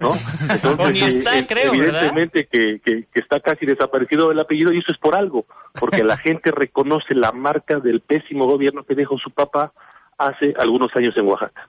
¿no? 0.00 0.10
Entonces, 0.50 1.16
está, 1.16 1.38
eh, 1.38 1.46
creo, 1.48 1.72
evidentemente 1.72 2.46
que, 2.50 2.80
que, 2.84 3.04
que, 3.12 3.20
está 3.20 3.40
casi 3.40 3.66
desaparecido 3.66 4.30
el 4.30 4.40
apellido 4.40 4.72
y 4.72 4.78
eso 4.78 4.92
es 4.92 4.98
por 4.98 5.14
algo, 5.16 5.46
porque 5.78 6.04
la 6.04 6.18
gente 6.18 6.50
reconoce 6.50 7.14
la 7.14 7.32
marca 7.32 7.78
del 7.78 8.00
pésimo 8.00 8.46
gobierno 8.46 8.84
que 8.84 8.94
dejó 8.94 9.16
su 9.18 9.30
papá 9.30 9.72
hace 10.18 10.52
algunos 10.58 10.90
años 10.96 11.16
en 11.16 11.26
Oaxaca. 11.26 11.68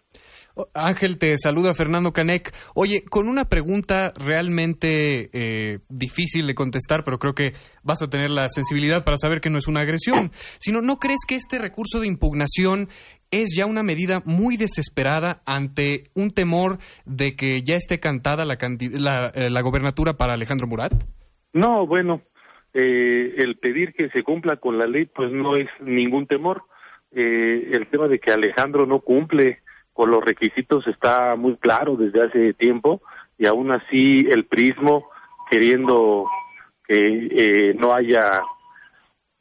Ángel, 0.74 1.18
te 1.18 1.38
saluda 1.38 1.74
Fernando 1.74 2.12
Canek. 2.12 2.52
Oye, 2.76 3.04
con 3.10 3.28
una 3.28 3.46
pregunta 3.46 4.12
realmente 4.16 5.30
eh, 5.34 5.80
difícil 5.90 6.48
de 6.48 6.56
contestar, 6.56 7.04
pero 7.04 7.18
creo 7.18 7.34
que 7.34 7.54
vas 7.84 8.02
a 8.02 8.10
tener 8.10 8.30
la 8.30 8.48
sensibilidad 8.48 9.04
para 9.04 9.18
saber 9.18 9.42
que 9.42 9.50
no 9.50 9.58
es 9.58 9.68
una 9.68 9.82
agresión, 9.82 10.32
sino 10.60 10.82
¿no 10.82 10.98
crees 10.98 11.22
que 11.28 11.36
este 11.36 11.60
recurso 11.60 12.00
de 12.00 12.08
impugnación 12.08 12.90
es 13.32 13.54
ya 13.56 13.66
una 13.66 13.84
medida 13.84 14.22
muy 14.26 14.58
desesperada 14.58 15.42
ante 15.46 16.06
un 16.16 16.32
temor 16.32 16.80
de 17.06 17.36
que 17.36 17.62
ya 17.64 17.76
esté 17.76 18.00
cantada 18.00 18.46
la, 18.46 18.58
la, 18.98 19.32
eh, 19.36 19.50
la 19.50 19.62
gobernatura 19.62 20.14
para 20.14 20.34
Alejandro 20.34 20.68
Murat? 20.68 20.94
No, 21.54 21.86
bueno, 21.86 22.22
eh, 22.74 23.34
el 23.38 23.58
pedir 23.58 23.94
que 23.94 24.10
se 24.10 24.24
cumpla 24.24 24.58
con 24.58 24.78
la 24.78 24.86
ley, 24.86 25.06
pues 25.06 25.32
no 25.32 25.56
es 25.56 25.68
ningún 25.82 26.28
temor. 26.28 26.64
Eh, 27.12 27.72
el 27.72 27.88
tema 27.88 28.08
de 28.08 28.20
que 28.20 28.32
Alejandro 28.32 28.86
no 28.86 29.00
cumple 29.00 29.60
con 30.00 30.12
los 30.12 30.24
requisitos 30.24 30.88
está 30.88 31.36
muy 31.36 31.58
claro 31.58 31.98
desde 31.98 32.24
hace 32.24 32.54
tiempo 32.54 33.02
y 33.38 33.48
aún 33.48 33.70
así 33.70 34.26
el 34.30 34.46
prismo 34.46 35.10
queriendo 35.52 36.26
que 36.88 36.96
eh, 36.96 37.74
no 37.78 37.94
haya 37.94 38.44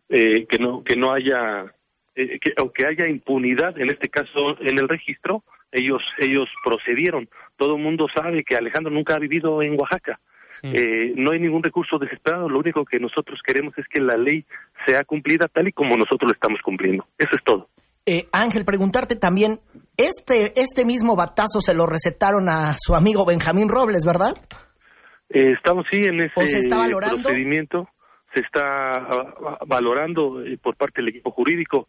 eh, 0.08 0.46
que 0.46 0.58
no 0.58 0.82
que 0.82 0.96
no 0.96 1.12
haya 1.12 1.72
eh, 2.16 2.40
que 2.40 2.54
aunque 2.56 2.88
haya 2.88 3.06
impunidad 3.06 3.78
en 3.78 3.90
este 3.90 4.08
caso 4.08 4.60
en 4.60 4.80
el 4.80 4.88
registro 4.88 5.44
ellos 5.70 6.02
ellos 6.18 6.48
procedieron. 6.64 7.28
Todo 7.56 7.76
el 7.76 7.82
mundo 7.84 8.08
sabe 8.12 8.42
que 8.42 8.56
Alejandro 8.56 8.90
nunca 8.92 9.14
ha 9.14 9.20
vivido 9.20 9.62
en 9.62 9.78
Oaxaca. 9.78 10.18
Eh, 10.64 11.12
no 11.14 11.30
hay 11.30 11.38
ningún 11.38 11.62
recurso 11.62 11.98
desesperado 11.98 12.48
lo 12.48 12.58
único 12.58 12.84
que 12.84 12.98
nosotros 12.98 13.38
queremos 13.46 13.78
es 13.78 13.86
que 13.86 14.00
la 14.00 14.16
ley 14.16 14.44
sea 14.86 15.04
cumplida 15.04 15.46
tal 15.46 15.68
y 15.68 15.72
como 15.72 15.96
nosotros 15.96 16.30
lo 16.30 16.32
estamos 16.32 16.60
cumpliendo. 16.62 17.06
Eso 17.16 17.36
es 17.36 17.44
todo. 17.44 17.68
Eh, 18.06 18.24
Ángel, 18.32 18.64
preguntarte 18.64 19.16
también, 19.16 19.60
este, 19.98 20.58
este 20.60 20.84
mismo 20.86 21.16
batazo 21.16 21.60
se 21.60 21.74
lo 21.74 21.84
recetaron 21.86 22.48
a 22.48 22.74
su 22.78 22.94
amigo 22.94 23.26
Benjamín 23.26 23.68
Robles, 23.68 24.04
¿verdad? 24.06 24.34
Eh, 25.28 25.52
estamos 25.52 25.84
sí 25.90 25.98
en 26.04 26.20
ese 26.22 26.32
procedimiento, 27.22 27.88
se 28.32 28.40
está 28.40 28.92
ah, 28.92 29.34
ah, 29.46 29.58
valorando 29.66 30.42
eh, 30.42 30.56
por 30.62 30.76
parte 30.76 31.02
del 31.02 31.08
equipo 31.08 31.30
jurídico 31.32 31.88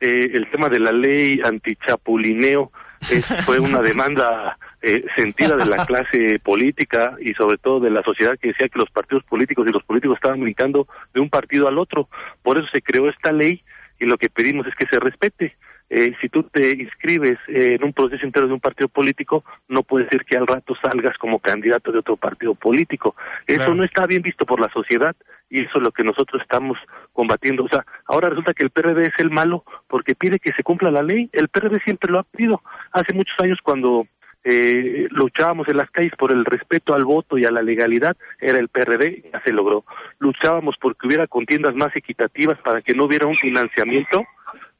eh, 0.00 0.30
el 0.32 0.50
tema 0.50 0.68
de 0.68 0.80
la 0.80 0.92
ley 0.92 1.40
antichapulineo 1.44 2.72
es- 3.10 3.28
fue 3.44 3.58
una 3.60 3.80
demanda 3.82 4.58
eh, 4.82 5.04
sentida 5.16 5.56
de 5.56 5.66
la 5.66 5.84
clase 5.86 6.38
política 6.42 7.16
y 7.20 7.32
sobre 7.34 7.58
todo 7.58 7.80
de 7.80 7.90
la 7.90 8.02
sociedad 8.02 8.38
que 8.40 8.48
decía 8.48 8.68
que 8.68 8.78
los 8.78 8.90
partidos 8.90 9.24
políticos 9.24 9.66
y 9.68 9.72
los 9.72 9.84
políticos 9.84 10.16
estaban 10.16 10.40
brincando 10.40 10.88
de 11.12 11.20
un 11.20 11.28
partido 11.28 11.68
al 11.68 11.78
otro. 11.78 12.08
Por 12.42 12.56
eso 12.58 12.66
se 12.72 12.80
creó 12.82 13.08
esta 13.10 13.30
ley 13.32 13.62
y 13.98 14.06
lo 14.06 14.16
que 14.16 14.30
pedimos 14.30 14.66
es 14.66 14.74
que 14.74 14.86
se 14.86 14.98
respete. 14.98 15.54
Eh, 15.92 16.14
si 16.20 16.28
tú 16.28 16.44
te 16.44 16.70
inscribes 16.70 17.36
eh, 17.48 17.74
en 17.74 17.84
un 17.84 17.92
proceso 17.92 18.24
interno 18.24 18.46
de 18.46 18.54
un 18.54 18.60
partido 18.60 18.88
político, 18.88 19.44
no 19.68 19.82
puede 19.82 20.08
ser 20.08 20.24
que 20.24 20.36
al 20.36 20.46
rato 20.46 20.76
salgas 20.80 21.18
como 21.18 21.40
candidato 21.40 21.90
de 21.90 21.98
otro 21.98 22.16
partido 22.16 22.54
político. 22.54 23.16
Eso 23.44 23.74
no 23.74 23.82
está 23.82 24.06
bien 24.06 24.22
visto 24.22 24.46
por 24.46 24.60
la 24.60 24.70
sociedad 24.72 25.16
y 25.50 25.62
eso 25.62 25.78
es 25.78 25.82
lo 25.82 25.90
que 25.90 26.04
nosotros 26.04 26.40
estamos 26.42 26.78
combatiendo. 27.12 27.64
O 27.64 27.68
sea, 27.68 27.84
ahora 28.06 28.28
resulta 28.28 28.54
que 28.54 28.62
el 28.62 28.70
PRD 28.70 29.06
es 29.06 29.14
el 29.18 29.30
malo 29.30 29.64
porque 29.88 30.14
pide 30.14 30.38
que 30.38 30.52
se 30.52 30.62
cumpla 30.62 30.92
la 30.92 31.02
ley. 31.02 31.28
El 31.32 31.48
PRD 31.48 31.80
siempre 31.80 32.12
lo 32.12 32.20
ha 32.20 32.22
pedido. 32.22 32.62
Hace 32.92 33.12
muchos 33.12 33.34
años 33.40 33.58
cuando 33.60 34.06
eh, 34.44 35.08
luchábamos 35.10 35.66
en 35.68 35.76
las 35.76 35.90
calles 35.90 36.12
por 36.16 36.30
el 36.30 36.44
respeto 36.44 36.94
al 36.94 37.04
voto 37.04 37.36
y 37.36 37.44
a 37.44 37.50
la 37.50 37.62
legalidad, 37.62 38.16
era 38.38 38.60
el 38.60 38.68
PRD, 38.68 39.24
ya 39.32 39.42
se 39.42 39.52
logró. 39.52 39.84
Luchábamos 40.20 40.76
porque 40.80 41.08
hubiera 41.08 41.26
contiendas 41.26 41.74
más 41.74 41.94
equitativas 41.96 42.58
para 42.60 42.80
que 42.80 42.94
no 42.94 43.06
hubiera 43.06 43.26
un 43.26 43.36
financiamiento, 43.36 44.24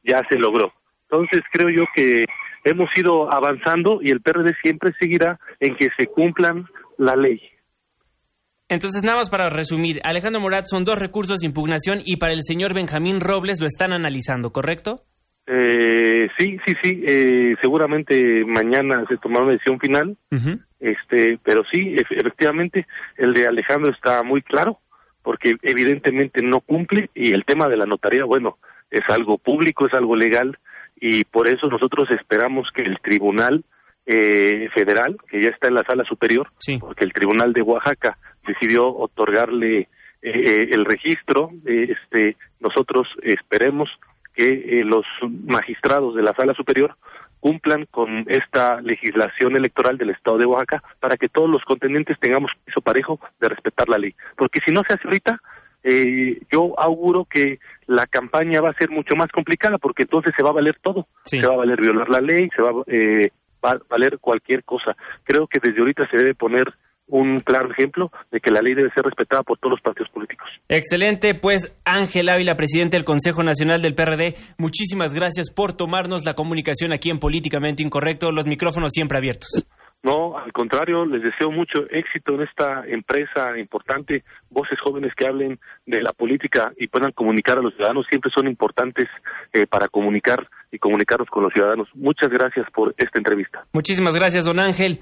ya 0.03 0.23
se 0.29 0.39
logró. 0.39 0.73
Entonces 1.11 1.41
creo 1.51 1.69
yo 1.69 1.83
que 1.93 2.23
hemos 2.63 2.89
ido 2.95 3.33
avanzando 3.33 3.99
y 4.01 4.11
el 4.11 4.21
PRD 4.21 4.53
siempre 4.63 4.91
seguirá 4.99 5.37
en 5.59 5.75
que 5.75 5.89
se 5.97 6.07
cumplan 6.07 6.65
la 6.97 7.15
ley. 7.15 7.41
Entonces, 8.69 9.03
nada 9.03 9.17
más 9.17 9.29
para 9.29 9.49
resumir, 9.49 9.99
Alejandro 10.05 10.39
Murat 10.39 10.63
son 10.65 10.85
dos 10.85 10.97
recursos 10.97 11.39
de 11.41 11.47
impugnación 11.47 11.99
y 12.05 12.15
para 12.15 12.31
el 12.31 12.43
señor 12.43 12.73
Benjamín 12.73 13.19
Robles 13.19 13.59
lo 13.59 13.65
están 13.67 13.91
analizando, 13.91 14.51
¿correcto? 14.51 15.01
Eh, 15.47 16.29
sí, 16.39 16.57
sí, 16.65 16.73
sí. 16.81 17.03
eh, 17.05 17.55
seguramente 17.61 18.45
mañana 18.45 19.03
se 19.09 19.17
tomará 19.17 19.43
una 19.43 19.53
decisión 19.53 19.79
final. 19.79 20.15
Este, 20.79 21.37
pero 21.43 21.63
sí, 21.69 21.93
ef- 21.95 22.11
efectivamente, 22.17 22.87
el 23.17 23.33
de 23.33 23.47
Alejandro 23.47 23.91
está 23.91 24.23
muy 24.23 24.41
claro, 24.41 24.79
porque 25.23 25.55
evidentemente 25.61 26.41
no 26.41 26.61
cumple 26.61 27.09
y 27.13 27.33
el 27.33 27.43
tema 27.43 27.67
de 27.67 27.75
la 27.75 27.85
notaría, 27.85 28.23
bueno, 28.23 28.57
es 28.89 29.01
algo 29.09 29.37
público, 29.37 29.85
es 29.87 29.93
algo 29.93 30.15
legal 30.15 30.57
y 31.01 31.23
por 31.25 31.47
eso 31.51 31.67
nosotros 31.67 32.09
esperamos 32.11 32.69
que 32.73 32.83
el 32.83 32.99
Tribunal 33.01 33.65
eh, 34.05 34.69
Federal, 34.69 35.17
que 35.27 35.41
ya 35.41 35.49
está 35.49 35.67
en 35.67 35.73
la 35.73 35.83
sala 35.83 36.03
superior, 36.05 36.47
porque 36.79 37.03
el 37.03 37.11
Tribunal 37.11 37.53
de 37.53 37.63
Oaxaca 37.63 38.17
decidió 38.47 38.87
otorgarle 38.87 39.79
eh, 39.79 39.87
eh, 40.21 40.67
el 40.71 40.85
registro, 40.85 41.49
eh, 41.65 41.95
este, 41.97 42.37
nosotros 42.59 43.07
esperemos 43.23 43.89
que 44.35 44.47
eh, 44.47 44.83
los 44.85 45.05
magistrados 45.23 46.15
de 46.15 46.21
la 46.21 46.33
sala 46.35 46.53
superior 46.53 46.95
cumplan 47.39 47.87
con 47.89 48.25
esta 48.27 48.79
legislación 48.81 49.55
electoral 49.55 49.97
del 49.97 50.11
Estado 50.11 50.37
de 50.37 50.45
Oaxaca 50.45 50.83
para 50.99 51.17
que 51.17 51.27
todos 51.27 51.49
los 51.49 51.63
contendientes 51.63 52.19
tengamos 52.19 52.51
piso 52.63 52.81
parejo 52.81 53.19
de 53.39 53.49
respetar 53.49 53.89
la 53.89 53.97
ley. 53.97 54.13
Porque 54.37 54.59
si 54.63 54.71
no 54.71 54.83
se 54.83 54.93
hace 54.93 55.07
ahorita, 55.07 55.41
eh, 55.83 56.39
yo 56.51 56.79
auguro 56.79 57.25
que 57.25 57.59
la 57.87 58.05
campaña 58.05 58.61
va 58.61 58.69
a 58.69 58.77
ser 58.77 58.89
mucho 58.89 59.15
más 59.15 59.31
complicada 59.31 59.77
porque 59.77 60.03
entonces 60.03 60.33
se 60.35 60.43
va 60.43 60.49
a 60.49 60.53
valer 60.53 60.77
todo. 60.81 61.07
Se 61.23 61.45
va 61.45 61.53
a 61.53 61.57
valer 61.57 61.81
violar 61.81 62.09
la 62.09 62.21
ley, 62.21 62.49
se 62.55 62.61
va, 62.61 62.71
eh, 62.87 63.31
va 63.63 63.71
a 63.71 63.79
valer 63.89 64.19
cualquier 64.19 64.63
cosa. 64.63 64.95
Creo 65.23 65.47
que 65.47 65.59
desde 65.61 65.79
ahorita 65.79 66.07
se 66.09 66.17
debe 66.17 66.35
poner 66.35 66.73
un 67.07 67.41
claro 67.41 67.69
ejemplo 67.71 68.09
de 68.31 68.39
que 68.39 68.51
la 68.51 68.61
ley 68.61 68.73
debe 68.73 68.89
ser 68.91 69.03
respetada 69.03 69.43
por 69.43 69.57
todos 69.59 69.71
los 69.71 69.81
partidos 69.81 70.09
políticos. 70.11 70.47
Excelente, 70.69 71.33
pues 71.33 71.77
Ángel 71.83 72.29
Ávila, 72.29 72.55
presidente 72.55 72.95
del 72.95 73.03
Consejo 73.03 73.43
Nacional 73.43 73.81
del 73.81 73.95
PRD, 73.95 74.35
muchísimas 74.57 75.13
gracias 75.13 75.51
por 75.53 75.73
tomarnos 75.73 76.25
la 76.25 76.35
comunicación 76.35 76.93
aquí 76.93 77.09
en 77.09 77.19
Políticamente 77.19 77.83
Incorrecto, 77.83 78.31
los 78.31 78.47
micrófonos 78.47 78.91
siempre 78.93 79.17
abiertos. 79.17 79.49
No, 80.03 80.37
al 80.37 80.51
contrario, 80.51 81.05
les 81.05 81.21
deseo 81.21 81.51
mucho 81.51 81.81
éxito 81.91 82.33
en 82.33 82.41
esta 82.41 82.83
empresa 82.87 83.57
importante. 83.59 84.23
Voces 84.49 84.79
jóvenes 84.83 85.13
que 85.15 85.27
hablen 85.27 85.59
de 85.85 86.01
la 86.01 86.11
política 86.11 86.71
y 86.77 86.87
puedan 86.87 87.11
comunicar 87.11 87.59
a 87.59 87.61
los 87.61 87.75
ciudadanos 87.75 88.07
siempre 88.09 88.31
son 88.33 88.47
importantes 88.47 89.07
eh, 89.53 89.67
para 89.67 89.87
comunicar 89.89 90.47
y 90.71 90.79
comunicarnos 90.79 91.29
con 91.29 91.43
los 91.43 91.53
ciudadanos. 91.53 91.87
Muchas 91.93 92.31
gracias 92.31 92.65
por 92.73 92.95
esta 92.97 93.19
entrevista. 93.19 93.65
Muchísimas 93.73 94.15
gracias, 94.15 94.45
don 94.45 94.59
Ángel. 94.59 94.99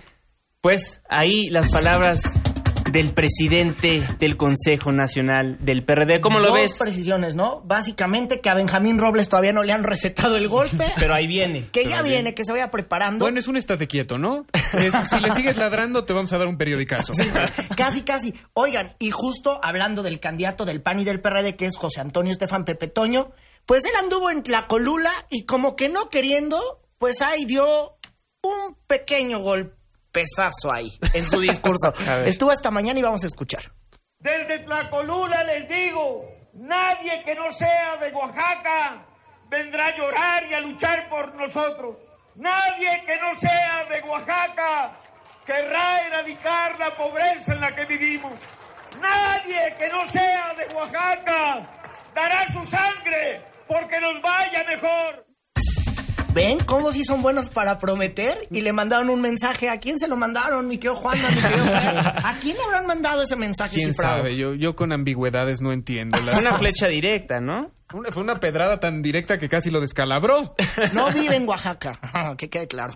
Pues 0.61 1.01
ahí 1.07 1.49
las 1.49 1.71
palabras 1.71 2.48
del 2.91 3.13
presidente 3.13 4.01
del 4.17 4.37
Consejo 4.37 4.91
Nacional 4.91 5.57
del 5.59 5.83
PRD. 5.83 6.21
¿Cómo 6.21 6.39
lo 6.39 6.47
Dos 6.49 6.55
ves? 6.61 6.77
precisiones, 6.77 7.35
¿no? 7.35 7.61
Básicamente 7.65 8.41
que 8.41 8.49
a 8.49 8.55
Benjamín 8.55 8.97
Robles 8.97 9.29
todavía 9.29 9.53
no 9.53 9.63
le 9.63 9.71
han 9.73 9.83
recetado 9.83 10.35
el 10.37 10.47
golpe. 10.47 10.85
Pero 10.97 11.13
ahí 11.13 11.27
viene. 11.27 11.67
Que 11.71 11.85
ya 11.85 12.01
viene, 12.01 12.33
que 12.33 12.43
se 12.45 12.51
vaya 12.51 12.71
preparando. 12.71 13.23
Bueno, 13.25 13.39
es 13.39 13.47
un 13.47 13.57
estate 13.57 13.87
quieto, 13.87 14.17
¿no? 14.17 14.45
Es- 14.73 15.09
si 15.09 15.19
le 15.19 15.33
sigues 15.35 15.57
ladrando, 15.57 16.03
te 16.05 16.13
vamos 16.13 16.31
a 16.33 16.37
dar 16.37 16.47
un 16.47 16.57
periodicazo. 16.57 17.13
Casi, 17.75 18.01
casi. 18.01 18.33
Oigan, 18.53 18.95
y 18.99 19.11
justo 19.11 19.59
hablando 19.63 20.03
del 20.03 20.19
candidato 20.19 20.65
del 20.65 20.81
PAN 20.81 20.99
y 20.99 21.03
del 21.03 21.21
PRD, 21.21 21.55
que 21.55 21.65
es 21.65 21.77
José 21.77 22.01
Antonio 22.01 22.31
Estefan 22.33 22.65
Pepe 22.65 22.87
Toño, 22.87 23.31
pues 23.65 23.85
él 23.85 23.91
anduvo 24.01 24.29
en 24.31 24.43
Tlacolula 24.43 25.11
y 25.29 25.45
como 25.45 25.75
que 25.75 25.89
no 25.89 26.09
queriendo, 26.09 26.59
pues 26.97 27.21
ahí 27.21 27.45
dio 27.45 27.97
un 28.41 28.75
pequeño 28.87 29.39
golpezazo 30.09 30.71
ahí 30.71 30.91
en 31.13 31.25
su 31.25 31.39
discurso. 31.39 31.93
Estuvo 32.25 32.51
esta 32.51 32.71
mañana 32.71 32.99
y 32.99 33.03
vamos 33.03 33.23
a 33.23 33.27
escuchar. 33.27 33.71
Desde 34.19 34.59
Tlacolula 34.59 35.43
les 35.43 35.69
digo, 35.69 36.25
nadie 36.53 37.23
que 37.23 37.35
no 37.35 37.51
sea 37.53 37.97
de 37.97 38.13
Oaxaca 38.13 39.05
vendrá 39.49 39.87
a 39.87 39.97
llorar 39.97 40.45
y 40.49 40.53
a 40.53 40.59
luchar 40.59 41.09
por 41.09 41.33
nosotros. 41.35 41.97
Nadie 42.35 43.03
que 43.05 43.17
no 43.17 43.35
sea 43.35 43.85
de 43.85 44.01
Oaxaca 44.07 44.91
querrá 45.45 46.07
erradicar 46.07 46.77
la 46.79 46.91
pobreza 46.91 47.53
en 47.53 47.61
la 47.61 47.75
que 47.75 47.85
vivimos. 47.85 48.33
Nadie 48.99 49.75
que 49.77 49.87
no 49.89 50.07
sea 50.09 50.53
de 50.55 50.73
Oaxaca 50.75 51.69
dará 52.13 52.47
su 52.51 52.65
sangre 52.65 53.41
porque 53.67 53.99
nos 53.99 54.21
vaya 54.21 54.63
mejor. 54.65 55.28
¿Ven 56.33 56.59
cómo 56.65 56.91
sí 56.91 57.03
son 57.03 57.21
buenos 57.21 57.49
para 57.49 57.77
prometer? 57.79 58.47
Y 58.51 58.61
le 58.61 58.71
mandaron 58.71 59.09
un 59.09 59.19
mensaje. 59.19 59.67
¿A 59.69 59.79
quién 59.79 59.97
se 59.97 60.07
lo 60.07 60.15
mandaron, 60.15 60.67
mi 60.67 60.77
querido 60.77 60.95
Juan? 61.01 61.17
Mi 61.17 61.41
querido? 61.41 61.65
¿A 61.73 62.37
quién 62.41 62.55
le 62.55 62.63
habrán 62.63 62.85
mandado 62.85 63.21
ese 63.23 63.35
mensaje 63.35 63.75
¿Quién 63.75 63.89
cifrado? 63.93 64.17
sabe? 64.19 64.35
Yo, 64.37 64.53
yo 64.53 64.75
con 64.75 64.93
ambigüedades 64.93 65.59
no 65.61 65.73
entiendo. 65.73 66.17
las 66.17 66.37
Una 66.37 66.51
cosas. 66.51 66.59
flecha 66.59 66.87
directa, 66.87 67.39
¿no? 67.39 67.71
Una, 67.93 68.11
fue 68.11 68.21
una 68.23 68.35
pedrada 68.35 68.79
tan 68.79 69.01
directa 69.01 69.37
que 69.37 69.49
casi 69.49 69.69
lo 69.71 69.81
descalabró. 69.81 70.53
No 70.93 71.09
vive 71.11 71.35
en 71.35 71.47
Oaxaca, 71.49 71.99
que 72.37 72.49
quede 72.49 72.67
claro. 72.67 72.93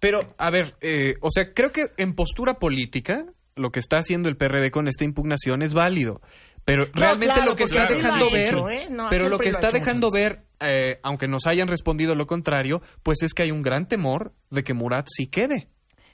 Pero, 0.00 0.20
a 0.38 0.50
ver, 0.50 0.74
eh, 0.80 1.14
o 1.20 1.28
sea, 1.30 1.52
creo 1.54 1.70
que 1.70 1.86
en 1.98 2.14
postura 2.14 2.54
política, 2.54 3.24
lo 3.54 3.70
que 3.70 3.78
está 3.80 3.98
haciendo 3.98 4.28
el 4.28 4.36
PRD 4.36 4.70
con 4.70 4.88
esta 4.88 5.04
impugnación 5.04 5.62
es 5.62 5.74
válido. 5.74 6.20
Pero 6.64 6.86
realmente 6.92 7.34
claro, 7.34 7.50
lo 7.50 7.56
que 7.56 7.64
está 7.64 7.86
dejando 7.88 8.30
ver, 8.30 8.48
hecho, 8.48 8.68
¿eh? 8.68 8.86
No, 8.88 9.08
pero 9.10 9.28
lo 9.28 9.38
que 9.38 9.48
está 9.48 9.68
dejando 9.68 10.08
muchas 10.08 10.22
ver, 10.22 10.44
eh, 10.60 11.00
aunque 11.02 11.26
nos 11.26 11.46
hayan 11.46 11.66
respondido 11.66 12.14
lo 12.14 12.26
contrario, 12.26 12.82
pues 13.02 13.22
es 13.22 13.34
que 13.34 13.42
hay 13.42 13.50
un 13.50 13.62
gran 13.62 13.88
temor 13.88 14.32
de 14.50 14.62
que 14.62 14.74
Murat 14.74 15.08
sí 15.10 15.26
quede. 15.26 15.68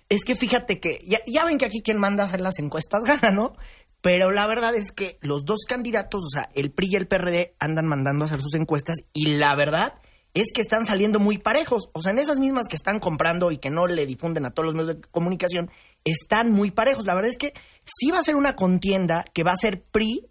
Es 0.08 0.24
que 0.24 0.34
fíjate 0.34 0.80
que 0.80 1.00
ya, 1.06 1.18
ya 1.26 1.44
ven 1.44 1.58
que 1.58 1.66
aquí 1.66 1.82
quien 1.82 1.98
manda 1.98 2.22
a 2.22 2.26
hacer 2.26 2.40
las 2.40 2.58
encuestas 2.58 3.02
gana, 3.04 3.30
¿no? 3.30 3.52
Pero 4.00 4.30
la 4.30 4.46
verdad 4.46 4.74
es 4.74 4.92
que 4.92 5.18
los 5.20 5.44
dos 5.44 5.64
candidatos, 5.68 6.22
o 6.24 6.30
sea, 6.30 6.48
el 6.54 6.70
PRI 6.70 6.88
y 6.92 6.96
el 6.96 7.08
PRD, 7.08 7.54
andan 7.58 7.86
mandando 7.86 8.24
a 8.24 8.26
hacer 8.26 8.40
sus 8.40 8.54
encuestas 8.54 8.96
y 9.12 9.36
la 9.36 9.54
verdad 9.56 9.94
es 10.34 10.52
que 10.52 10.60
están 10.60 10.84
saliendo 10.84 11.18
muy 11.18 11.38
parejos. 11.38 11.88
O 11.92 12.00
sea, 12.00 12.12
en 12.12 12.18
esas 12.18 12.38
mismas 12.38 12.66
que 12.68 12.76
están 12.76 13.00
comprando 13.00 13.50
y 13.50 13.58
que 13.58 13.70
no 13.70 13.86
le 13.86 14.06
difunden 14.06 14.46
a 14.46 14.50
todos 14.50 14.66
los 14.66 14.74
medios 14.74 14.96
de 14.96 15.08
comunicación, 15.10 15.70
están 16.04 16.52
muy 16.52 16.70
parejos. 16.70 17.06
La 17.06 17.14
verdad 17.14 17.30
es 17.30 17.38
que 17.38 17.54
sí 17.84 18.10
va 18.10 18.18
a 18.18 18.22
ser 18.22 18.36
una 18.36 18.54
contienda 18.54 19.24
que 19.34 19.42
va 19.42 19.52
a 19.52 19.56
ser 19.56 19.82
PRI, 19.90 20.28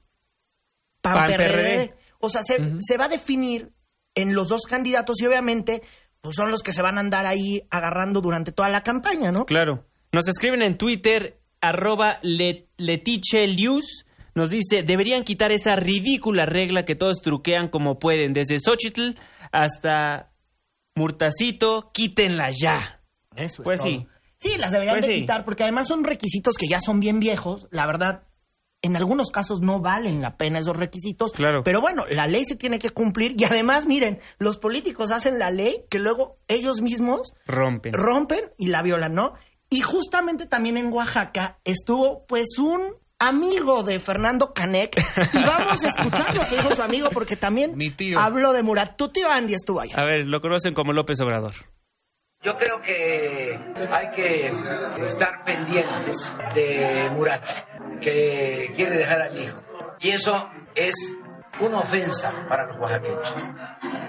PAN, 1.14 1.28
PAN, 1.28 1.36
PRD. 1.38 1.54
PRD. 1.88 1.94
O 2.20 2.30
sea, 2.30 2.44
se, 2.44 2.58
se 2.80 2.98
va 2.98 3.06
a 3.06 3.10
definir 3.10 3.72
en 4.16 4.34
los 4.34 4.48
dos 4.50 4.62
candidatos 4.64 5.22
y 5.22 5.26
obviamente 5.28 5.82
pues 6.22 6.36
son 6.36 6.50
los 6.52 6.64
que 6.64 6.74
se 6.74 6.82
van 6.82 6.98
a 6.98 7.02
andar 7.02 7.26
ahí 7.28 7.62
agarrando 7.70 8.22
durante 8.22 8.52
toda 8.52 8.70
la 8.70 8.82
campaña, 8.82 9.32
¿no? 9.32 9.46
Claro. 9.46 9.86
Nos 10.12 10.28
escriben 10.28 10.62
en 10.64 10.76
Twitter, 10.78 11.40
arroba 11.62 12.18
le- 12.24 12.68
Letiche 12.78 13.46
Lius. 13.48 14.04
nos 14.34 14.50
dice, 14.50 14.84
deberían 14.84 15.24
quitar 15.24 15.52
esa 15.52 15.76
ridícula 15.76 16.46
regla 16.46 16.86
que 16.86 16.96
todos 16.96 17.22
truquean 17.22 17.70
como 17.70 17.98
pueden, 18.00 18.34
desde 18.34 18.60
Xochitl 18.60 19.12
hasta 19.52 20.32
Murtacito, 20.96 21.92
quítenla 21.94 22.50
ya. 22.52 23.02
Eso 23.36 23.62
es 23.62 23.64
Pues 23.64 23.82
todo. 23.82 23.90
sí. 23.92 24.08
Sí, 24.40 24.58
las 24.58 24.72
deberían 24.72 24.96
Pues 24.98 25.08
de 25.08 25.14
sí. 25.16 25.20
quitar 25.22 25.46
porque 25.46 25.64
además 25.64 25.88
son 25.88 26.04
requisitos 26.04 26.56
que 26.56 26.68
ya 26.70 26.80
son 26.80 27.00
bien 27.00 27.20
viejos. 27.20 27.68
La 27.72 27.86
verdad, 27.88 28.24
en 28.82 28.96
algunos 28.96 29.32
casos 29.32 29.60
no 29.62 29.80
valen 29.80 30.22
la 30.22 30.38
pena 30.38 30.60
esos 30.60 30.78
requisitos. 30.78 31.32
Claro. 31.34 31.62
Pero 31.64 31.82
bueno, 31.82 32.06
la 32.10 32.28
ley 32.28 32.46
se 32.46 32.56
tiene 32.56 32.80
que 32.80 32.92
cumplir 32.92 33.34
y 33.38 33.44
además, 33.46 33.86
miren, 33.86 34.20
los 34.38 34.58
políticos 34.58 35.12
hacen 35.12 35.40
la 35.40 35.50
ley 35.50 35.86
que 35.90 36.00
luego 36.00 36.38
ellos 36.48 36.82
mismos 36.82 37.34
Rompen. 37.46 37.94
rompen 37.94 38.42
y 38.58 38.68
la 38.68 38.82
violan, 38.84 39.14
¿no? 39.14 39.34
Y 39.70 39.82
justamente 39.82 40.46
también 40.46 40.78
en 40.78 40.94
Oaxaca 40.94 41.60
estuvo 41.66 42.26
pues 42.28 42.58
un 42.60 42.82
amigo 43.20 43.82
de 43.84 44.00
Fernando 44.00 44.54
Canek 44.54 44.96
y 45.34 45.42
vamos 45.44 45.84
a 45.84 45.90
escuchar 45.90 46.36
lo 46.36 46.42
que 46.48 46.56
dijo 46.58 46.76
su 46.76 46.82
amigo 46.84 47.10
porque 47.12 47.36
también 47.36 47.76
Mi 47.76 47.90
tío. 47.90 48.20
habló 48.20 48.54
de 48.54 48.62
Murat. 48.62 48.96
Tu 48.96 49.10
tío 49.10 49.30
Andy 49.30 49.56
estuvo 49.56 49.82
allá. 49.82 49.96
A 49.98 50.06
ver, 50.06 50.28
lo 50.28 50.40
conocen 50.40 50.74
como 50.76 50.94
López 50.94 51.20
Obrador. 51.22 51.54
Yo 52.44 52.56
creo 52.56 52.80
que 52.80 53.58
hay 53.92 54.12
que 54.16 54.52
estar 55.04 55.44
pendientes 55.44 56.32
de 56.54 57.10
Murat, 57.16 57.44
que 58.02 58.72
quiere 58.76 58.98
dejar 58.98 59.22
al 59.22 59.38
hijo. 59.38 59.58
Y 60.00 60.12
eso 60.12 60.50
es 60.76 61.18
una 61.60 61.80
ofensa 61.80 62.46
para 62.48 62.68
los 62.68 62.78
oaxaqueños, 62.80 63.34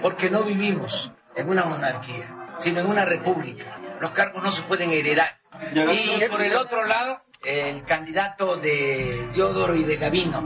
porque 0.01 0.29
no 0.29 0.43
vivimos 0.43 1.11
en 1.35 1.49
una 1.49 1.65
monarquía, 1.65 2.55
sino 2.59 2.81
en 2.81 2.87
una 2.87 3.05
república. 3.05 3.79
Los 3.99 4.11
cargos 4.11 4.43
no 4.43 4.51
se 4.51 4.63
pueden 4.63 4.91
heredar. 4.91 5.39
Y 5.73 6.27
por 6.29 6.41
el 6.41 6.55
otro 6.55 6.85
lado, 6.85 7.21
el 7.43 7.83
candidato 7.83 8.57
de 8.57 9.29
Diodoro 9.33 9.75
y 9.75 9.83
de 9.83 9.97
Gavino, 9.97 10.41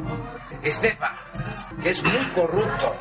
Estefan, 0.61 1.15
que 1.81 1.89
es 1.89 2.03
muy 2.03 2.31
corrupto, 2.31 2.95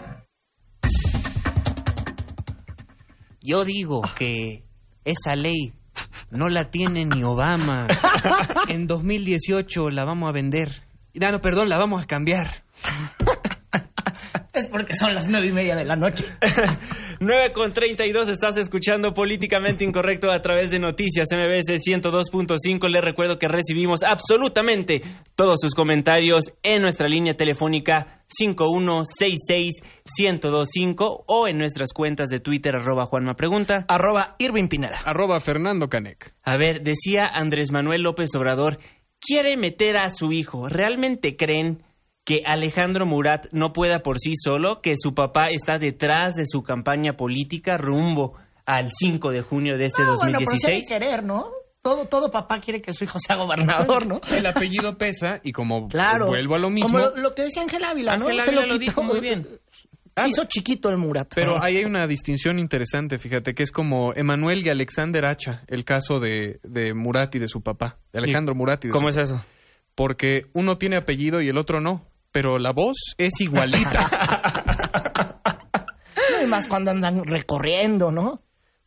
Yo 3.44 3.64
digo 3.64 4.02
que 4.16 4.62
esa 5.04 5.34
ley 5.34 5.72
no 6.30 6.48
la 6.48 6.70
tiene 6.70 7.04
ni 7.04 7.22
Obama. 7.22 7.86
En 8.68 8.86
2018 8.86 9.90
la 9.90 10.04
vamos 10.04 10.28
a 10.28 10.32
vender. 10.32 10.82
Ah, 11.20 11.30
no, 11.30 11.40
perdón, 11.40 11.68
la 11.68 11.78
vamos 11.78 12.02
a 12.02 12.06
cambiar. 12.06 12.64
Es 14.52 14.66
porque 14.66 14.94
son 14.94 15.14
las 15.14 15.28
nueve 15.28 15.46
y 15.46 15.52
media 15.52 15.74
de 15.74 15.86
la 15.86 15.96
noche. 15.96 16.26
9 17.20 17.52
con 17.52 17.72
32 17.72 18.28
estás 18.28 18.58
escuchando 18.58 19.14
Políticamente 19.14 19.82
Incorrecto 19.82 20.30
a 20.30 20.42
través 20.42 20.70
de 20.70 20.78
Noticias 20.78 21.28
MBS 21.30 21.80
102.5. 21.80 22.86
Les 22.90 23.02
recuerdo 23.02 23.38
que 23.38 23.48
recibimos 23.48 24.02
absolutamente 24.02 25.00
todos 25.36 25.58
sus 25.60 25.74
comentarios 25.74 26.52
en 26.62 26.82
nuestra 26.82 27.08
línea 27.08 27.34
telefónica 27.34 28.24
5166-1025 28.38 31.24
o 31.26 31.48
en 31.48 31.56
nuestras 31.56 31.94
cuentas 31.94 32.28
de 32.28 32.40
Twitter 32.40 32.76
arroba 32.76 33.06
Juanma 33.06 33.32
Pregunta. 33.34 33.86
Arroba 33.88 34.36
Irving 34.38 34.68
Pineda. 34.68 34.98
Arroba 35.04 35.40
Fernando 35.40 35.88
Canec. 35.88 36.34
A 36.42 36.58
ver, 36.58 36.82
decía 36.82 37.24
Andrés 37.26 37.72
Manuel 37.72 38.02
López 38.02 38.28
Obrador, 38.34 38.76
quiere 39.18 39.56
meter 39.56 39.96
a 39.96 40.10
su 40.10 40.30
hijo. 40.32 40.68
¿Realmente 40.68 41.36
creen 41.36 41.82
que 42.24 42.42
Alejandro 42.46 43.04
Murat 43.06 43.46
no 43.52 43.72
pueda 43.72 44.00
por 44.00 44.18
sí 44.18 44.32
solo, 44.36 44.80
que 44.80 44.94
su 44.96 45.14
papá 45.14 45.50
está 45.50 45.78
detrás 45.78 46.34
de 46.34 46.44
su 46.46 46.62
campaña 46.62 47.14
política 47.14 47.76
rumbo 47.76 48.34
al 48.64 48.90
5 48.92 49.30
de 49.30 49.42
junio 49.42 49.76
de 49.76 49.86
este 49.86 50.02
Ah, 50.02 50.14
bueno, 50.16 50.38
pero 50.38 50.50
sí 50.52 50.66
hay 50.66 50.80
2016? 50.80 50.88
que 50.88 50.94
querer, 50.98 51.24
¿no? 51.24 51.46
Todo, 51.82 52.04
todo 52.06 52.30
papá 52.30 52.60
quiere 52.60 52.80
que 52.80 52.92
su 52.92 53.02
hijo 53.02 53.18
sea 53.18 53.34
gobernador, 53.36 54.06
¿no? 54.06 54.20
El 54.32 54.46
apellido 54.46 54.96
pesa 54.96 55.40
y 55.42 55.50
como 55.50 55.88
Claro. 55.88 56.26
vuelvo 56.28 56.54
a 56.54 56.58
lo 56.60 56.70
mismo. 56.70 56.90
Como 56.96 57.10
lo, 57.16 57.16
lo 57.22 57.34
que 57.34 57.42
decía 57.42 57.62
Ángel 57.62 57.82
Ávila, 57.82 58.12
¿no? 58.16 58.28
Ángel 58.28 58.44
Se 58.44 58.50
Ávila 58.50 58.66
lo 58.66 58.78
dijo 58.78 59.02
muy 59.02 59.18
bien. 59.18 59.48
Se 60.16 60.28
hizo 60.28 60.44
chiquito 60.44 60.90
el 60.90 60.98
Murat. 60.98 61.32
Pero 61.34 61.56
ahí 61.60 61.78
hay 61.78 61.84
una 61.86 62.06
distinción 62.06 62.58
interesante, 62.60 63.18
fíjate, 63.18 63.54
que 63.54 63.64
es 63.64 63.72
como 63.72 64.12
Emanuel 64.14 64.64
y 64.64 64.68
Alexander 64.68 65.24
Hacha, 65.24 65.64
el 65.66 65.84
caso 65.84 66.20
de, 66.20 66.60
de 66.62 66.94
Murat 66.94 67.34
y 67.34 67.38
de 67.40 67.48
su 67.48 67.62
papá, 67.62 67.98
de 68.12 68.18
Alejandro 68.20 68.54
Murat 68.54 68.84
y 68.84 68.88
de 68.88 68.92
¿Cómo 68.92 69.10
su 69.10 69.18
es 69.18 69.30
eso? 69.30 69.44
Porque 69.96 70.42
uno 70.52 70.78
tiene 70.78 70.96
apellido 70.98 71.40
y 71.40 71.48
el 71.48 71.58
otro 71.58 71.80
no, 71.80 72.04
pero 72.32 72.58
la 72.58 72.72
voz 72.72 72.96
es 73.18 73.32
igualita. 73.40 75.38
No, 76.30 76.44
y 76.44 76.46
más 76.46 76.68
cuando 76.68 76.92
andan 76.92 77.24
recorriendo, 77.24 78.12
¿no? 78.12 78.36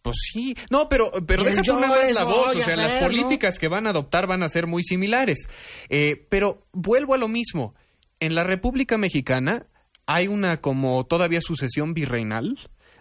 pues 0.06 0.18
sí, 0.32 0.56
no, 0.70 0.88
pero, 0.88 1.12
pero 1.26 1.44
deja 1.44 1.64
tú 1.64 1.80
nada 1.80 1.88
más 1.88 2.14
la 2.14 2.24
voz, 2.26 2.56
o 2.56 2.60
sea, 2.60 2.76
las 2.76 2.92
ser, 2.92 3.02
¿no? 3.02 3.08
políticas 3.08 3.58
que 3.58 3.68
van 3.68 3.88
a 3.88 3.90
adoptar 3.90 4.28
van 4.28 4.44
a 4.44 4.48
ser 4.48 4.68
muy 4.68 4.84
similares. 4.84 5.50
Eh, 5.90 6.28
pero 6.30 6.60
vuelvo 6.74 7.16
a 7.16 7.18
lo 7.18 7.28
mismo, 7.28 7.74
en 8.20 8.36
la 8.36 8.44
República 8.44 9.00
Mexicana 9.00 9.66
hay 10.06 10.28
una 10.28 10.62
como 10.62 11.06
todavía 11.06 11.42
sucesión 11.42 11.96
virreinal, 11.96 12.56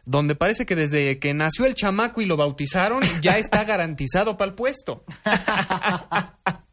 donde 0.06 0.34
parece 0.34 0.64
que 0.64 0.76
desde 0.76 1.18
que 1.18 1.34
nació 1.34 1.66
el 1.66 1.74
chamaco 1.74 2.22
y 2.22 2.24
lo 2.24 2.38
bautizaron, 2.38 3.00
ya 3.22 3.32
está 3.32 3.64
garantizado 3.64 4.38
para 4.38 4.52
el 4.52 4.54
puesto. 4.54 5.04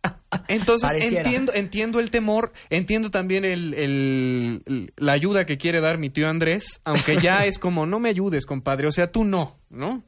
Entonces 0.48 0.90
Pareciera. 0.90 1.24
entiendo, 1.24 1.54
entiendo 1.54 2.00
el 2.00 2.12
temor, 2.12 2.52
entiendo 2.70 3.10
también 3.10 3.46
el, 3.46 3.74
el- 3.74 4.64
el- 4.66 4.94
la 4.98 5.14
ayuda 5.14 5.46
que 5.46 5.58
quiere 5.58 5.82
dar 5.82 5.98
mi 5.98 6.10
tío 6.10 6.28
Andrés, 6.28 6.82
aunque 6.84 7.16
ya 7.22 7.40
es 7.46 7.58
como, 7.60 7.86
no 7.86 8.00
me 8.00 8.10
ayudes, 8.10 8.46
compadre, 8.46 8.88
o 8.88 8.92
sea, 8.92 9.12
tú 9.12 9.24
no, 9.24 9.60
¿no? 9.70 10.04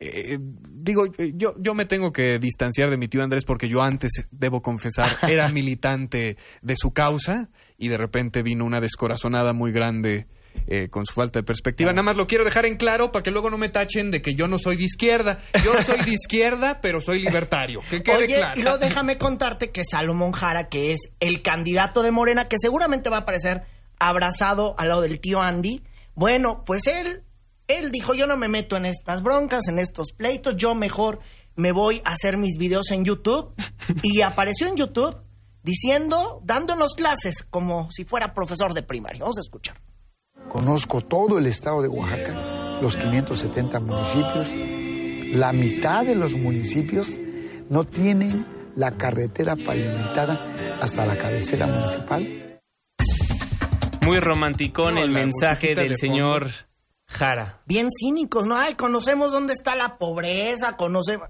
Eh, 0.00 0.38
digo, 0.40 1.06
yo, 1.34 1.54
yo 1.58 1.74
me 1.74 1.84
tengo 1.84 2.12
que 2.12 2.38
distanciar 2.38 2.88
de 2.88 2.96
mi 2.96 3.08
tío 3.08 3.22
Andrés 3.22 3.44
porque 3.44 3.68
yo 3.68 3.82
antes, 3.82 4.28
debo 4.30 4.62
confesar, 4.62 5.08
era 5.28 5.48
militante 5.52 6.36
de 6.62 6.74
su 6.76 6.92
causa 6.92 7.48
y 7.76 7.88
de 7.88 7.96
repente 7.96 8.42
vino 8.42 8.64
una 8.64 8.80
descorazonada 8.80 9.52
muy 9.52 9.72
grande 9.72 10.26
eh, 10.66 10.88
con 10.88 11.06
su 11.06 11.14
falta 11.14 11.38
de 11.38 11.44
perspectiva. 11.44 11.92
Nada 11.92 12.02
más 12.02 12.16
lo 12.16 12.26
quiero 12.26 12.44
dejar 12.44 12.66
en 12.66 12.76
claro 12.76 13.10
para 13.10 13.22
que 13.22 13.30
luego 13.30 13.50
no 13.50 13.58
me 13.58 13.68
tachen 13.68 14.10
de 14.10 14.20
que 14.20 14.34
yo 14.34 14.46
no 14.46 14.58
soy 14.58 14.76
de 14.76 14.84
izquierda. 14.84 15.38
Yo 15.64 15.72
soy 15.82 16.04
de 16.04 16.12
izquierda, 16.12 16.78
pero 16.82 17.00
soy 17.00 17.20
libertario. 17.20 17.80
Que 17.88 18.02
quede 18.02 18.16
Oye, 18.16 18.36
claro. 18.36 18.60
y 18.60 18.62
luego 18.62 18.78
déjame 18.78 19.18
contarte 19.18 19.70
que 19.70 19.84
Salomón 19.84 20.32
Jara, 20.32 20.68
que 20.68 20.92
es 20.92 21.12
el 21.20 21.42
candidato 21.42 22.02
de 22.02 22.10
Morena, 22.10 22.46
que 22.46 22.56
seguramente 22.58 23.10
va 23.10 23.18
a 23.18 23.20
aparecer 23.20 23.62
abrazado 23.98 24.74
al 24.78 24.88
lado 24.88 25.00
del 25.00 25.20
tío 25.20 25.40
Andy, 25.40 25.82
bueno, 26.14 26.64
pues 26.66 26.86
él, 26.86 27.22
él 27.66 27.90
dijo, 27.90 28.14
yo 28.14 28.26
no 28.26 28.36
me 28.36 28.48
meto 28.48 28.76
en 28.76 28.86
estas 28.86 29.22
broncas, 29.22 29.68
en 29.68 29.78
estos 29.78 30.12
pleitos, 30.16 30.56
yo 30.56 30.74
mejor 30.74 31.20
me 31.58 31.72
voy 31.72 32.00
a 32.04 32.12
hacer 32.12 32.36
mis 32.36 32.56
videos 32.56 32.90
en 32.90 33.04
YouTube. 33.04 33.52
Y 34.02 34.20
apareció 34.22 34.68
en 34.68 34.76
YouTube 34.76 35.16
diciendo, 35.62 36.40
dándonos 36.44 36.94
clases 36.94 37.42
como 37.42 37.90
si 37.90 38.04
fuera 38.04 38.32
profesor 38.32 38.74
de 38.74 38.82
primaria. 38.82 39.20
Vamos 39.20 39.38
a 39.38 39.40
escuchar. 39.40 39.76
Conozco 40.48 41.02
todo 41.02 41.38
el 41.38 41.46
estado 41.46 41.82
de 41.82 41.88
Oaxaca, 41.88 42.78
los 42.80 42.96
570 42.96 43.80
municipios. 43.80 44.46
La 45.34 45.52
mitad 45.52 46.04
de 46.04 46.14
los 46.14 46.32
municipios 46.32 47.08
no 47.68 47.84
tienen 47.84 48.46
la 48.76 48.92
carretera 48.92 49.56
pavimentada 49.56 50.38
hasta 50.80 51.04
la 51.04 51.16
cabecera 51.16 51.66
municipal. 51.66 52.26
Muy 54.06 54.20
romanticón 54.20 54.94
No, 54.94 55.02
el 55.02 55.10
mensaje 55.10 55.74
del 55.74 55.90
de 55.90 55.94
señor 55.96 56.46
Jara. 57.06 57.60
Bien 57.66 57.88
cínicos, 57.90 58.46
¿no? 58.46 58.56
Ay, 58.56 58.74
conocemos 58.74 59.32
dónde 59.32 59.52
está 59.52 59.74
la 59.74 59.98
pobreza, 59.98 60.76
conocemos... 60.76 61.28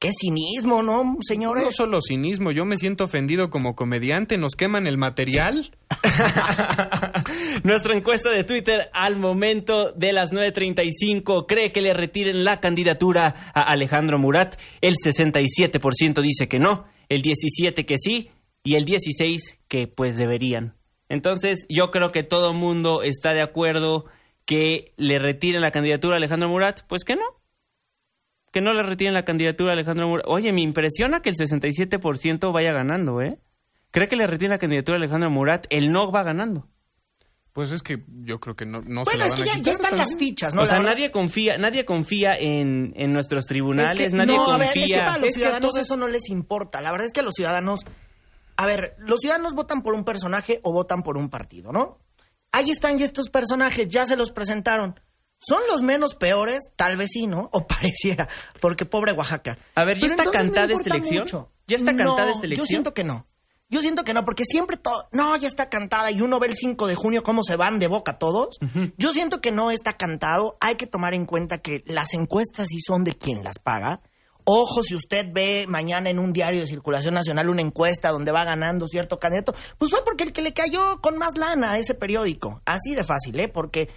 Qué 0.00 0.12
cinismo, 0.18 0.82
¿no, 0.82 1.16
señores? 1.20 1.62
No 1.62 1.70
solo 1.72 1.98
cinismo, 2.00 2.52
yo 2.52 2.64
me 2.64 2.78
siento 2.78 3.04
ofendido 3.04 3.50
como 3.50 3.74
comediante, 3.74 4.38
nos 4.38 4.56
queman 4.56 4.86
el 4.86 4.96
material. 4.96 5.72
Nuestra 7.64 7.94
encuesta 7.94 8.30
de 8.30 8.44
Twitter 8.44 8.88
al 8.94 9.18
momento 9.18 9.92
de 9.92 10.14
las 10.14 10.32
9.35 10.32 11.44
cree 11.46 11.70
que 11.70 11.82
le 11.82 11.92
retiren 11.92 12.44
la 12.44 12.60
candidatura 12.60 13.52
a 13.54 13.60
Alejandro 13.60 14.18
Murat. 14.18 14.58
El 14.80 14.94
67% 14.94 16.22
dice 16.22 16.48
que 16.48 16.58
no, 16.58 16.84
el 17.10 17.20
17% 17.20 17.84
que 17.84 17.98
sí 17.98 18.30
y 18.64 18.76
el 18.76 18.86
16% 18.86 19.58
que 19.68 19.86
pues 19.86 20.16
deberían. 20.16 20.78
Entonces 21.10 21.66
yo 21.68 21.90
creo 21.90 22.10
que 22.10 22.22
todo 22.22 22.54
mundo 22.54 23.02
está 23.02 23.34
de 23.34 23.42
acuerdo 23.42 24.06
que 24.46 24.94
le 24.96 25.18
retiren 25.18 25.60
la 25.60 25.72
candidatura 25.72 26.14
a 26.14 26.16
Alejandro 26.16 26.48
Murat. 26.48 26.80
Pues 26.88 27.04
que 27.04 27.16
no. 27.16 27.39
Que 28.50 28.60
no 28.60 28.72
le 28.72 28.82
retiren 28.82 29.14
la 29.14 29.24
candidatura 29.24 29.70
a 29.70 29.74
Alejandro 29.74 30.08
Murat. 30.08 30.24
Oye, 30.28 30.52
me 30.52 30.62
impresiona 30.62 31.20
que 31.22 31.30
el 31.30 31.36
67% 31.36 32.52
vaya 32.52 32.72
ganando, 32.72 33.20
¿eh? 33.22 33.38
¿Cree 33.90 34.08
que 34.08 34.16
le 34.16 34.26
retiren 34.26 34.50
la 34.52 34.58
candidatura 34.58 34.96
a 34.96 35.00
Alejandro 35.00 35.30
Murat? 35.30 35.66
El 35.70 35.92
no 35.92 36.10
va 36.10 36.22
ganando. 36.22 36.68
Pues 37.52 37.72
es 37.72 37.82
que 37.82 38.04
yo 38.08 38.38
creo 38.38 38.54
que 38.54 38.64
no, 38.64 38.80
no 38.82 39.04
se 39.04 39.10
Bueno, 39.10 39.18
la 39.20 39.26
es 39.26 39.34
que 39.34 39.42
a 39.42 39.44
ya, 39.46 39.52
quitar 39.54 39.64
ya 39.64 39.72
están 39.72 39.90
también. 39.90 40.08
las 40.08 40.16
fichas, 40.16 40.54
¿no? 40.54 40.62
o 40.62 40.64
sea, 40.64 40.78
La 40.78 40.90
nadie 40.90 41.10
confía, 41.10 41.58
nadie 41.58 41.84
confía 41.84 42.32
en, 42.38 42.92
en 42.94 43.12
nuestros 43.12 43.46
tribunales, 43.46 44.06
Es 44.06 44.12
que- 44.12 44.16
nadie 44.18 44.36
no, 44.36 44.50
a 44.52 44.56
ver, 44.56 44.68
es 44.68 44.72
que 44.74 44.80
confía. 44.80 44.98
para 45.04 45.18
los 45.18 45.30
Es 45.30 45.36
a 45.36 45.38
ciudadanos 45.40 45.76
eso 45.76 45.96
no 45.96 46.06
les 46.06 46.28
importa. 46.30 46.80
La 46.80 46.92
verdad 46.92 47.06
es 47.06 47.12
que 47.12 47.20
a 47.20 47.24
los 47.24 47.34
ciudadanos... 47.34 47.80
A 48.56 48.66
ver, 48.66 48.94
los 48.98 49.18
ciudadanos 49.20 49.54
votan 49.54 49.82
por 49.82 49.94
un 49.94 50.04
personaje 50.04 50.60
o 50.62 50.72
votan 50.72 51.02
por 51.02 51.16
un 51.16 51.28
partido, 51.30 51.72
¿no? 51.72 51.98
Ahí 52.52 52.70
están 52.70 52.98
ya 52.98 53.04
estos 53.04 53.30
personajes, 53.30 53.88
ya 53.88 54.04
se 54.04 54.16
los 54.16 54.30
presentaron. 54.32 55.00
¿Son 55.40 55.60
los 55.68 55.80
menos 55.80 56.14
peores? 56.14 56.58
Tal 56.76 56.96
vez 56.96 57.08
sí, 57.12 57.26
¿no? 57.26 57.48
O 57.52 57.66
pareciera, 57.66 58.28
porque 58.60 58.84
pobre 58.84 59.12
Oaxaca. 59.12 59.56
A 59.74 59.84
ver, 59.84 59.96
¿ya 59.96 60.06
Pero 60.08 60.22
está 60.22 60.30
cantada 60.30 60.72
esta 60.72 60.90
elección? 60.90 61.20
mucho. 61.22 61.50
¿Ya 61.66 61.76
está 61.76 61.92
No, 61.92 61.98
cantada 61.98 62.30
esta 62.30 62.42
Yo 62.42 62.46
elección? 62.46 62.66
siento 62.68 62.94
que 62.94 63.04
no. 63.04 63.26
Yo 63.72 63.80
siento 63.82 64.02
que 64.02 64.12
no, 64.12 64.24
porque 64.24 64.44
siempre 64.44 64.76
todo, 64.76 65.08
no, 65.12 65.36
ya 65.36 65.46
está 65.46 65.68
cantada 65.68 66.10
y 66.10 66.20
uno 66.22 66.40
ve 66.40 66.48
el 66.48 66.56
5 66.56 66.88
de 66.88 66.96
junio 66.96 67.22
cómo 67.22 67.44
se 67.44 67.54
van 67.54 67.78
de 67.78 67.86
boca 67.86 68.18
todos. 68.18 68.58
Yo 68.98 69.12
siento 69.12 69.40
que 69.40 69.52
no 69.52 69.70
está 69.70 69.92
cantado. 69.92 70.56
Hay 70.60 70.74
que 70.74 70.88
tomar 70.88 71.14
en 71.14 71.24
cuenta 71.24 71.58
que 71.58 71.84
las 71.86 72.12
encuestas 72.14 72.66
sí 72.68 72.80
son 72.80 73.04
de 73.04 73.12
quien 73.14 73.44
las 73.44 73.60
paga. 73.60 74.00
Ojo, 74.44 74.82
si 74.82 74.96
usted 74.96 75.28
ve 75.32 75.66
mañana 75.68 76.10
en 76.10 76.18
un 76.18 76.32
diario 76.32 76.62
de 76.62 76.66
circulación 76.66 77.14
nacional 77.14 77.48
una 77.48 77.62
encuesta 77.62 78.08
donde 78.10 78.32
va 78.32 78.44
ganando 78.44 78.88
cierto 78.88 79.18
candidato, 79.18 79.54
pues 79.78 79.92
fue 79.92 80.02
porque 80.04 80.24
el 80.24 80.32
que 80.32 80.42
le 80.42 80.52
cayó 80.52 81.00
con 81.00 81.16
más 81.16 81.36
lana 81.38 81.70
a 81.72 81.78
ese 81.78 81.94
periódico. 81.94 82.60
Así 82.66 82.96
de 82.96 83.04
fácil, 83.04 83.38
¿eh? 83.38 83.46
Porque 83.48 83.88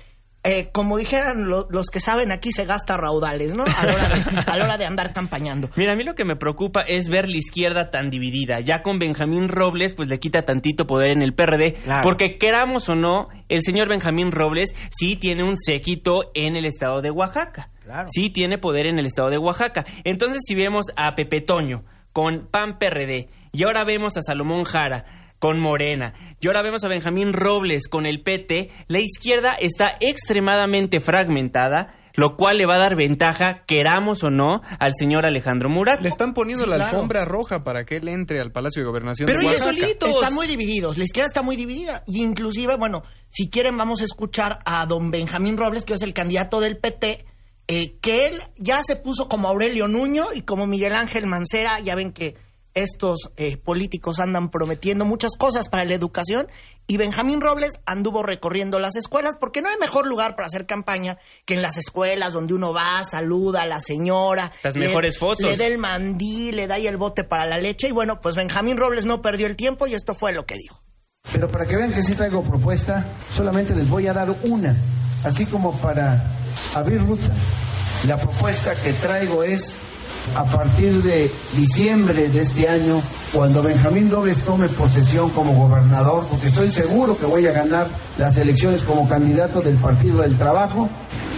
eh, 0.43 0.69
como 0.73 0.97
dijeran 0.97 1.45
lo- 1.47 1.67
los 1.69 1.87
que 1.87 1.99
saben, 1.99 2.31
aquí 2.31 2.51
se 2.51 2.65
gasta 2.65 2.97
raudales, 2.97 3.55
¿no? 3.55 3.63
A 3.63 3.85
la, 3.85 3.93
hora 3.93 4.09
de, 4.09 4.23
a 4.45 4.57
la 4.57 4.63
hora 4.65 4.77
de 4.77 4.85
andar 4.85 5.13
campañando. 5.13 5.69
Mira, 5.75 5.93
a 5.93 5.95
mí 5.95 6.03
lo 6.03 6.15
que 6.15 6.25
me 6.25 6.35
preocupa 6.35 6.81
es 6.87 7.07
ver 7.09 7.29
la 7.29 7.37
izquierda 7.37 7.89
tan 7.89 8.09
dividida. 8.09 8.59
Ya 8.59 8.81
con 8.81 8.99
Benjamín 8.99 9.47
Robles, 9.47 9.93
pues 9.93 10.09
le 10.09 10.19
quita 10.19 10.41
tantito 10.41 10.85
poder 10.85 11.11
en 11.11 11.21
el 11.21 11.33
PRD. 11.33 11.73
Claro. 11.83 12.01
Porque 12.03 12.37
queramos 12.37 12.89
o 12.89 12.95
no, 12.95 13.27
el 13.47 13.61
señor 13.61 13.87
Benjamín 13.87 14.31
Robles 14.31 14.73
sí 14.91 15.15
tiene 15.15 15.43
un 15.43 15.57
séquito 15.57 16.31
en 16.33 16.55
el 16.55 16.65
estado 16.65 17.01
de 17.01 17.11
Oaxaca. 17.11 17.69
Claro. 17.83 18.07
Sí 18.11 18.29
tiene 18.29 18.57
poder 18.57 18.85
en 18.87 18.99
el 18.99 19.05
estado 19.05 19.29
de 19.29 19.37
Oaxaca. 19.37 19.85
Entonces, 20.03 20.41
si 20.45 20.55
vemos 20.55 20.87
a 20.97 21.15
Pepe 21.15 21.41
Toño 21.41 21.83
con 22.11 22.47
PAN 22.51 22.77
PRD 22.79 23.29
y 23.53 23.63
ahora 23.63 23.83
vemos 23.85 24.17
a 24.17 24.21
Salomón 24.21 24.65
Jara 24.65 25.05
con 25.43 25.59
Morena 25.59 26.13
y 26.39 26.47
ahora 26.47 26.61
vemos 26.61 26.85
a 26.85 26.87
Benjamín 26.87 27.33
Robles 27.33 27.89
con 27.89 28.05
el 28.05 28.23
PT, 28.23 28.69
la 28.87 29.01
izquierda 29.01 29.57
está 29.59 29.97
extremadamente 29.99 31.01
fragmentada, 31.01 31.95
lo 32.13 32.37
cual 32.37 32.59
le 32.59 32.65
va 32.65 32.75
a 32.75 32.79
dar 32.79 32.95
ventaja, 32.95 33.65
queramos 33.67 34.23
o 34.23 34.29
no, 34.29 34.61
al 34.79 34.93
señor 34.97 35.25
Alejandro 35.25 35.67
Murat. 35.67 35.99
Le 35.99 36.07
están 36.07 36.33
poniendo 36.33 36.63
Sí, 36.63 36.69
la 36.69 36.77
claro. 36.77 36.91
alfombra 36.91 37.25
roja 37.25 37.61
para 37.61 37.83
que 37.83 37.97
él 37.97 38.07
entre 38.07 38.39
al 38.39 38.53
Palacio 38.53 38.83
de 38.83 38.87
Gobernación 38.87 39.25
Pero 39.25 39.39
de 39.41 39.47
ellos 39.47 39.57
solitos. 39.59 40.09
Están 40.11 40.33
muy 40.33 40.47
divididos, 40.47 40.97
la 40.97 41.03
izquierda 41.03 41.27
está 41.27 41.41
muy 41.41 41.57
dividida. 41.57 42.03
Y 42.07 42.23
inclusive, 42.23 42.77
bueno, 42.77 43.01
si 43.29 43.49
quieren 43.49 43.75
vamos 43.75 43.99
a 43.99 44.05
escuchar 44.05 44.59
a 44.63 44.85
don 44.85 45.11
Benjamín 45.11 45.57
Robles, 45.57 45.83
que 45.83 45.95
es 45.95 46.03
el 46.03 46.13
candidato 46.13 46.61
del 46.61 46.77
PT, 46.77 47.25
eh, 47.67 47.97
que 47.99 48.27
él 48.27 48.39
ya 48.55 48.81
se 48.81 48.95
puso 48.95 49.27
como 49.27 49.49
Aurelio 49.49 49.89
Nuño 49.89 50.27
y 50.33 50.43
como 50.43 50.67
Miguel 50.67 50.93
Ángel 50.93 51.27
Mancera. 51.27 51.81
Ya 51.81 51.95
ven 51.95 52.13
que 52.13 52.35
estos 52.73 53.31
eh, 53.37 53.57
políticos 53.57 54.19
andan 54.19 54.49
prometiendo 54.49 55.05
muchas 55.05 55.31
cosas 55.37 55.69
para 55.69 55.85
la 55.85 55.93
educación. 55.93 56.47
Y 56.87 56.97
Benjamín 56.97 57.39
Robles 57.39 57.79
anduvo 57.85 58.23
recorriendo 58.23 58.79
las 58.79 58.95
escuelas, 58.95 59.35
porque 59.39 59.61
no 59.61 59.69
hay 59.69 59.77
mejor 59.79 60.05
lugar 60.07 60.35
para 60.35 60.47
hacer 60.47 60.65
campaña 60.65 61.17
que 61.45 61.53
en 61.53 61.61
las 61.61 61.77
escuelas 61.77 62.33
donde 62.33 62.53
uno 62.53 62.73
va, 62.73 63.03
saluda 63.09 63.61
a 63.61 63.65
la 63.67 63.79
señora. 63.79 64.51
Las 64.63 64.75
le- 64.75 64.87
mejores 64.87 65.17
fotos. 65.17 65.45
Le 65.47 65.55
da 65.57 65.65
el 65.65 65.77
mandil, 65.77 66.55
le 66.57 66.67
da 66.67 66.75
ahí 66.75 66.87
el 66.87 66.97
bote 66.97 67.23
para 67.23 67.45
la 67.45 67.57
leche. 67.57 67.87
Y 67.87 67.91
bueno, 67.91 68.19
pues 68.21 68.35
Benjamín 68.35 68.77
Robles 68.77 69.05
no 69.05 69.21
perdió 69.21 69.47
el 69.47 69.55
tiempo 69.55 69.87
y 69.87 69.93
esto 69.93 70.13
fue 70.13 70.33
lo 70.33 70.45
que 70.45 70.55
dijo. 70.55 70.81
Pero 71.31 71.47
para 71.47 71.65
que 71.65 71.77
vean 71.77 71.93
que 71.93 72.03
sí 72.03 72.15
traigo 72.15 72.43
propuesta, 72.43 73.05
solamente 73.31 73.73
les 73.73 73.87
voy 73.89 74.07
a 74.07 74.13
dar 74.13 74.35
una, 74.43 74.75
así 75.23 75.45
como 75.45 75.71
para 75.79 76.31
abrir 76.75 77.01
ruta. 77.01 77.31
La 78.07 78.17
propuesta 78.17 78.75
que 78.75 78.91
traigo 78.91 79.41
es, 79.43 79.79
a 80.35 80.43
partir 80.45 81.01
de 81.03 81.31
diciembre 81.55 82.29
de 82.29 82.41
este 82.41 82.67
año, 82.67 83.01
cuando 83.31 83.61
Benjamín 83.61 84.09
Robles 84.09 84.39
tome 84.39 84.67
posesión 84.69 85.29
como 85.29 85.53
gobernador, 85.53 86.25
porque 86.29 86.47
estoy 86.47 86.69
seguro 86.69 87.17
que 87.17 87.25
voy 87.25 87.45
a 87.47 87.51
ganar 87.51 87.87
las 88.17 88.37
elecciones 88.37 88.83
como 88.83 89.07
candidato 89.07 89.61
del 89.61 89.77
Partido 89.77 90.21
del 90.21 90.37
Trabajo, 90.37 90.89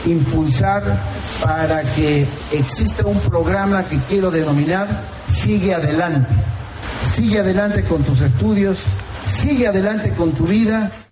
impulsar 0.05 0.99
para 1.43 1.81
que 1.81 2.25
exista 2.51 3.05
un 3.05 3.19
programa 3.19 3.83
que 3.83 3.97
quiero 4.09 4.31
denominar 4.31 5.01
Sigue 5.27 5.73
Adelante. 5.73 6.33
Sigue 7.03 7.39
adelante 7.39 7.83
con 7.83 8.03
tus 8.03 8.19
estudios, 8.21 8.83
sigue 9.25 9.67
adelante 9.67 10.11
con 10.15 10.31
tu 10.31 10.45
vida. 10.45 11.04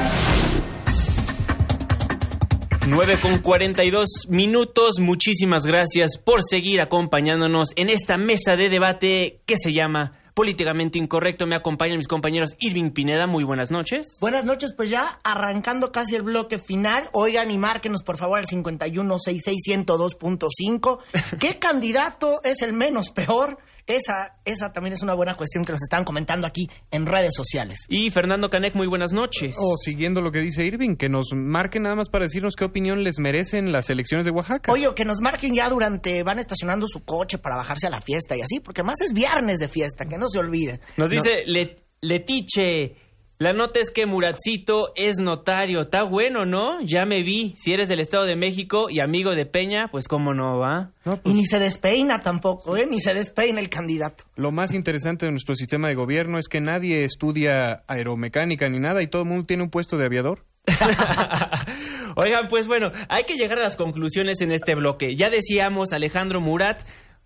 9 2.88 3.17
con 3.21 3.39
42 3.39 4.08
minutos. 4.29 5.01
Muchísimas 5.01 5.65
gracias 5.65 6.17
por 6.17 6.43
seguir 6.49 6.79
acompañándonos 6.79 7.71
en 7.75 7.89
esta 7.89 8.15
mesa 8.15 8.56
de 8.56 8.69
debate 8.69 9.41
que 9.45 9.58
se 9.58 9.73
llama 9.73 10.22
Políticamente 10.34 10.98
Incorrecto. 10.98 11.46
Me 11.46 11.56
acompañan 11.56 11.98
mis 11.98 12.08
compañeros 12.08 12.56
Irving 12.60 12.89
Pineda. 12.91 13.28
Muy 13.28 13.43
buenas 13.43 13.69
noches. 13.69 14.17
Buenas 14.19 14.46
noches, 14.46 14.74
pues 14.76 14.89
ya 14.89 15.19
arrancando 15.24 15.91
casi 15.91 16.15
el 16.15 16.24
bloque 16.24 16.58
final. 16.60 17.04
Oigan 17.13 17.52
y 17.52 17.58
márquenos 17.58 18.04
por 18.04 18.17
favor 18.17 18.39
al 18.39 18.46
5166102.5. 18.46 21.00
¿Qué 21.39 21.60
candidato 21.60 22.39
es 22.43 22.62
el 22.62 22.74
menos 22.74 23.12
peor? 23.12 23.58
Esa, 23.86 24.38
esa 24.46 24.72
también 24.72 24.93
es 24.93 25.02
una 25.04 25.13
buena 25.13 25.36
cuestión 25.36 25.65
que 25.65 25.74
nos 25.74 25.82
están 25.84 26.04
comentando 26.06 26.48
aquí 26.48 26.67
en 26.91 27.06
redes 27.06 27.34
sociales. 27.36 27.80
Y 27.89 28.12
Fernando 28.12 28.50
Canek, 28.50 28.76
muy 28.76 28.88
buenas 28.88 29.12
noches. 29.13 29.56
O 29.60 29.76
siguiendo 29.78 30.22
lo 30.22 30.32
que 30.32 30.39
dice 30.39 30.65
Irving, 30.65 30.96
que 30.96 31.10
nos 31.10 31.26
marquen 31.36 31.84
nada 31.84 31.96
más 31.96 32.10
para 32.10 32.24
decirnos 32.24 32.56
qué 32.56 32.63
opinión 32.65 33.04
les 33.04 33.19
merecen 33.19 33.72
las 33.72 33.89
elecciones 33.89 34.26
de 34.26 34.32
Oaxaca. 34.32 34.72
Oye, 34.72 34.88
o 34.88 34.96
que 34.96 35.04
nos 35.06 35.19
marquen 35.19 35.54
ya 35.54 35.69
durante, 35.69 36.24
van 36.24 36.39
estacionando 36.39 36.88
su 36.88 37.04
coche 37.04 37.38
para 37.39 37.58
bajarse 37.58 37.88
a 37.88 37.89
la 37.89 38.00
fiesta 38.02 38.38
y 38.38 38.41
así, 38.41 38.60
porque 38.62 38.84
más 38.84 39.02
es 39.02 39.13
viernes 39.13 39.60
de 39.60 39.67
fiesta, 39.67 40.06
que 40.06 40.17
no 40.17 40.28
se 40.30 40.39
olviden. 40.39 40.80
Nos 40.98 41.10
No. 41.10 41.22
dice 41.22 41.43
Le- 41.46 41.84
Letiche. 42.02 42.96
La 43.43 43.51
nota 43.51 43.82
es 43.82 43.91
que 43.91 44.06
Muratcito 44.06 44.94
es 44.96 45.17
notario. 45.17 45.81
Está 45.81 46.04
bueno, 46.04 46.46
¿no? 46.46 46.79
Ya 46.81 47.04
me 47.04 47.23
vi. 47.23 47.54
Si 47.58 47.73
eres 47.73 47.89
del 47.89 48.00
Estado 48.00 48.25
de 48.25 48.37
México 48.37 48.87
y 48.89 49.02
amigo 49.02 49.35
de 49.35 49.46
Peña, 49.46 49.89
pues 49.91 50.08
cómo 50.08 50.33
no 50.33 50.60
va. 50.60 50.91
Y 51.25 51.33
ni 51.33 51.46
se 51.46 51.60
despeina 51.60 52.21
tampoco, 52.21 52.77
¿eh? 52.77 52.87
Ni 52.89 53.02
se 53.02 53.13
despeina 53.13 53.60
el 53.60 53.67
candidato. 53.67 54.23
Lo 54.37 54.54
más 54.54 54.73
interesante 54.73 55.25
de 55.25 55.33
nuestro 55.33 55.56
sistema 55.56 55.89
de 55.89 55.96
gobierno 55.96 56.37
es 56.37 56.48
que 56.48 56.62
nadie 56.62 57.04
estudia 57.04 57.83
aeromecánica 57.85 58.69
ni 58.69 58.79
nada 58.79 59.04
y 59.04 59.08
todo 59.08 59.23
el 59.23 59.27
mundo 59.27 59.46
tiene 59.46 59.63
un 59.63 59.69
puesto 59.69 59.98
de 59.98 60.06
aviador. 60.06 60.46
Oigan, 62.15 62.48
pues 62.48 62.65
bueno, 62.67 62.94
hay 63.10 63.23
que 63.23 63.33
llegar 63.33 63.60
a 63.60 63.63
las 63.63 63.75
conclusiones 63.75 64.39
en 64.39 64.54
este 64.54 64.73
bloque. 64.73 65.17
Ya 65.17 65.29
decíamos, 65.29 65.91
Alejandro 65.91 66.39
Murat, 66.39 66.83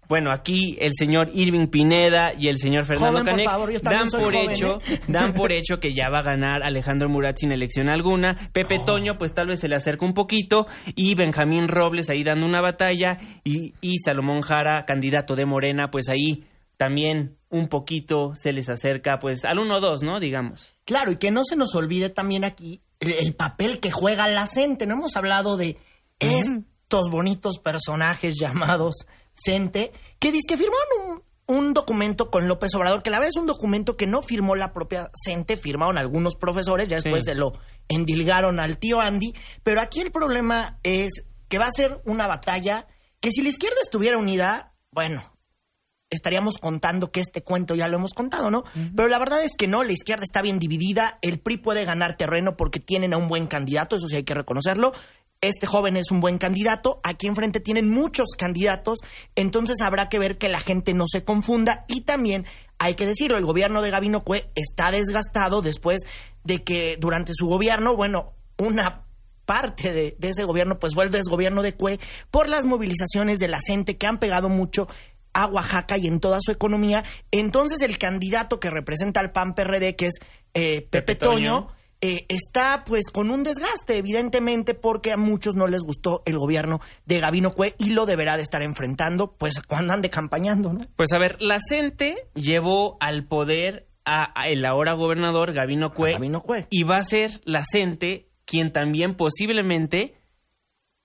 bueno, 0.08 0.32
aquí 0.32 0.78
el 0.80 0.94
señor 0.98 1.30
Irving 1.34 1.68
Pineda 1.68 2.32
y 2.38 2.48
el 2.48 2.58
señor 2.58 2.86
Fernando 2.86 3.20
Joven, 3.20 3.24
por 3.24 3.32
Canek 3.32 3.46
favor, 3.46 3.72
yo 3.72 3.80
también 3.82 4.10
dan 4.10 4.22
por 4.22 4.34
joven, 4.34 4.52
hecho, 4.52 4.82
¿eh? 4.88 5.02
dan 5.08 5.34
por 5.34 5.54
hecho 5.54 5.80
que 5.80 5.94
ya 5.94 6.10
va 6.10 6.20
a 6.20 6.24
ganar 6.24 6.64
Alejandro 6.64 7.10
Murat 7.10 7.38
sin 7.38 7.52
elección 7.52 7.90
alguna. 7.90 8.50
Pepe 8.54 8.80
Toño, 8.86 9.18
pues 9.18 9.34
tal 9.34 9.48
vez 9.48 9.60
se 9.60 9.68
le 9.68 9.76
acerca 9.76 10.06
un 10.06 10.14
poquito. 10.14 10.68
Y 10.96 11.16
Benjamín 11.16 11.68
Robles 11.68 12.10
ahí 12.10 12.24
dando 12.24 12.46
una 12.46 12.62
batalla. 12.62 13.18
Y, 13.44 13.74
y 13.82 13.98
Salomón 13.98 14.42
Jara, 14.42 14.86
candidato 14.86 15.36
de 15.36 15.46
Morena, 15.46 15.90
pues 15.92 16.08
ahí 16.08 16.46
también 16.78 17.38
un 17.50 17.68
poquito 17.68 18.34
se 18.36 18.54
les 18.54 18.70
acerca, 18.70 19.20
pues 19.20 19.44
al 19.44 19.58
1-2, 19.58 20.04
¿no? 20.04 20.20
Digamos. 20.20 20.76
Claro, 20.86 21.12
y 21.12 21.18
que 21.18 21.32
no 21.32 21.44
se 21.44 21.56
nos 21.56 21.76
olvide 21.76 22.10
también 22.10 22.46
aquí 22.46 22.82
el, 23.00 23.14
el 23.14 23.36
papel 23.36 23.80
que 23.80 23.92
juega 23.92 24.28
la 24.28 24.48
CENTE. 24.48 24.86
No 24.86 24.96
hemos 24.96 25.18
hablado 25.18 25.58
de 25.58 25.78
estos 26.20 27.10
bonitos 27.12 27.60
personajes 27.60 28.36
llamados 28.40 29.06
CENTE, 29.44 29.92
que 30.20 30.32
dice 30.32 30.48
que 30.48 30.58
firmaron 30.58 31.22
un, 31.48 31.56
un 31.58 31.74
documento 31.74 32.30
con 32.30 32.48
López 32.48 32.74
Obrador, 32.76 33.04
que 33.04 33.10
la 33.10 33.18
verdad 33.18 33.30
es 33.36 33.40
un 33.40 33.48
documento 33.48 33.96
que 33.96 34.08
no 34.08 34.22
firmó 34.22 34.56
la 34.56 34.74
propia 34.74 35.10
CENTE, 35.26 35.58
firmaron 35.58 35.98
algunos 35.98 36.36
profesores, 36.36 36.88
ya 36.88 36.98
después 36.98 37.24
Sí. 37.26 37.32
se 37.32 37.36
lo 37.36 37.54
endilgaron 37.88 38.60
al 38.60 38.78
tío 38.78 39.00
Andy, 39.00 39.34
pero 39.64 39.82
aquí 39.82 40.02
el 40.02 40.12
problema 40.12 40.80
es 40.84 41.26
que 41.48 41.58
va 41.58 41.66
a 41.68 41.72
ser 41.72 42.02
una 42.06 42.28
batalla 42.28 42.88
que 43.22 43.32
si 43.32 43.42
la 43.42 43.50
izquierda 43.50 43.78
estuviera 43.84 44.18
unida, 44.18 44.74
bueno, 44.92 45.22
estaríamos 46.10 46.58
contando 46.58 47.12
que 47.12 47.20
este 47.20 47.42
cuento 47.42 47.76
ya 47.76 47.88
lo 47.88 47.98
hemos 47.98 48.14
contado, 48.14 48.50
¿no? 48.50 48.64
Pero 48.96 49.08
la 49.08 49.20
verdad 49.20 49.44
es 49.44 49.52
que 49.58 49.68
no, 49.68 49.84
la 49.84 49.92
izquierda 49.92 50.24
está 50.24 50.42
bien 50.42 50.60
dividida, 50.60 51.20
el 51.22 51.40
PRI 51.40 51.58
puede 51.58 51.86
ganar 51.86 52.16
terreno 52.16 52.56
porque 52.56 52.80
tienen 52.80 53.14
a 53.14 53.18
un 53.18 53.28
buen 53.28 53.48
candidato, 53.48 53.96
eso 53.96 54.08
sí 54.08 54.16
hay 54.16 54.24
que 54.24 54.34
reconocerlo. 54.34 54.94
Este 55.40 55.68
joven 55.68 55.98
es 55.98 56.10
un 56.10 56.20
buen 56.20 56.40
candidato, 56.40 57.00
aquí 57.04 57.28
enfrente 57.28 57.60
tienen 57.60 57.90
muchos 57.90 58.30
candidatos, 58.38 58.98
entonces 59.36 59.82
habrá 59.82 60.10
que 60.10 60.18
ver 60.18 60.38
que 60.40 60.50
la 60.50 60.60
gente 60.60 60.94
no 60.94 61.06
se 61.08 61.24
confunda 61.24 61.86
y 61.88 62.02
también 62.02 62.46
hay 62.80 62.96
que 62.96 63.06
decirlo, 63.06 63.38
el 63.38 63.46
gobierno 63.46 63.82
de 63.82 63.92
Gabino 63.92 64.22
Cue 64.22 64.50
está 64.56 64.90
desgastado 64.90 65.62
después 65.62 66.02
de 66.44 66.64
que 66.64 66.98
durante 67.00 67.34
su 67.36 67.48
gobierno, 67.48 67.96
bueno, 67.96 68.34
una 68.58 69.04
parte 69.46 69.94
de, 69.94 70.16
de 70.18 70.30
ese 70.30 70.44
gobierno 70.44 70.80
pues 70.80 70.96
fue 70.96 71.06
el 71.06 71.12
desgobierno 71.12 71.62
de 71.62 71.74
Cue 71.74 72.00
por 72.32 72.50
las 72.50 72.66
movilizaciones 72.66 73.38
de 73.40 73.48
la 73.48 73.60
gente 73.66 73.98
que 73.98 74.08
han 74.08 74.20
pegado 74.20 74.50
mucho 74.50 74.88
a 75.38 75.46
Oaxaca 75.46 75.98
y 76.00 76.08
en 76.08 76.20
toda 76.20 76.40
su 76.42 76.52
economía. 76.52 77.04
Entonces 77.32 77.82
el 77.82 77.98
candidato 78.00 78.60
que 78.60 78.72
representa 78.72 79.20
al 79.20 79.32
PAN 79.32 79.54
PRD, 79.54 79.96
que 79.96 80.08
es 80.08 80.16
eh, 80.56 80.82
Pepe, 80.82 81.14
Pepe 81.14 81.16
Toño, 81.16 81.68
Toño. 81.68 81.68
eh, 82.02 82.26
está 82.28 82.84
pues 82.86 83.12
con 83.12 83.30
un 83.30 83.44
desgaste, 83.44 83.98
evidentemente, 83.98 84.74
porque 84.74 85.12
a 85.12 85.18
muchos 85.18 85.56
no 85.56 85.68
les 85.68 85.84
gustó 85.84 86.24
el 86.26 86.38
gobierno 86.40 86.80
de 87.06 87.20
Gabino 87.20 87.52
Cue 87.52 87.76
y 87.78 87.92
lo 87.92 88.06
deberá 88.08 88.36
de 88.36 88.42
estar 88.42 88.64
enfrentando 88.64 89.36
pues 89.38 89.62
cuando 89.62 89.94
ande 89.94 90.10
campañando, 90.10 90.74
¿no? 90.74 90.80
Pues 90.96 91.14
a 91.14 91.20
ver, 91.20 91.36
la 91.40 91.60
CENTE 91.60 92.16
llevó 92.34 92.98
al 93.00 93.28
poder 93.28 93.88
a, 94.06 94.32
a 94.40 94.48
el 94.48 94.66
ahora 94.66 94.94
gobernador 94.96 95.54
Gabino 95.54 95.92
Cue, 95.92 96.14
Gabino 96.14 96.42
Cue. 96.42 96.66
y 96.72 96.84
va 96.84 96.98
a 96.98 97.04
ser 97.04 97.42
la 97.46 97.62
CENTE 97.64 98.30
quien 98.46 98.72
también 98.72 99.16
posiblemente 99.16 100.16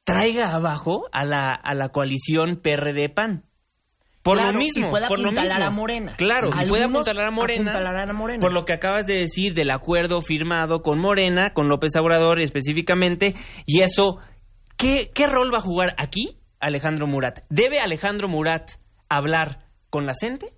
traiga 0.05 0.55
abajo 0.55 1.09
a 1.13 1.25
la, 1.25 1.51
a 1.51 1.75
la 1.75 1.91
coalición 1.91 2.61
PRD-PAN. 2.63 3.45
Por 4.23 4.37
Claro, 4.39 4.53
lo 4.53 4.59
mismo, 4.59 4.87
y 4.87 4.91
pueda 4.91 5.09
por 5.09 5.19
lo 5.19 5.33
mismo. 5.33 5.53
a 5.65 5.71
Morena. 5.71 6.15
Claro, 6.17 6.51
y 6.63 6.69
puede 6.69 6.85
apuntalar 6.85 7.27
a 7.27 7.31
Morena. 7.33 7.73
apuntalarán 7.73 8.11
a 8.11 8.13
Morena. 8.13 8.41
Por 8.41 8.53
lo 8.53 8.65
que 8.65 8.73
acabas 8.73 9.07
de 9.07 9.15
decir 9.15 9.53
del 9.55 9.71
acuerdo 9.71 10.21
firmado 10.23 10.83
con 10.83 11.01
Morena, 11.01 11.53
con 11.53 11.69
López 11.69 11.93
Obrador 11.97 12.39
específicamente, 12.41 13.35
y 13.67 13.81
eso, 13.81 14.19
¿qué, 14.77 15.11
qué 15.13 15.27
rol 15.27 15.53
va 15.53 15.59
a 15.59 15.63
jugar 15.63 15.95
aquí 15.99 16.39
Alejandro 16.61 17.09
Murat? 17.09 17.41
¿Debe 17.49 17.81
Alejandro 17.81 18.29
Murat 18.29 18.71
hablar 19.09 19.67
con 19.91 20.07
la 20.07 20.13
gente? 20.19 20.53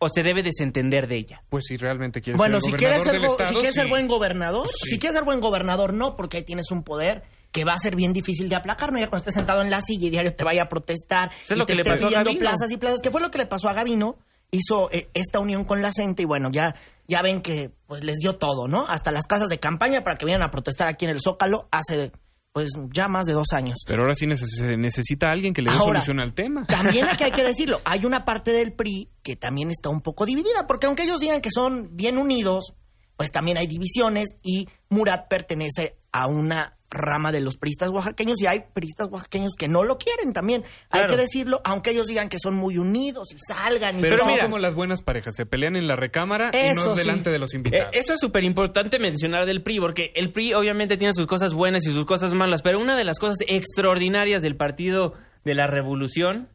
¿O 0.00 0.08
se 0.08 0.24
debe 0.24 0.42
desentender 0.42 1.06
de 1.06 1.16
ella? 1.16 1.42
Pues 1.48 1.64
si 1.68 1.76
realmente 1.76 2.20
quieres 2.20 2.36
Bueno, 2.38 2.58
ser 2.58 2.66
si 2.66 2.70
el 2.72 2.76
quieres 2.76 2.98
gobernador 2.98 3.20
ser, 3.20 3.38
del 3.38 3.46
go- 3.46 3.46
si 3.46 3.54
quieres 3.54 3.74
ser 3.74 3.86
buen 3.88 4.08
gobernador, 4.08 4.68
Sí. 4.68 4.88
si 4.90 4.98
quieres 4.98 5.14
ser 5.14 5.24
buen 5.24 5.40
gobernador, 5.40 5.94
no, 5.94 6.16
porque 6.16 6.38
ahí 6.38 6.44
tienes 6.44 6.66
un 6.72 6.82
poder 6.82 7.22
que 7.54 7.64
va 7.64 7.72
a 7.74 7.78
ser 7.78 7.94
bien 7.94 8.12
difícil 8.12 8.48
de 8.48 8.56
aplacar, 8.56 8.92
¿no? 8.92 8.98
Ya 8.98 9.06
cuando 9.08 9.18
estés 9.18 9.34
sentado 9.34 9.62
en 9.62 9.70
la 9.70 9.80
silla 9.80 10.08
y 10.08 10.10
diario 10.10 10.34
te 10.34 10.42
vaya 10.42 10.62
a 10.64 10.68
protestar 10.68 11.30
Eso 11.32 11.40
es 11.44 11.50
y 11.52 11.54
lo 11.60 11.66
te 11.66 11.72
que 11.72 11.76
le 11.76 11.84
pasó 11.84 12.08
a 12.08 12.24
plazas 12.36 12.70
y 12.72 12.76
plazas, 12.76 13.00
que 13.00 13.12
fue 13.12 13.20
lo 13.20 13.30
que 13.30 13.38
le 13.38 13.46
pasó 13.46 13.68
a 13.68 13.74
Gavino, 13.74 14.16
hizo 14.50 14.90
eh, 14.90 15.08
esta 15.14 15.38
unión 15.38 15.62
con 15.64 15.80
la 15.80 15.92
gente 15.92 16.22
y 16.22 16.26
bueno, 16.26 16.48
ya, 16.52 16.74
ya 17.06 17.22
ven 17.22 17.42
que 17.42 17.70
pues 17.86 18.02
les 18.02 18.16
dio 18.16 18.32
todo, 18.38 18.66
¿no? 18.66 18.86
Hasta 18.88 19.12
las 19.12 19.26
casas 19.28 19.46
de 19.48 19.60
campaña 19.60 20.02
para 20.02 20.16
que 20.16 20.24
vinieran 20.24 20.48
a 20.48 20.50
protestar 20.50 20.88
aquí 20.88 21.04
en 21.04 21.12
el 21.12 21.20
Zócalo 21.22 21.68
hace 21.70 22.10
pues 22.52 22.70
ya 22.92 23.06
más 23.06 23.26
de 23.26 23.34
dos 23.34 23.52
años. 23.52 23.78
Pero 23.86 24.02
ahora 24.02 24.14
sí 24.16 24.26
neces- 24.26 24.46
se 24.58 24.76
necesita 24.76 25.30
alguien 25.30 25.54
que 25.54 25.62
le 25.62 25.70
dé 25.70 25.76
Ahora, 25.76 26.00
solución 26.00 26.18
al 26.20 26.34
tema. 26.34 26.66
También 26.66 27.08
aquí 27.08 27.22
hay 27.22 27.30
que 27.32 27.42
decirlo, 27.44 27.80
hay 27.84 28.04
una 28.04 28.24
parte 28.24 28.50
del 28.50 28.72
PRI 28.72 29.10
que 29.22 29.36
también 29.36 29.70
está 29.70 29.90
un 29.90 30.00
poco 30.00 30.26
dividida, 30.26 30.66
porque 30.66 30.86
aunque 30.86 31.04
ellos 31.04 31.20
digan 31.20 31.40
que 31.40 31.50
son 31.52 31.90
bien 31.96 32.18
unidos, 32.18 32.74
pues 33.16 33.30
también 33.30 33.58
hay 33.58 33.66
divisiones 33.68 34.30
y 34.42 34.68
Murat 34.88 35.28
pertenece 35.28 35.96
a 36.12 36.26
una 36.28 36.72
rama 36.94 37.32
de 37.32 37.40
los 37.40 37.56
priistas 37.58 37.90
oaxaqueños 37.90 38.40
y 38.40 38.46
hay 38.46 38.64
priistas 38.72 39.08
oaxaqueños 39.10 39.52
que 39.58 39.68
no 39.68 39.84
lo 39.84 39.98
quieren 39.98 40.32
también. 40.32 40.64
Hay 40.90 41.06
que 41.06 41.16
decirlo, 41.16 41.60
aunque 41.64 41.90
ellos 41.90 42.06
digan 42.06 42.28
que 42.28 42.38
son 42.42 42.54
muy 42.54 42.78
unidos 42.78 43.28
y 43.34 43.38
salgan 43.38 43.98
y 43.98 44.02
Pero, 44.02 44.18
todo. 44.18 44.28
son 44.28 44.38
como 44.38 44.58
las 44.58 44.74
buenas 44.74 45.02
parejas, 45.02 45.34
se 45.36 45.44
pelean 45.46 45.76
en 45.76 45.86
la 45.86 45.96
recámara 45.96 46.50
y 46.54 46.68
Eso 46.68 46.86
no 46.86 46.92
sí. 46.94 47.00
delante 47.00 47.30
de 47.30 47.38
los 47.38 47.52
invitados. 47.54 47.88
Eh, 47.92 47.98
eso 47.98 48.14
es 48.14 48.20
súper 48.20 48.44
importante 48.44 48.98
mencionar 48.98 49.46
del 49.46 49.62
PRI, 49.62 49.80
porque 49.80 50.12
el 50.14 50.30
PRI 50.32 50.54
obviamente 50.54 50.96
tiene 50.96 51.12
sus 51.12 51.26
cosas 51.26 51.52
buenas 51.52 51.86
y 51.86 51.90
sus 51.90 52.06
cosas 52.06 52.32
malas, 52.34 52.62
pero 52.62 52.80
una 52.80 52.96
de 52.96 53.04
las 53.04 53.18
cosas 53.18 53.38
extraordinarias 53.46 54.42
del 54.42 54.56
Partido 54.56 55.14
de 55.44 55.54
la 55.54 55.66
Revolución 55.66 56.48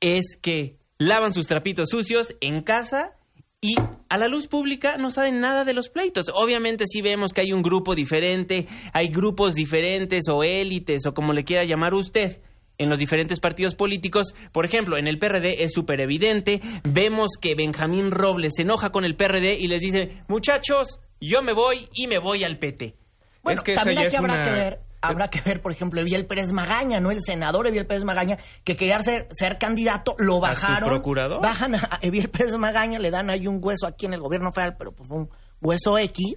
es 0.00 0.36
que 0.40 0.78
lavan 0.98 1.32
sus 1.32 1.46
trapitos 1.46 1.88
sucios 1.90 2.34
en 2.40 2.62
casa 2.62 3.12
y 3.64 3.76
a 4.10 4.18
la 4.18 4.28
luz 4.28 4.46
pública 4.46 4.96
no 4.98 5.10
saben 5.10 5.40
nada 5.40 5.64
de 5.64 5.72
los 5.72 5.88
pleitos. 5.88 6.26
Obviamente 6.34 6.84
sí 6.86 7.00
vemos 7.00 7.32
que 7.32 7.40
hay 7.40 7.52
un 7.54 7.62
grupo 7.62 7.94
diferente, 7.94 8.66
hay 8.92 9.08
grupos 9.08 9.54
diferentes 9.54 10.24
o 10.30 10.42
élites 10.44 11.06
o 11.06 11.14
como 11.14 11.32
le 11.32 11.44
quiera 11.44 11.64
llamar 11.64 11.94
usted 11.94 12.42
en 12.76 12.90
los 12.90 12.98
diferentes 12.98 13.40
partidos 13.40 13.74
políticos. 13.74 14.34
Por 14.52 14.66
ejemplo, 14.66 14.98
en 14.98 15.06
el 15.06 15.18
PRD 15.18 15.62
es 15.64 15.72
súper 15.72 16.00
evidente. 16.02 16.60
Vemos 16.82 17.30
que 17.40 17.54
Benjamín 17.54 18.10
Robles 18.10 18.52
se 18.56 18.62
enoja 18.62 18.90
con 18.90 19.04
el 19.06 19.16
PRD 19.16 19.56
y 19.58 19.68
les 19.68 19.80
dice, 19.80 20.22
muchachos, 20.28 21.00
yo 21.20 21.40
me 21.40 21.54
voy 21.54 21.88
y 21.94 22.06
me 22.06 22.18
voy 22.18 22.44
al 22.44 22.58
PT. 22.58 22.96
Bueno, 23.42 23.60
Es 23.60 23.64
que 23.64 23.74
también 23.74 23.98
aquí 24.00 24.16
habrá 24.16 24.34
una- 24.34 24.44
que 24.44 24.50
ver, 24.50 24.78
habrá 25.08 25.28
que 25.28 25.40
ver, 25.40 25.62
por 25.62 25.72
ejemplo, 25.72 26.00
Eviel 26.00 26.26
Pérez 26.26 26.52
Magaña, 26.52 27.00
¿no? 27.00 27.10
El 27.10 27.20
senador 27.22 27.66
Eviel 27.66 27.86
Pérez 27.86 28.04
Magaña, 28.04 28.38
que 28.64 28.76
quería 28.76 28.98
ser, 29.00 29.28
ser 29.30 29.58
candidato, 29.58 30.14
lo 30.18 30.44
¿A 30.44 30.52
su 30.52 30.62
bajaron. 30.66 30.90
procurador? 30.90 31.42
Bajan 31.42 31.74
a 31.74 31.98
Eviel 32.02 32.28
Pérez 32.30 32.56
Magaña, 32.56 32.98
le 32.98 33.10
dan 33.10 33.30
ahí 33.30 33.46
un 33.46 33.58
hueso 33.62 33.86
aquí 33.86 34.06
en 34.06 34.14
el 34.14 34.20
gobierno 34.20 34.50
federal, 34.52 34.76
pero 34.78 34.92
pues 34.92 35.10
un 35.10 35.28
hueso 35.60 35.98
X. 35.98 36.34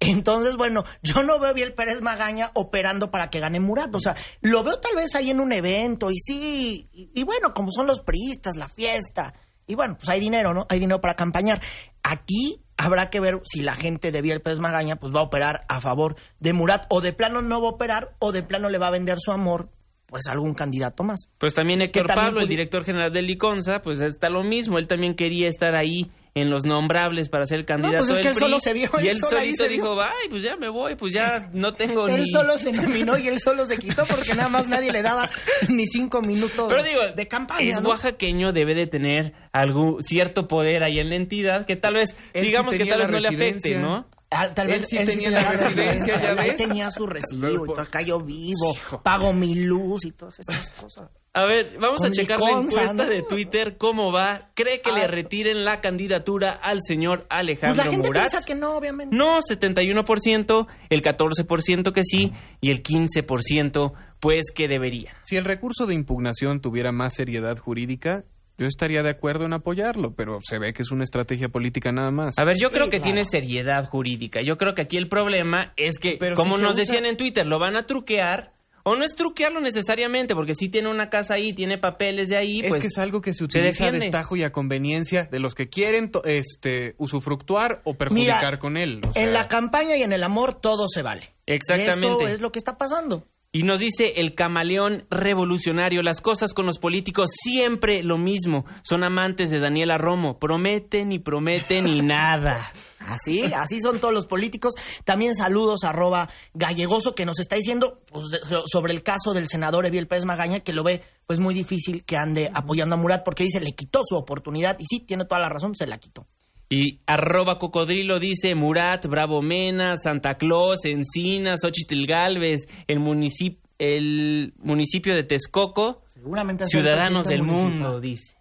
Entonces, 0.00 0.56
bueno, 0.56 0.84
yo 1.02 1.22
no 1.24 1.38
veo 1.38 1.48
a 1.48 1.50
Eviel 1.50 1.74
Pérez 1.74 2.00
Magaña 2.00 2.50
operando 2.54 3.10
para 3.10 3.30
que 3.30 3.40
gane 3.40 3.58
Murat. 3.58 3.92
O 3.94 4.00
sea, 4.00 4.14
lo 4.40 4.62
veo 4.62 4.78
tal 4.78 4.94
vez 4.94 5.14
ahí 5.16 5.30
en 5.30 5.40
un 5.40 5.52
evento 5.52 6.10
y 6.10 6.18
sí, 6.20 6.88
y, 6.92 7.10
y 7.14 7.24
bueno, 7.24 7.52
como 7.52 7.72
son 7.72 7.86
los 7.86 8.00
priistas, 8.00 8.56
la 8.56 8.68
fiesta. 8.68 9.34
Y 9.66 9.74
bueno, 9.74 9.96
pues 9.98 10.08
hay 10.08 10.20
dinero, 10.20 10.54
¿no? 10.54 10.66
Hay 10.68 10.78
dinero 10.78 11.00
para 11.00 11.14
campañar. 11.14 11.60
Aquí 12.02 12.62
habrá 12.78 13.10
que 13.10 13.20
ver 13.20 13.40
si 13.42 13.60
la 13.60 13.74
gente 13.74 14.10
de 14.12 14.22
Biel 14.22 14.40
Pérez 14.40 14.60
Magaña 14.60 14.96
pues 14.96 15.12
va 15.12 15.20
a 15.20 15.24
operar 15.24 15.60
a 15.68 15.80
favor 15.80 16.16
de 16.38 16.52
Murat 16.52 16.86
o 16.88 17.00
de 17.00 17.12
plano 17.12 17.42
no 17.42 17.60
va 17.60 17.68
a 17.68 17.72
operar 17.72 18.14
o 18.20 18.32
de 18.32 18.42
plano 18.42 18.70
le 18.70 18.78
va 18.78 18.86
a 18.86 18.92
vender 18.92 19.18
su 19.18 19.32
amor 19.32 19.68
pues 20.08 20.26
algún 20.26 20.54
candidato 20.54 21.04
más. 21.04 21.28
Pues 21.38 21.52
también 21.52 21.82
Héctor 21.82 22.06
también 22.06 22.28
Pablo, 22.28 22.40
el 22.40 22.48
director 22.48 22.82
general 22.82 23.12
del 23.12 23.26
Liconza, 23.26 23.80
pues 23.80 24.00
está 24.00 24.30
lo 24.30 24.42
mismo. 24.42 24.78
Él 24.78 24.86
también 24.88 25.14
quería 25.14 25.48
estar 25.48 25.76
ahí 25.76 26.10
en 26.34 26.50
los 26.50 26.64
nombrables 26.64 27.28
para 27.28 27.44
ser 27.44 27.64
candidato 27.66 27.98
pues 27.98 28.10
es 28.10 28.16
del 28.16 28.22
que 28.22 28.28
él 28.28 28.34
PRI. 28.34 28.44
solo 28.44 28.60
se 28.60 28.72
vio, 28.72 28.90
y 29.00 29.02
él 29.02 29.08
él 29.08 29.16
solito 29.16 29.64
dijo, 29.68 30.00
ay, 30.00 30.28
pues 30.30 30.42
ya 30.42 30.56
me 30.56 30.68
voy, 30.68 30.94
pues 30.94 31.12
ya 31.12 31.50
no 31.52 31.74
tengo 31.74 32.06
Él 32.08 32.22
ni... 32.22 32.30
solo 32.30 32.56
se 32.58 32.72
nominó 32.72 33.18
y 33.18 33.28
él 33.28 33.38
solo 33.40 33.66
se 33.66 33.76
quitó 33.76 34.04
porque 34.04 34.34
nada 34.34 34.48
más 34.48 34.66
nadie 34.68 34.90
le 34.92 35.02
daba 35.02 35.28
ni 35.68 35.84
cinco 35.86 36.22
minutos 36.22 36.66
Pero 36.68 36.82
digo, 36.82 37.00
de 37.14 37.26
campaña. 37.28 37.68
es 37.68 37.82
¿no? 37.82 37.90
oaxaqueño, 37.90 38.52
debe 38.52 38.74
de 38.74 38.86
tener 38.86 39.32
algún 39.52 40.02
cierto 40.02 40.46
poder 40.48 40.84
ahí 40.84 40.98
en 41.00 41.10
la 41.10 41.16
entidad 41.16 41.66
que 41.66 41.76
tal 41.76 41.94
vez, 41.94 42.14
Él 42.32 42.46
digamos 42.46 42.76
que 42.76 42.86
tal 42.86 43.00
vez 43.00 43.10
no 43.10 43.18
le 43.18 43.28
afecte. 43.28 43.78
¿no? 43.78 44.06
Ah, 44.30 44.52
tal 44.52 44.66
Él 44.68 44.80
vez 44.80 44.86
sí 44.88 44.98
tenía 45.04 45.30
la 45.30 45.52
residencia, 45.52 46.20
ya 46.20 46.34
ves. 46.34 46.56
tenía 46.58 46.90
su 46.90 47.06
recibo 47.06 47.64
y 47.64 47.68
todo, 47.68 47.80
acá 47.80 48.02
yo 48.02 48.20
vivo, 48.20 48.76
pago 49.02 49.32
mi 49.32 49.54
luz 49.54 50.04
y 50.04 50.12
todas 50.12 50.38
esas 50.40 50.68
cosas. 50.70 51.10
A 51.32 51.46
ver, 51.46 51.78
vamos 51.78 52.00
Con 52.00 52.08
a 52.08 52.10
checar 52.10 52.38
la 52.40 52.50
encuesta 52.60 52.92
¿no? 52.92 53.06
de 53.06 53.22
Twitter, 53.22 53.76
cómo 53.78 54.12
va. 54.12 54.50
¿Cree 54.54 54.80
que 54.82 54.90
le 54.92 55.02
ver. 55.02 55.10
retiren 55.12 55.64
la 55.64 55.80
candidatura 55.80 56.50
al 56.50 56.78
señor 56.82 57.20
Pues 57.20 57.28
Alejandro 57.30 57.84
la 57.84 57.90
gente 57.90 58.08
Murat? 58.08 58.30
piensa 58.30 58.46
que 58.46 58.54
no, 58.54 58.76
obviamente. 58.76 59.16
No, 59.16 59.38
71%, 59.40 60.66
el 60.90 61.02
14% 61.02 61.92
que 61.92 62.02
sí 62.04 62.32
y 62.60 62.70
el 62.70 62.82
15% 62.82 63.92
pues 64.20 64.50
que 64.54 64.68
debería. 64.68 65.14
Si 65.24 65.36
el 65.36 65.44
recurso 65.44 65.86
de 65.86 65.94
impugnación 65.94 66.60
tuviera 66.60 66.92
más 66.92 67.14
seriedad 67.14 67.56
jurídica, 67.56 68.24
yo 68.58 68.66
estaría 68.66 69.02
de 69.02 69.10
acuerdo 69.10 69.44
en 69.46 69.52
apoyarlo, 69.54 70.14
pero 70.14 70.38
se 70.42 70.58
ve 70.58 70.72
que 70.72 70.82
es 70.82 70.90
una 70.90 71.04
estrategia 71.04 71.48
política 71.48 71.92
nada 71.92 72.10
más. 72.10 72.38
A 72.38 72.44
ver, 72.44 72.56
yo 72.60 72.70
creo 72.70 72.86
que 72.86 72.98
claro. 72.98 73.04
tiene 73.04 73.24
seriedad 73.24 73.84
jurídica. 73.86 74.40
Yo 74.44 74.56
creo 74.56 74.74
que 74.74 74.82
aquí 74.82 74.96
el 74.96 75.08
problema 75.08 75.72
es 75.76 75.98
que, 75.98 76.16
Pero 76.18 76.34
como 76.36 76.52
si 76.54 76.58
se 76.58 76.62
nos 76.64 76.72
usa- 76.74 76.80
decían 76.80 77.06
en 77.06 77.16
Twitter, 77.16 77.46
lo 77.46 77.58
van 77.58 77.76
a 77.76 77.86
truquear 77.86 78.52
O 78.84 78.96
no 78.96 79.04
es 79.04 79.14
truquearlo 79.14 79.60
necesariamente, 79.60 80.34
porque 80.34 80.54
si 80.54 80.70
tiene 80.70 80.88
una 80.90 81.10
casa 81.10 81.34
ahí, 81.34 81.52
tiene 81.52 81.76
papeles 81.76 82.28
de 82.28 82.36
ahí, 82.38 82.60
es 82.60 82.68
pues... 82.68 82.80
que 82.80 82.86
es 82.86 82.96
algo 82.98 83.20
que 83.20 83.34
se 83.34 83.44
utiliza 83.44 83.84
a 83.84 83.86
defiende. 83.88 84.06
destajo 84.06 84.34
y 84.34 84.44
a 84.44 84.50
conveniencia 84.50 85.24
de 85.30 85.40
los 85.40 85.54
que 85.54 85.68
quieren 85.68 86.10
to- 86.10 86.24
este 86.24 86.94
usufructuar 86.96 87.82
o 87.84 87.94
perjudicar 87.98 88.44
Mira, 88.46 88.58
con 88.58 88.76
él. 88.78 89.00
o 89.06 89.10
En 89.14 89.34
la 89.34 89.46
campaña 89.46 89.94
y 89.96 90.02
en 90.02 90.12
el 90.14 90.24
amor 90.24 90.60
todo 90.60 90.88
se 90.88 91.02
vale. 91.02 91.34
Exactamente. 91.44 92.06
Esto 92.08 92.28
es 92.28 92.40
lo 92.40 92.50
que 92.50 92.58
está 92.58 92.78
pasando. 92.78 93.26
Y 93.50 93.62
nos 93.62 93.80
dice 93.80 94.12
el 94.16 94.34
camaleón 94.34 95.06
revolucionario, 95.10 96.02
las 96.02 96.20
cosas 96.20 96.52
con 96.52 96.66
los 96.66 96.78
políticos 96.78 97.30
siempre 97.32 98.02
lo 98.02 98.18
mismo. 98.18 98.66
Son 98.82 99.02
amantes 99.02 99.50
de 99.50 99.58
Daniela 99.58 99.96
Romo, 99.96 100.38
prometen 100.38 101.12
y 101.12 101.18
prometen 101.18 101.88
y 101.88 102.00
nada. 102.02 102.70
Así, 102.98 103.44
así 103.44 103.80
son 103.80 104.00
todos 104.00 104.12
los 104.12 104.26
políticos. 104.26 104.74
También 105.06 105.34
saludos 105.34 105.84
a 105.84 105.88
arroba 105.88 106.28
gallegoso 106.52 107.14
que 107.14 107.24
nos 107.24 107.40
está 107.40 107.56
diciendo 107.56 108.02
pues, 108.12 108.26
sobre 108.70 108.92
el 108.92 109.02
caso 109.02 109.32
del 109.32 109.48
senador 109.48 109.86
Eviel 109.86 110.08
Pérez 110.08 110.26
Magaña, 110.26 110.60
que 110.60 110.74
lo 110.74 110.84
ve 110.84 111.02
pues 111.26 111.40
muy 111.40 111.54
difícil 111.54 112.04
que 112.04 112.16
ande 112.18 112.50
apoyando 112.52 112.96
a 112.96 112.98
Murat 112.98 113.24
porque 113.24 113.44
dice 113.44 113.60
le 113.60 113.72
quitó 113.72 114.00
su 114.04 114.16
oportunidad 114.16 114.76
y 114.78 114.84
sí, 114.84 115.06
tiene 115.06 115.24
toda 115.24 115.40
la 115.40 115.48
razón, 115.48 115.74
se 115.74 115.86
la 115.86 115.96
quitó. 115.96 116.26
Y 116.70 117.00
arroba 117.06 117.58
cocodrilo 117.58 118.18
dice 118.18 118.54
Murat, 118.54 119.06
Bravo 119.06 119.40
Mena, 119.40 119.96
Santa 119.96 120.34
Claus, 120.34 120.84
Encinas, 120.84 121.60
Xochitl 121.62 122.06
Galvez, 122.06 122.66
el 122.86 123.00
municipio, 123.00 123.60
el 123.78 124.52
municipio 124.58 125.14
de 125.14 125.22
Texcoco, 125.22 126.02
Seguramente 126.08 126.66
ciudadanos 126.66 127.26
del 127.26 127.42
mundo, 127.42 128.00
dice. 128.00 128.36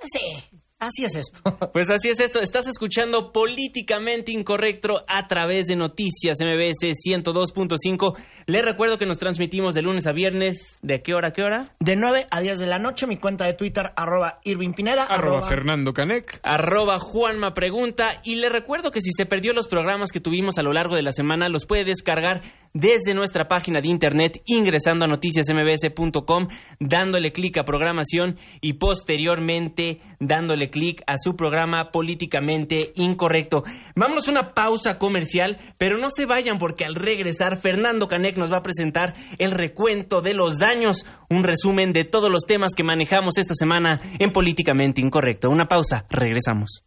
Sí, 0.00 0.60
así 0.78 1.04
es 1.04 1.16
esto. 1.16 1.40
Pues 1.72 1.90
así 1.90 2.08
es 2.08 2.20
esto, 2.20 2.40
estás 2.40 2.66
escuchando 2.68 3.32
Políticamente 3.32 4.32
Incorrecto 4.32 5.02
a 5.08 5.26
través 5.26 5.66
de 5.66 5.76
Noticias 5.76 6.38
MBS 6.40 6.96
102.5. 7.06 8.16
Les 8.46 8.64
recuerdo 8.64 8.96
que 8.96 9.04
nos 9.04 9.18
transmitimos 9.18 9.74
de 9.74 9.82
lunes 9.82 10.06
a 10.06 10.12
viernes, 10.12 10.78
¿de 10.82 11.02
qué 11.02 11.12
hora 11.12 11.28
a 11.28 11.32
qué 11.32 11.42
hora? 11.42 11.74
De 11.80 11.96
9 11.96 12.26
a 12.30 12.40
10 12.40 12.58
de 12.60 12.66
la 12.66 12.78
noche, 12.78 13.06
mi 13.06 13.18
cuenta 13.18 13.44
de 13.44 13.52
Twitter, 13.54 13.84
arroba 13.94 14.40
Irving 14.44 14.72
Pineda, 14.72 15.04
arroba 15.04 15.42
Fernando 15.42 15.92
Canec. 15.92 16.40
arroba 16.42 16.98
Juanma 16.98 17.52
Pregunta. 17.52 18.20
Y 18.24 18.36
le 18.36 18.48
recuerdo 18.48 18.90
que 18.90 19.00
si 19.00 19.10
se 19.12 19.26
perdió 19.26 19.52
los 19.52 19.68
programas 19.68 20.12
que 20.12 20.20
tuvimos 20.20 20.56
a 20.58 20.62
lo 20.62 20.72
largo 20.72 20.94
de 20.94 21.02
la 21.02 21.12
semana, 21.12 21.48
los 21.48 21.66
puede 21.66 21.84
descargar 21.84 22.42
desde 22.72 23.12
nuestra 23.14 23.48
página 23.48 23.80
de 23.80 23.88
internet 23.88 24.40
ingresando 24.46 25.04
a 25.04 25.08
noticiasmbs.com, 25.08 26.48
dándole 26.80 27.32
clic 27.32 27.58
a 27.58 27.64
programación 27.64 28.38
y 28.60 28.74
posteriormente 28.74 30.00
dándole 30.20 30.65
clic 30.70 31.02
a 31.06 31.18
su 31.18 31.36
programa 31.36 31.90
políticamente 31.90 32.92
incorrecto. 32.94 33.64
Vámonos 33.94 34.28
a 34.28 34.30
una 34.30 34.54
pausa 34.54 34.98
comercial, 34.98 35.58
pero 35.78 35.98
no 35.98 36.08
se 36.10 36.26
vayan 36.26 36.58
porque 36.58 36.84
al 36.84 36.94
regresar 36.94 37.60
Fernando 37.60 38.08
Canec 38.08 38.36
nos 38.36 38.52
va 38.52 38.58
a 38.58 38.62
presentar 38.62 39.14
el 39.38 39.50
recuento 39.50 40.20
de 40.20 40.34
los 40.34 40.58
daños, 40.58 41.04
un 41.28 41.42
resumen 41.42 41.92
de 41.92 42.04
todos 42.04 42.30
los 42.30 42.44
temas 42.44 42.74
que 42.74 42.84
manejamos 42.84 43.38
esta 43.38 43.54
semana 43.54 44.00
en 44.18 44.30
políticamente 44.30 45.00
incorrecto. 45.00 45.48
Una 45.48 45.66
pausa, 45.66 46.04
regresamos. 46.10 46.84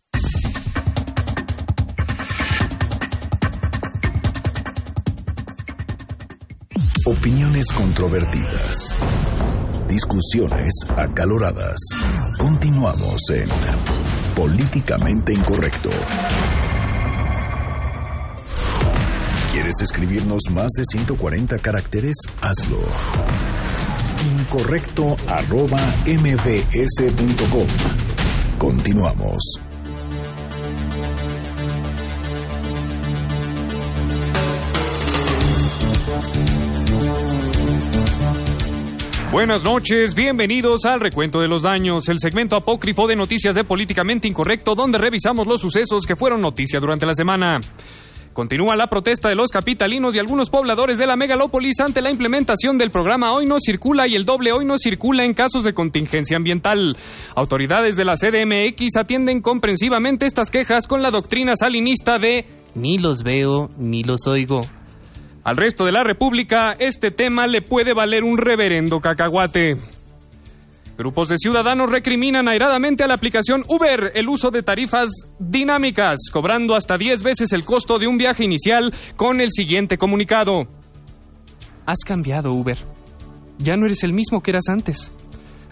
Opiniones 7.05 7.65
controvertidas. 7.71 8.95
Discusiones 9.89 10.69
acaloradas. 10.95 11.79
Continuamos 12.37 13.21
en 13.31 13.49
Políticamente 14.35 15.33
Incorrecto. 15.33 15.89
¿Quieres 19.51 19.81
escribirnos 19.81 20.43
más 20.51 20.69
de 20.77 20.83
140 20.91 21.57
caracteres? 21.57 22.15
Hazlo. 22.39 22.77
Incorrecto 24.39 25.17
arroba 25.27 25.79
mbs.com. 26.05 27.67
Continuamos. 28.59 29.68
Buenas 39.31 39.63
noches, 39.63 40.15
bienvenidos 40.15 40.85
al 40.85 40.99
Recuento 40.99 41.39
de 41.39 41.47
los 41.47 41.61
Daños, 41.61 42.09
el 42.09 42.17
segmento 42.19 42.55
apócrifo 42.55 43.07
de 43.07 43.15
noticias 43.15 43.53
de 43.53 43.63
Políticamente 43.63 44.27
Incorrecto, 44.27 44.73
donde 44.73 44.97
revisamos 44.97 45.45
los 45.45 45.61
sucesos 45.61 46.07
que 46.07 46.15
fueron 46.15 46.41
noticia 46.41 46.79
durante 46.79 47.05
la 47.05 47.13
semana. 47.13 47.61
Continúa 48.33 48.75
la 48.75 48.87
protesta 48.87 49.29
de 49.29 49.35
los 49.35 49.51
capitalinos 49.51 50.15
y 50.15 50.19
algunos 50.19 50.49
pobladores 50.49 50.97
de 50.97 51.05
la 51.05 51.15
megalópolis 51.15 51.79
ante 51.79 52.01
la 52.01 52.09
implementación 52.09 52.79
del 52.79 52.89
programa 52.89 53.31
Hoy 53.33 53.45
no 53.45 53.57
circula 53.59 54.07
y 54.07 54.15
el 54.15 54.25
doble 54.25 54.51
Hoy 54.51 54.65
no 54.65 54.79
circula 54.79 55.23
en 55.23 55.35
casos 55.35 55.63
de 55.63 55.75
contingencia 55.75 56.35
ambiental. 56.35 56.97
Autoridades 57.35 57.95
de 57.97 58.05
la 58.05 58.15
CDMX 58.15 58.97
atienden 58.97 59.41
comprensivamente 59.41 60.25
estas 60.25 60.49
quejas 60.49 60.87
con 60.87 61.03
la 61.03 61.11
doctrina 61.11 61.55
salinista 61.55 62.17
de 62.17 62.47
Ni 62.73 62.97
los 62.97 63.21
veo, 63.21 63.69
ni 63.77 64.03
los 64.03 64.25
oigo. 64.25 64.61
Al 65.43 65.57
resto 65.57 65.85
de 65.85 65.91
la 65.91 66.03
República, 66.03 66.75
este 66.77 67.11
tema 67.11 67.47
le 67.47 67.61
puede 67.61 67.93
valer 67.93 68.23
un 68.23 68.37
reverendo 68.37 68.99
cacahuate. 68.99 69.77
Grupos 70.97 71.29
de 71.29 71.37
ciudadanos 71.37 71.89
recriminan 71.89 72.49
airadamente 72.49 73.03
a 73.03 73.07
la 73.07 73.13
aplicación 73.13 73.63
Uber 73.69 74.11
el 74.15 74.27
uso 74.27 74.51
de 74.51 74.63
tarifas 74.63 75.09
dinámicas, 75.39 76.17
cobrando 76.29 76.75
hasta 76.75 76.97
10 76.97 77.23
veces 77.23 77.53
el 77.53 77.63
costo 77.63 77.99
de 77.99 78.07
un 78.07 78.17
viaje 78.17 78.43
inicial 78.43 78.93
con 79.15 79.39
el 79.39 79.49
siguiente 79.49 79.97
comunicado. 79.97 80.67
Has 81.85 81.99
cambiado, 82.05 82.51
Uber. 82.51 82.77
Ya 83.59 83.77
no 83.77 83.85
eres 83.85 84.03
el 84.03 84.11
mismo 84.11 84.41
que 84.41 84.51
eras 84.51 84.67
antes. 84.67 85.13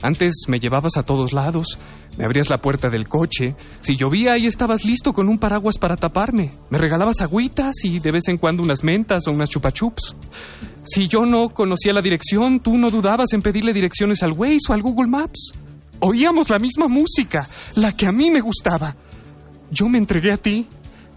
Antes 0.02 0.34
me 0.48 0.60
llevabas 0.60 0.98
a 0.98 1.04
todos 1.04 1.34
lados, 1.34 1.80
me 2.18 2.26
abrías 2.26 2.50
la 2.50 2.62
puerta 2.62 2.90
del 2.90 3.08
coche, 3.08 3.56
si 3.82 3.96
llovía 3.96 4.34
ahí 4.34 4.46
estabas 4.46 4.86
listo 4.86 5.12
con 5.14 5.28
un 5.28 5.40
paraguas 5.40 5.78
para 5.78 5.98
taparme, 5.98 6.52
me 6.70 6.78
regalabas 6.78 7.22
agüitas 7.22 7.84
y 7.84 8.00
de 8.00 8.12
vez 8.12 8.28
en 8.28 8.38
cuando 8.38 8.62
unas 8.62 8.84
mentas 8.84 9.28
o 9.28 9.32
unas 9.32 9.50
chupachups. 9.50 10.16
Si 10.84 11.08
yo 11.08 11.26
no 11.26 11.50
conocía 11.50 11.94
la 11.94 12.02
dirección, 12.02 12.60
tú 12.60 12.78
no 12.78 12.90
dudabas 12.90 13.34
en 13.34 13.42
pedirle 13.42 13.74
direcciones 13.74 14.24
al 14.24 14.32
Waze 14.34 14.70
o 14.70 14.74
al 14.74 14.82
Google 14.82 15.10
Maps. 15.10 15.54
Oíamos 16.00 16.50
la 16.50 16.60
misma 16.60 16.88
música, 16.88 17.48
la 17.76 17.92
que 17.92 18.06
a 18.06 18.12
mí 18.12 18.30
me 18.30 18.40
gustaba. 18.40 18.96
Yo 19.72 19.90
me 19.90 19.98
entregué 19.98 20.32
a 20.32 20.38
ti, 20.38 20.68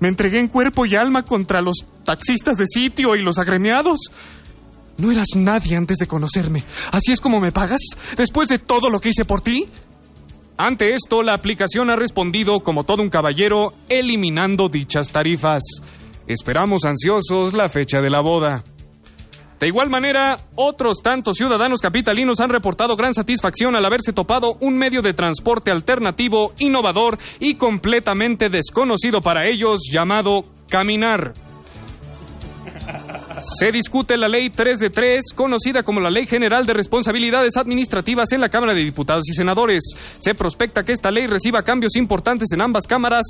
me 0.00 0.08
entregué 0.08 0.40
en 0.40 0.48
cuerpo 0.48 0.86
y 0.86 0.96
alma 0.96 1.24
contra 1.24 1.60
los 1.60 1.84
taxistas 2.04 2.56
de 2.56 2.66
sitio 2.66 3.14
y 3.14 3.22
los 3.22 3.38
agremiados. 3.38 3.98
No 4.98 5.10
eras 5.10 5.28
nadie 5.34 5.76
antes 5.76 5.98
de 5.98 6.06
conocerme. 6.06 6.64
¿Así 6.92 7.12
es 7.12 7.20
como 7.20 7.40
me 7.40 7.52
pagas? 7.52 7.80
¿Después 8.16 8.48
de 8.48 8.58
todo 8.58 8.90
lo 8.90 9.00
que 9.00 9.10
hice 9.10 9.24
por 9.24 9.40
ti? 9.40 9.66
Ante 10.56 10.94
esto, 10.94 11.22
la 11.22 11.32
aplicación 11.32 11.88
ha 11.88 11.96
respondido 11.96 12.60
como 12.60 12.84
todo 12.84 13.02
un 13.02 13.08
caballero, 13.08 13.72
eliminando 13.88 14.68
dichas 14.68 15.10
tarifas. 15.10 15.62
Esperamos 16.26 16.84
ansiosos 16.84 17.54
la 17.54 17.70
fecha 17.70 18.02
de 18.02 18.10
la 18.10 18.20
boda. 18.20 18.62
De 19.58 19.68
igual 19.68 19.90
manera, 19.90 20.38
otros 20.54 21.02
tantos 21.02 21.36
ciudadanos 21.36 21.80
capitalinos 21.80 22.40
han 22.40 22.48
reportado 22.48 22.96
gran 22.96 23.12
satisfacción 23.12 23.76
al 23.76 23.84
haberse 23.84 24.14
topado 24.14 24.56
un 24.60 24.78
medio 24.78 25.02
de 25.02 25.12
transporte 25.12 25.70
alternativo, 25.70 26.54
innovador 26.58 27.18
y 27.40 27.56
completamente 27.56 28.48
desconocido 28.48 29.20
para 29.20 29.46
ellos 29.46 29.82
llamado 29.90 30.46
caminar. 30.68 31.34
Se 33.38 33.70
discute 33.70 34.16
la 34.16 34.28
Ley 34.28 34.50
3 34.50 34.78
de 34.78 34.90
3, 34.90 35.32
conocida 35.34 35.82
como 35.84 36.00
la 36.00 36.10
Ley 36.10 36.26
General 36.26 36.66
de 36.66 36.72
Responsabilidades 36.72 37.56
Administrativas 37.56 38.32
en 38.32 38.40
la 38.40 38.48
Cámara 38.48 38.74
de 38.74 38.82
Diputados 38.82 39.28
y 39.28 39.34
Senadores. 39.34 39.82
Se 40.18 40.34
prospecta 40.34 40.82
que 40.82 40.92
esta 40.92 41.10
ley 41.10 41.26
reciba 41.26 41.62
cambios 41.62 41.94
importantes 41.94 42.48
en 42.52 42.62
ambas 42.62 42.86
cámaras, 42.88 43.24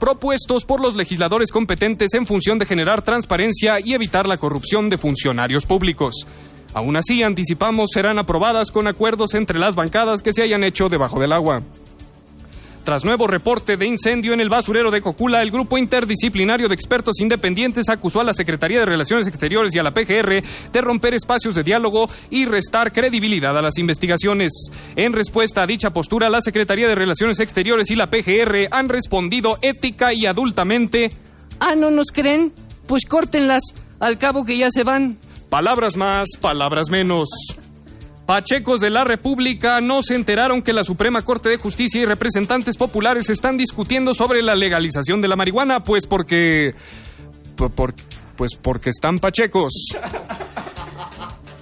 propuestos 0.00 0.64
por 0.64 0.80
los 0.80 0.96
legisladores 0.96 1.50
competentes 1.50 2.14
en 2.14 2.26
función 2.26 2.58
de 2.58 2.66
generar 2.66 3.02
transparencia 3.02 3.78
y 3.78 3.92
evitar 3.92 4.26
la 4.26 4.38
corrupción 4.38 4.88
de 4.88 4.96
funcionarios 4.96 5.66
públicos. 5.66 6.26
Aún 6.72 6.96
así, 6.96 7.22
anticipamos 7.22 7.90
serán 7.92 8.18
aprobadas 8.18 8.70
con 8.70 8.88
acuerdos 8.88 9.34
entre 9.34 9.58
las 9.58 9.74
bancadas 9.74 10.22
que 10.22 10.32
se 10.32 10.42
hayan 10.42 10.64
hecho 10.64 10.88
debajo 10.88 11.20
del 11.20 11.32
agua. 11.32 11.62
Tras 12.84 13.04
nuevo 13.04 13.28
reporte 13.28 13.76
de 13.76 13.86
incendio 13.86 14.34
en 14.34 14.40
el 14.40 14.48
basurero 14.48 14.90
de 14.90 15.00
Cocula, 15.00 15.40
el 15.40 15.52
grupo 15.52 15.78
interdisciplinario 15.78 16.68
de 16.68 16.74
expertos 16.74 17.20
independientes 17.20 17.88
acusó 17.88 18.20
a 18.20 18.24
la 18.24 18.32
Secretaría 18.32 18.80
de 18.80 18.86
Relaciones 18.86 19.28
Exteriores 19.28 19.72
y 19.72 19.78
a 19.78 19.84
la 19.84 19.92
PGR 19.92 20.42
de 20.72 20.80
romper 20.80 21.14
espacios 21.14 21.54
de 21.54 21.62
diálogo 21.62 22.10
y 22.28 22.44
restar 22.44 22.92
credibilidad 22.92 23.56
a 23.56 23.62
las 23.62 23.78
investigaciones. 23.78 24.50
En 24.96 25.12
respuesta 25.12 25.62
a 25.62 25.66
dicha 25.66 25.90
postura, 25.90 26.28
la 26.28 26.40
Secretaría 26.40 26.88
de 26.88 26.96
Relaciones 26.96 27.38
Exteriores 27.38 27.88
y 27.92 27.94
la 27.94 28.10
PGR 28.10 28.66
han 28.72 28.88
respondido 28.88 29.58
ética 29.62 30.12
y 30.12 30.26
adultamente. 30.26 31.12
Ah, 31.60 31.76
¿no 31.76 31.92
nos 31.92 32.08
creen? 32.10 32.52
Pues 32.88 33.04
córtenlas, 33.06 33.62
al 34.00 34.18
cabo 34.18 34.44
que 34.44 34.58
ya 34.58 34.72
se 34.72 34.82
van. 34.82 35.18
Palabras 35.48 35.96
más, 35.96 36.30
palabras 36.40 36.90
menos. 36.90 37.28
Pachecos 38.26 38.80
de 38.80 38.90
la 38.90 39.04
República 39.04 39.80
no 39.80 40.00
se 40.02 40.14
enteraron 40.14 40.62
que 40.62 40.72
la 40.72 40.84
Suprema 40.84 41.22
Corte 41.22 41.48
de 41.48 41.56
Justicia 41.56 42.00
y 42.00 42.04
representantes 42.04 42.76
populares 42.76 43.28
están 43.30 43.56
discutiendo 43.56 44.14
sobre 44.14 44.42
la 44.42 44.54
legalización 44.54 45.20
de 45.20 45.28
la 45.28 45.36
marihuana, 45.36 45.80
pues 45.84 46.06
porque... 46.06 46.72
por- 47.56 47.72
por- 47.72 47.94
pues 48.36 48.52
porque 48.60 48.90
están 48.90 49.18
pachecos. 49.18 49.72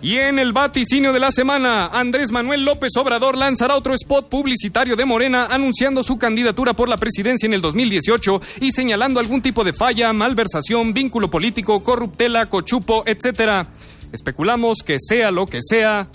Y 0.03 0.15
en 0.19 0.39
el 0.39 0.53
vaticinio 0.53 1.13
de 1.13 1.19
la 1.19 1.31
semana, 1.33 1.87
Andrés 1.87 2.31
Manuel 2.31 2.63
López 2.65 2.93
Obrador 2.97 3.37
lanzará 3.37 3.77
otro 3.77 3.93
spot 3.93 4.29
publicitario 4.31 4.97
de 4.97 5.05
Morena 5.05 5.47
anunciando 5.51 6.03
su 6.03 6.17
candidatura 6.17 6.73
por 6.73 6.89
la 6.89 6.97
presidencia 6.97 7.47
en 7.47 7.55
el 7.55 7.61
2018 7.61 8.41
y 8.61 8.71
señalando 8.71 9.19
algún 9.21 9.43
tipo 9.43 9.65
de 9.65 9.73
falla, 9.75 10.13
malversación, 10.13 10.95
vínculo 10.95 11.29
político, 11.29 11.83
corruptela, 11.85 12.47
cochupo, 12.47 13.03
etc. 13.05 13.67
Especulamos 14.13 14.79
que 14.87 14.97
sea 15.01 15.31
lo 15.31 15.47
que 15.47 15.59
sea. 15.61 16.07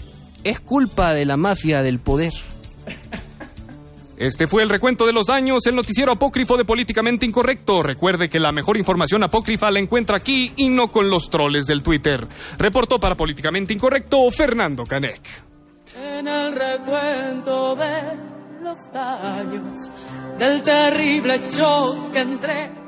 Es 0.45 0.59
culpa 0.59 1.11
de 1.11 1.25
la 1.25 1.37
mafia 1.37 1.81
del 1.81 1.97
poder. 1.97 2.31
Este 4.15 4.45
fue 4.45 4.61
el 4.61 4.69
recuento 4.69 5.07
de 5.07 5.11
los 5.11 5.25
daños, 5.25 5.65
el 5.65 5.75
noticiero 5.75 6.11
apócrifo 6.11 6.55
de 6.55 6.63
Políticamente 6.63 7.25
Incorrecto. 7.25 7.81
Recuerde 7.81 8.29
que 8.29 8.39
la 8.39 8.51
mejor 8.51 8.77
información 8.77 9.23
apócrifa 9.23 9.71
la 9.71 9.79
encuentra 9.79 10.17
aquí 10.17 10.53
y 10.55 10.69
no 10.69 10.89
con 10.89 11.09
los 11.09 11.31
troles 11.31 11.65
del 11.65 11.81
Twitter. 11.81 12.27
Reportó 12.59 12.99
para 12.99 13.15
Políticamente 13.15 13.73
Incorrecto 13.73 14.29
Fernando 14.29 14.85
Canek. 14.85 15.19
En 15.95 16.27
el 16.27 16.53
recuento 16.53 17.75
de 17.75 18.19
los 18.61 18.77
daños 18.93 19.79
del 20.37 20.61
terrible 20.61 21.47
choque 21.49 22.19
entre 22.19 22.84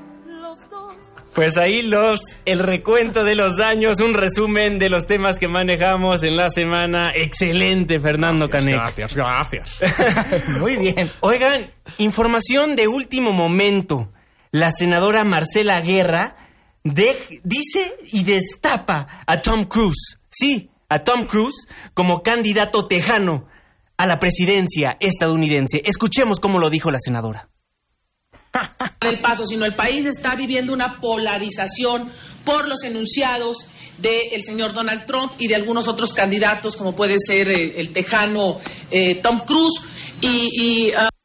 pues 1.38 1.56
ahí 1.56 1.84
los, 1.84 2.20
el 2.46 2.58
recuento 2.58 3.24
de 3.24 3.36
los 3.36 3.58
daños, 3.58 4.02
un 4.02 4.16
resumen 4.16 4.80
de 4.80 4.90
los 4.90 5.06
temas 5.06 5.38
que 5.38 5.48
manejamos 5.48 6.24
en 6.24 6.36
la 6.36 6.50
semana. 6.50 7.12
Excelente, 7.14 8.00
Fernando 8.00 8.50
Canek. 8.50 8.74
Gracias, 8.74 9.14
gracias. 9.14 10.50
Muy 10.60 10.78
bien. 10.78 11.08
Oigan, 11.20 11.70
información 12.00 12.76
de 12.76 12.88
último 12.88 13.34
momento. 13.34 14.12
La 14.52 14.72
senadora 14.72 15.24
Marcela 15.26 15.80
Guerra 15.82 16.38
dice 16.84 17.94
y 18.12 18.24
destapa 18.24 19.22
a 19.28 19.40
Tom 19.40 19.66
Cruise. 19.66 20.18
Sí, 20.32 20.72
a 20.90 21.04
Tom 21.04 21.28
Cruise 21.28 21.68
como 21.94 22.24
candidato 22.24 22.88
tejano 22.88 23.46
a 23.96 24.08
la 24.08 24.18
presidencia 24.18 24.98
estadounidense. 25.00 25.84
Escuchemos 25.86 26.40
cómo 26.40 26.58
lo 26.58 26.72
dijo 26.72 26.90
la 26.90 26.98
senadora 27.00 27.48
del 29.02 29.20
paso, 29.20 29.46
sino 29.46 29.66
el 29.66 29.74
país 29.74 30.06
está 30.06 30.36
viviendo 30.36 30.74
una 30.74 31.00
polarización 31.00 32.12
por 32.44 32.68
los 32.68 32.84
enunciados 32.84 33.68
del 33.98 34.44
señor 34.46 34.74
Donald 34.74 35.06
Trump 35.06 35.34
y 35.40 35.48
de 35.48 35.56
algunos 35.56 35.88
otros 35.88 36.14
candidatos, 36.14 36.76
como 36.76 36.96
puede 36.96 37.18
ser 37.20 37.50
eh, 37.50 37.80
el 37.80 37.92
tejano 37.92 38.60
eh, 38.92 39.16
Tom 39.16 39.42
Cruise. 39.46 39.82
Y, 40.22 40.92
uh, 40.92 41.17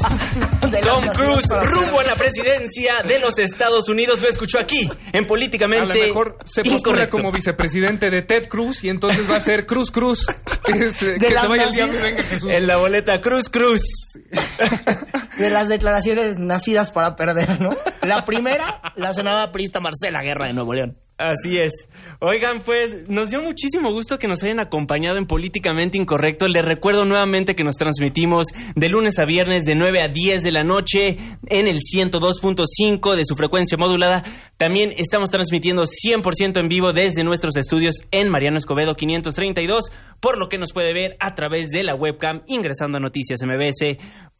Tom 0.82 1.04
Cruise 1.12 1.46
rumbo 1.64 2.00
a 2.00 2.04
la 2.04 2.14
presidencia 2.14 3.02
de 3.06 3.18
los 3.18 3.38
Estados 3.38 3.88
Unidos. 3.88 4.20
Lo 4.20 4.28
escuchó 4.28 4.58
aquí, 4.58 4.88
en 5.12 5.26
Políticamente 5.26 5.92
A 5.92 5.94
lo 5.94 5.94
mejor 5.94 6.36
se 6.44 6.62
postula 6.62 6.78
Incorrecto. 6.78 7.16
como 7.16 7.32
vicepresidente 7.32 8.10
de 8.10 8.22
Ted 8.22 8.48
Cruz 8.48 8.84
y 8.84 8.88
entonces 8.88 9.30
va 9.30 9.36
a 9.36 9.40
ser 9.40 9.66
Cruz 9.66 9.90
Cruz. 9.90 10.26
Que 10.64 10.92
se, 10.92 11.12
De 11.12 11.18
que 11.18 11.26
se 11.26 11.32
las 11.32 11.48
vaya 11.48 11.64
el 11.64 11.70
diablo 11.72 11.98
y 11.98 12.02
venga 12.02 12.22
Jesús. 12.22 12.50
En 12.52 12.66
la 12.66 12.76
boleta 12.76 13.20
Cruz 13.20 13.48
Cruz. 13.48 13.82
De 15.38 15.50
las 15.50 15.68
declaraciones 15.68 16.36
nacidas 16.38 16.92
para 16.92 17.16
perder, 17.16 17.60
¿no? 17.60 17.70
La 18.02 18.24
primera, 18.24 18.80
la 18.96 19.12
senadora 19.14 19.50
prista 19.50 19.80
Marcela 19.80 20.20
Guerra 20.22 20.46
de 20.48 20.52
Nuevo 20.52 20.74
León. 20.74 20.98
Así 21.20 21.58
es. 21.58 21.86
Oigan, 22.18 22.62
pues 22.62 23.10
nos 23.10 23.28
dio 23.28 23.42
muchísimo 23.42 23.92
gusto 23.92 24.18
que 24.18 24.26
nos 24.26 24.42
hayan 24.42 24.58
acompañado 24.58 25.18
en 25.18 25.26
Políticamente 25.26 25.98
Incorrecto. 25.98 26.48
Les 26.48 26.64
recuerdo 26.64 27.04
nuevamente 27.04 27.54
que 27.54 27.62
nos 27.62 27.76
transmitimos 27.76 28.46
de 28.74 28.88
lunes 28.88 29.18
a 29.18 29.26
viernes 29.26 29.64
de 29.64 29.74
9 29.74 30.00
a 30.00 30.08
10 30.08 30.42
de 30.42 30.50
la 30.50 30.64
noche 30.64 31.18
en 31.46 31.68
el 31.68 31.80
102.5 31.80 33.16
de 33.16 33.26
su 33.26 33.36
frecuencia 33.36 33.76
modulada. 33.76 34.24
También 34.56 34.94
estamos 34.96 35.28
transmitiendo 35.28 35.82
100% 35.82 36.58
en 36.58 36.68
vivo 36.68 36.94
desde 36.94 37.22
nuestros 37.22 37.54
estudios 37.58 37.96
en 38.12 38.30
Mariano 38.30 38.56
Escobedo 38.56 38.94
532, 38.94 39.92
por 40.20 40.38
lo 40.38 40.48
que 40.48 40.56
nos 40.56 40.72
puede 40.72 40.94
ver 40.94 41.16
a 41.20 41.34
través 41.34 41.68
de 41.68 41.82
la 41.82 41.94
webcam 41.94 42.44
ingresando 42.46 42.96
a 42.96 43.00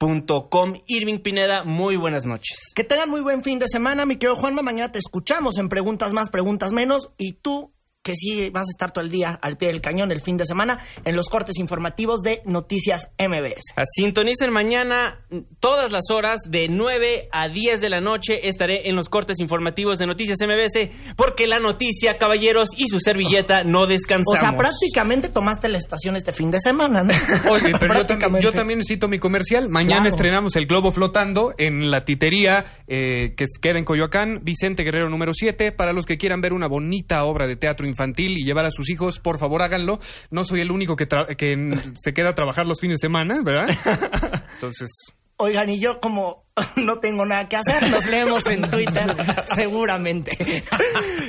noticiasmbs.com. 0.00 0.74
Irving 0.86 1.18
Pineda, 1.18 1.64
muy 1.64 1.96
buenas 1.96 2.26
noches. 2.26 2.72
Que 2.74 2.84
tengan 2.84 3.10
muy 3.10 3.20
buen 3.20 3.42
fin 3.42 3.58
de 3.58 3.68
semana, 3.68 4.04
mi 4.04 4.16
querido 4.16 4.36
Juanma. 4.36 4.62
Mañana 4.62 4.92
te 4.92 4.98
escuchamos 4.98 5.58
en 5.58 5.68
Preguntas 5.68 6.12
Más, 6.12 6.30
Preguntas 6.30 6.72
Menos. 6.72 7.10
Y 7.18 7.34
tú, 7.34 7.72
que 8.02 8.14
sí 8.14 8.48
vas 8.50 8.66
a 8.66 8.72
estar 8.72 8.92
todo 8.92 9.04
el 9.04 9.10
día 9.10 9.38
al 9.42 9.56
pie 9.58 9.68
del 9.68 9.80
cañón 9.82 10.10
el 10.10 10.22
fin 10.22 10.36
de 10.38 10.46
semana 10.46 10.78
en 11.04 11.14
los 11.16 11.26
cortes 11.28 11.58
informativos 11.58 12.22
de 12.22 12.40
Noticias 12.46 13.12
MBS. 13.18 13.74
Sintonicen 13.94 14.50
mañana 14.52 15.20
todas 15.60 15.92
las 15.92 16.04
horas 16.10 16.40
de 16.48 16.68
9 16.68 17.28
a 17.30 17.48
10 17.48 17.80
de 17.80 17.90
la 17.90 18.00
noche. 18.00 18.48
Estaré 18.48 18.88
en 18.88 18.96
los 18.96 19.08
cortes 19.10 19.38
informativos 19.40 19.98
de 19.98 20.06
Noticias 20.06 20.38
MBS 20.40 21.14
porque 21.16 21.46
la 21.46 21.58
noticia, 21.60 22.16
caballeros, 22.16 22.70
y 22.76 22.86
su 22.86 23.00
servilleta 23.00 23.64
no 23.64 23.80
O 23.82 23.86
descansamos. 23.86 24.40
sea, 24.40 24.56
prácticamente 24.56 25.28
tomaste 25.28 25.68
la 25.68 25.76
estación 25.76 26.16
este 26.16 26.32
fin 26.32 26.50
de 26.50 26.58
semana, 26.60 27.02
¿no? 27.02 27.12
Oye, 27.52 27.72
pero 27.78 27.94
yo 27.98 28.06
también, 28.06 28.42
yo 28.42 28.52
también 28.52 28.78
necesito 28.78 29.08
mi 29.08 29.18
comercial. 29.18 29.68
Mañana 29.68 30.02
Claro. 30.02 30.08
estrenamos 30.08 30.56
El 30.56 30.66
Globo 30.66 30.90
Flotando 30.90 31.52
en 31.58 31.90
la 31.90 32.04
titería 32.04 32.64
eh, 32.88 33.34
que 33.36 33.44
queda 33.60 33.78
en 33.78 33.84
Coyoacán, 33.84 34.40
Vicente 34.42 34.84
Guerrero 34.84 35.10
número 35.10 35.32
7. 35.34 35.72
Para 35.72 35.92
los 35.92 36.06
que 36.06 36.16
quieran 36.16 36.40
ver 36.40 36.52
una 36.54 36.66
bonita 36.68 37.24
obra 37.24 37.46
de 37.46 37.56
teatro 37.56 37.86
infantil 37.90 38.38
y 38.38 38.44
llevar 38.44 38.64
a 38.64 38.70
sus 38.70 38.88
hijos, 38.90 39.18
por 39.18 39.38
favor 39.38 39.62
háganlo. 39.62 40.00
No 40.30 40.44
soy 40.44 40.60
el 40.60 40.70
único 40.70 40.96
que, 40.96 41.06
tra- 41.06 41.36
que 41.36 41.54
se 41.94 42.12
queda 42.14 42.30
a 42.30 42.34
trabajar 42.34 42.66
los 42.66 42.80
fines 42.80 42.98
de 43.00 43.08
semana, 43.08 43.42
¿verdad? 43.44 43.68
Entonces, 44.54 44.88
Oigan, 45.40 45.70
y 45.70 45.78
yo 45.78 46.00
como 46.00 46.44
no 46.76 46.98
tengo 46.98 47.24
nada 47.24 47.48
que 47.48 47.56
hacer, 47.56 47.88
nos 47.90 48.06
leemos 48.06 48.46
en 48.46 48.60
Twitter, 48.68 49.16
seguramente. 49.54 50.36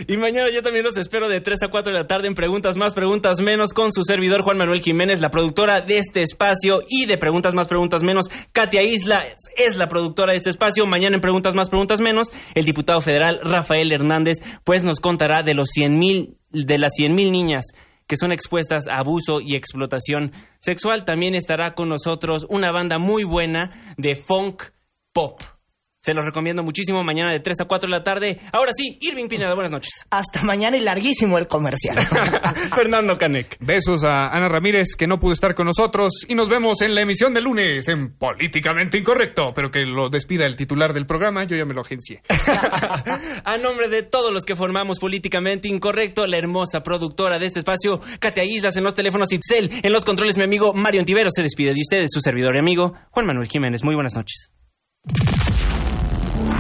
Y 0.06 0.18
mañana 0.18 0.50
yo 0.54 0.62
también 0.62 0.84
los 0.84 0.98
espero 0.98 1.30
de 1.30 1.40
3 1.40 1.64
a 1.64 1.68
4 1.70 1.94
de 1.94 2.00
la 2.00 2.08
tarde 2.08 2.28
en 2.28 2.36
Preguntas 2.36 2.76
Más, 2.76 2.94
Preguntas 2.94 3.40
Menos 3.40 3.74
con 3.74 3.94
su 3.94 4.04
servidor 4.04 4.42
Juan 4.42 4.58
Manuel 4.58 4.82
Jiménez, 4.82 5.22
la 5.22 5.30
productora 5.30 5.80
de 5.80 6.00
este 6.00 6.22
espacio 6.22 6.82
y 6.90 7.06
de 7.06 7.18
Preguntas 7.18 7.54
Más, 7.54 7.70
Preguntas 7.70 8.04
Menos. 8.04 8.26
Katia 8.52 8.84
Isla 8.84 9.24
es, 9.56 9.78
la 9.78 9.88
productora 9.88 10.32
de 10.32 10.38
este 10.38 10.50
espacio. 10.50 10.86
Mañana 10.86 11.16
en 11.16 11.22
Preguntas 11.22 11.56
Más, 11.56 11.70
Preguntas 11.70 12.02
Menos, 12.02 12.34
el 12.54 12.66
diputado 12.66 13.00
federal 13.00 13.40
Rafael 13.42 13.94
Hernández 13.94 14.40
pues 14.66 14.84
nos 14.84 15.00
contará 15.00 15.42
de 15.42 15.54
los 15.54 15.70
100 15.70 15.98
mil, 15.98 16.38
de 16.50 16.78
las 16.78 16.94
100 16.96 17.16
mil 17.16 17.32
niñas 17.32 17.66
que 18.12 18.18
son 18.18 18.34
expuestas 18.34 18.90
a 18.90 18.98
abuso 18.98 19.40
y 19.40 19.56
explotación 19.56 20.34
sexual. 20.60 21.06
También 21.06 21.34
estará 21.34 21.76
con 21.76 21.88
nosotros 21.88 22.46
una 22.50 22.70
banda 22.70 22.98
muy 22.98 23.24
buena 23.24 23.72
de 23.96 24.18
funk 24.18 24.64
pop. 25.14 25.40
Se 26.02 26.16
los 26.16 26.26
recomiendo 26.26 26.64
muchísimo 26.64 27.04
mañana 27.04 27.32
de 27.32 27.42
3 27.42 27.62
a 27.62 27.66
4 27.66 27.88
de 27.88 27.92
la 27.92 28.04
tarde. 28.04 28.40
Ahora 28.52 28.72
sí, 28.76 28.98
Irving 29.02 29.28
Pineda, 29.28 29.54
buenas 29.54 29.72
noches. 29.72 30.04
Hasta 30.10 30.42
mañana 30.42 30.76
y 30.76 30.80
larguísimo 30.80 31.38
el 31.38 31.46
comercial. 31.46 31.96
Fernando 32.76 33.16
Canek. 33.20 33.58
besos 33.60 34.04
a 34.04 34.30
Ana 34.34 34.50
Ramírez, 34.50 34.96
que 34.98 35.06
no 35.06 35.20
pudo 35.20 35.34
estar 35.34 35.54
con 35.54 35.68
nosotros. 35.68 36.26
Y 36.28 36.34
nos 36.34 36.50
vemos 36.50 36.82
en 36.82 36.96
la 36.96 37.02
emisión 37.02 37.36
de 37.36 37.42
lunes 37.42 37.88
en 37.88 38.18
Políticamente 38.18 38.98
Incorrecto. 38.98 39.54
Pero 39.54 39.70
que 39.70 39.82
lo 39.82 40.10
despida 40.10 40.48
el 40.48 40.56
titular 40.56 40.92
del 40.92 41.06
programa, 41.06 41.44
yo 41.46 41.56
ya 41.56 41.66
me 41.66 41.76
lo 41.76 41.82
agencié. 41.82 42.24
A 43.46 43.58
nombre 43.58 43.88
de 43.88 44.02
todos 44.02 44.34
los 44.34 44.44
que 44.44 44.56
formamos 44.56 44.98
Políticamente 44.98 45.68
Incorrecto, 45.68 46.26
la 46.26 46.38
hermosa 46.40 46.82
productora 46.82 47.38
de 47.38 47.46
este 47.46 47.60
espacio, 47.60 48.02
Katia 48.20 48.44
Islas, 48.44 48.76
en 48.76 48.86
los 48.86 48.96
teléfonos 48.96 49.32
Itzel, 49.32 49.70
en 49.84 49.94
los 49.94 50.04
controles, 50.04 50.36
mi 50.36 50.44
amigo 50.44 50.74
Mario 50.74 51.02
Antivero, 51.02 51.30
se 51.32 51.44
despide 51.44 51.76
de 51.76 51.82
ustedes, 51.82 52.10
su 52.12 52.22
servidor 52.22 52.56
y 52.56 52.60
amigo, 52.60 52.96
Juan 53.12 53.28
Manuel 53.28 53.48
Jiménez. 53.48 53.84
Muy 53.84 53.94
buenas 53.94 54.16
noches. 54.16 54.52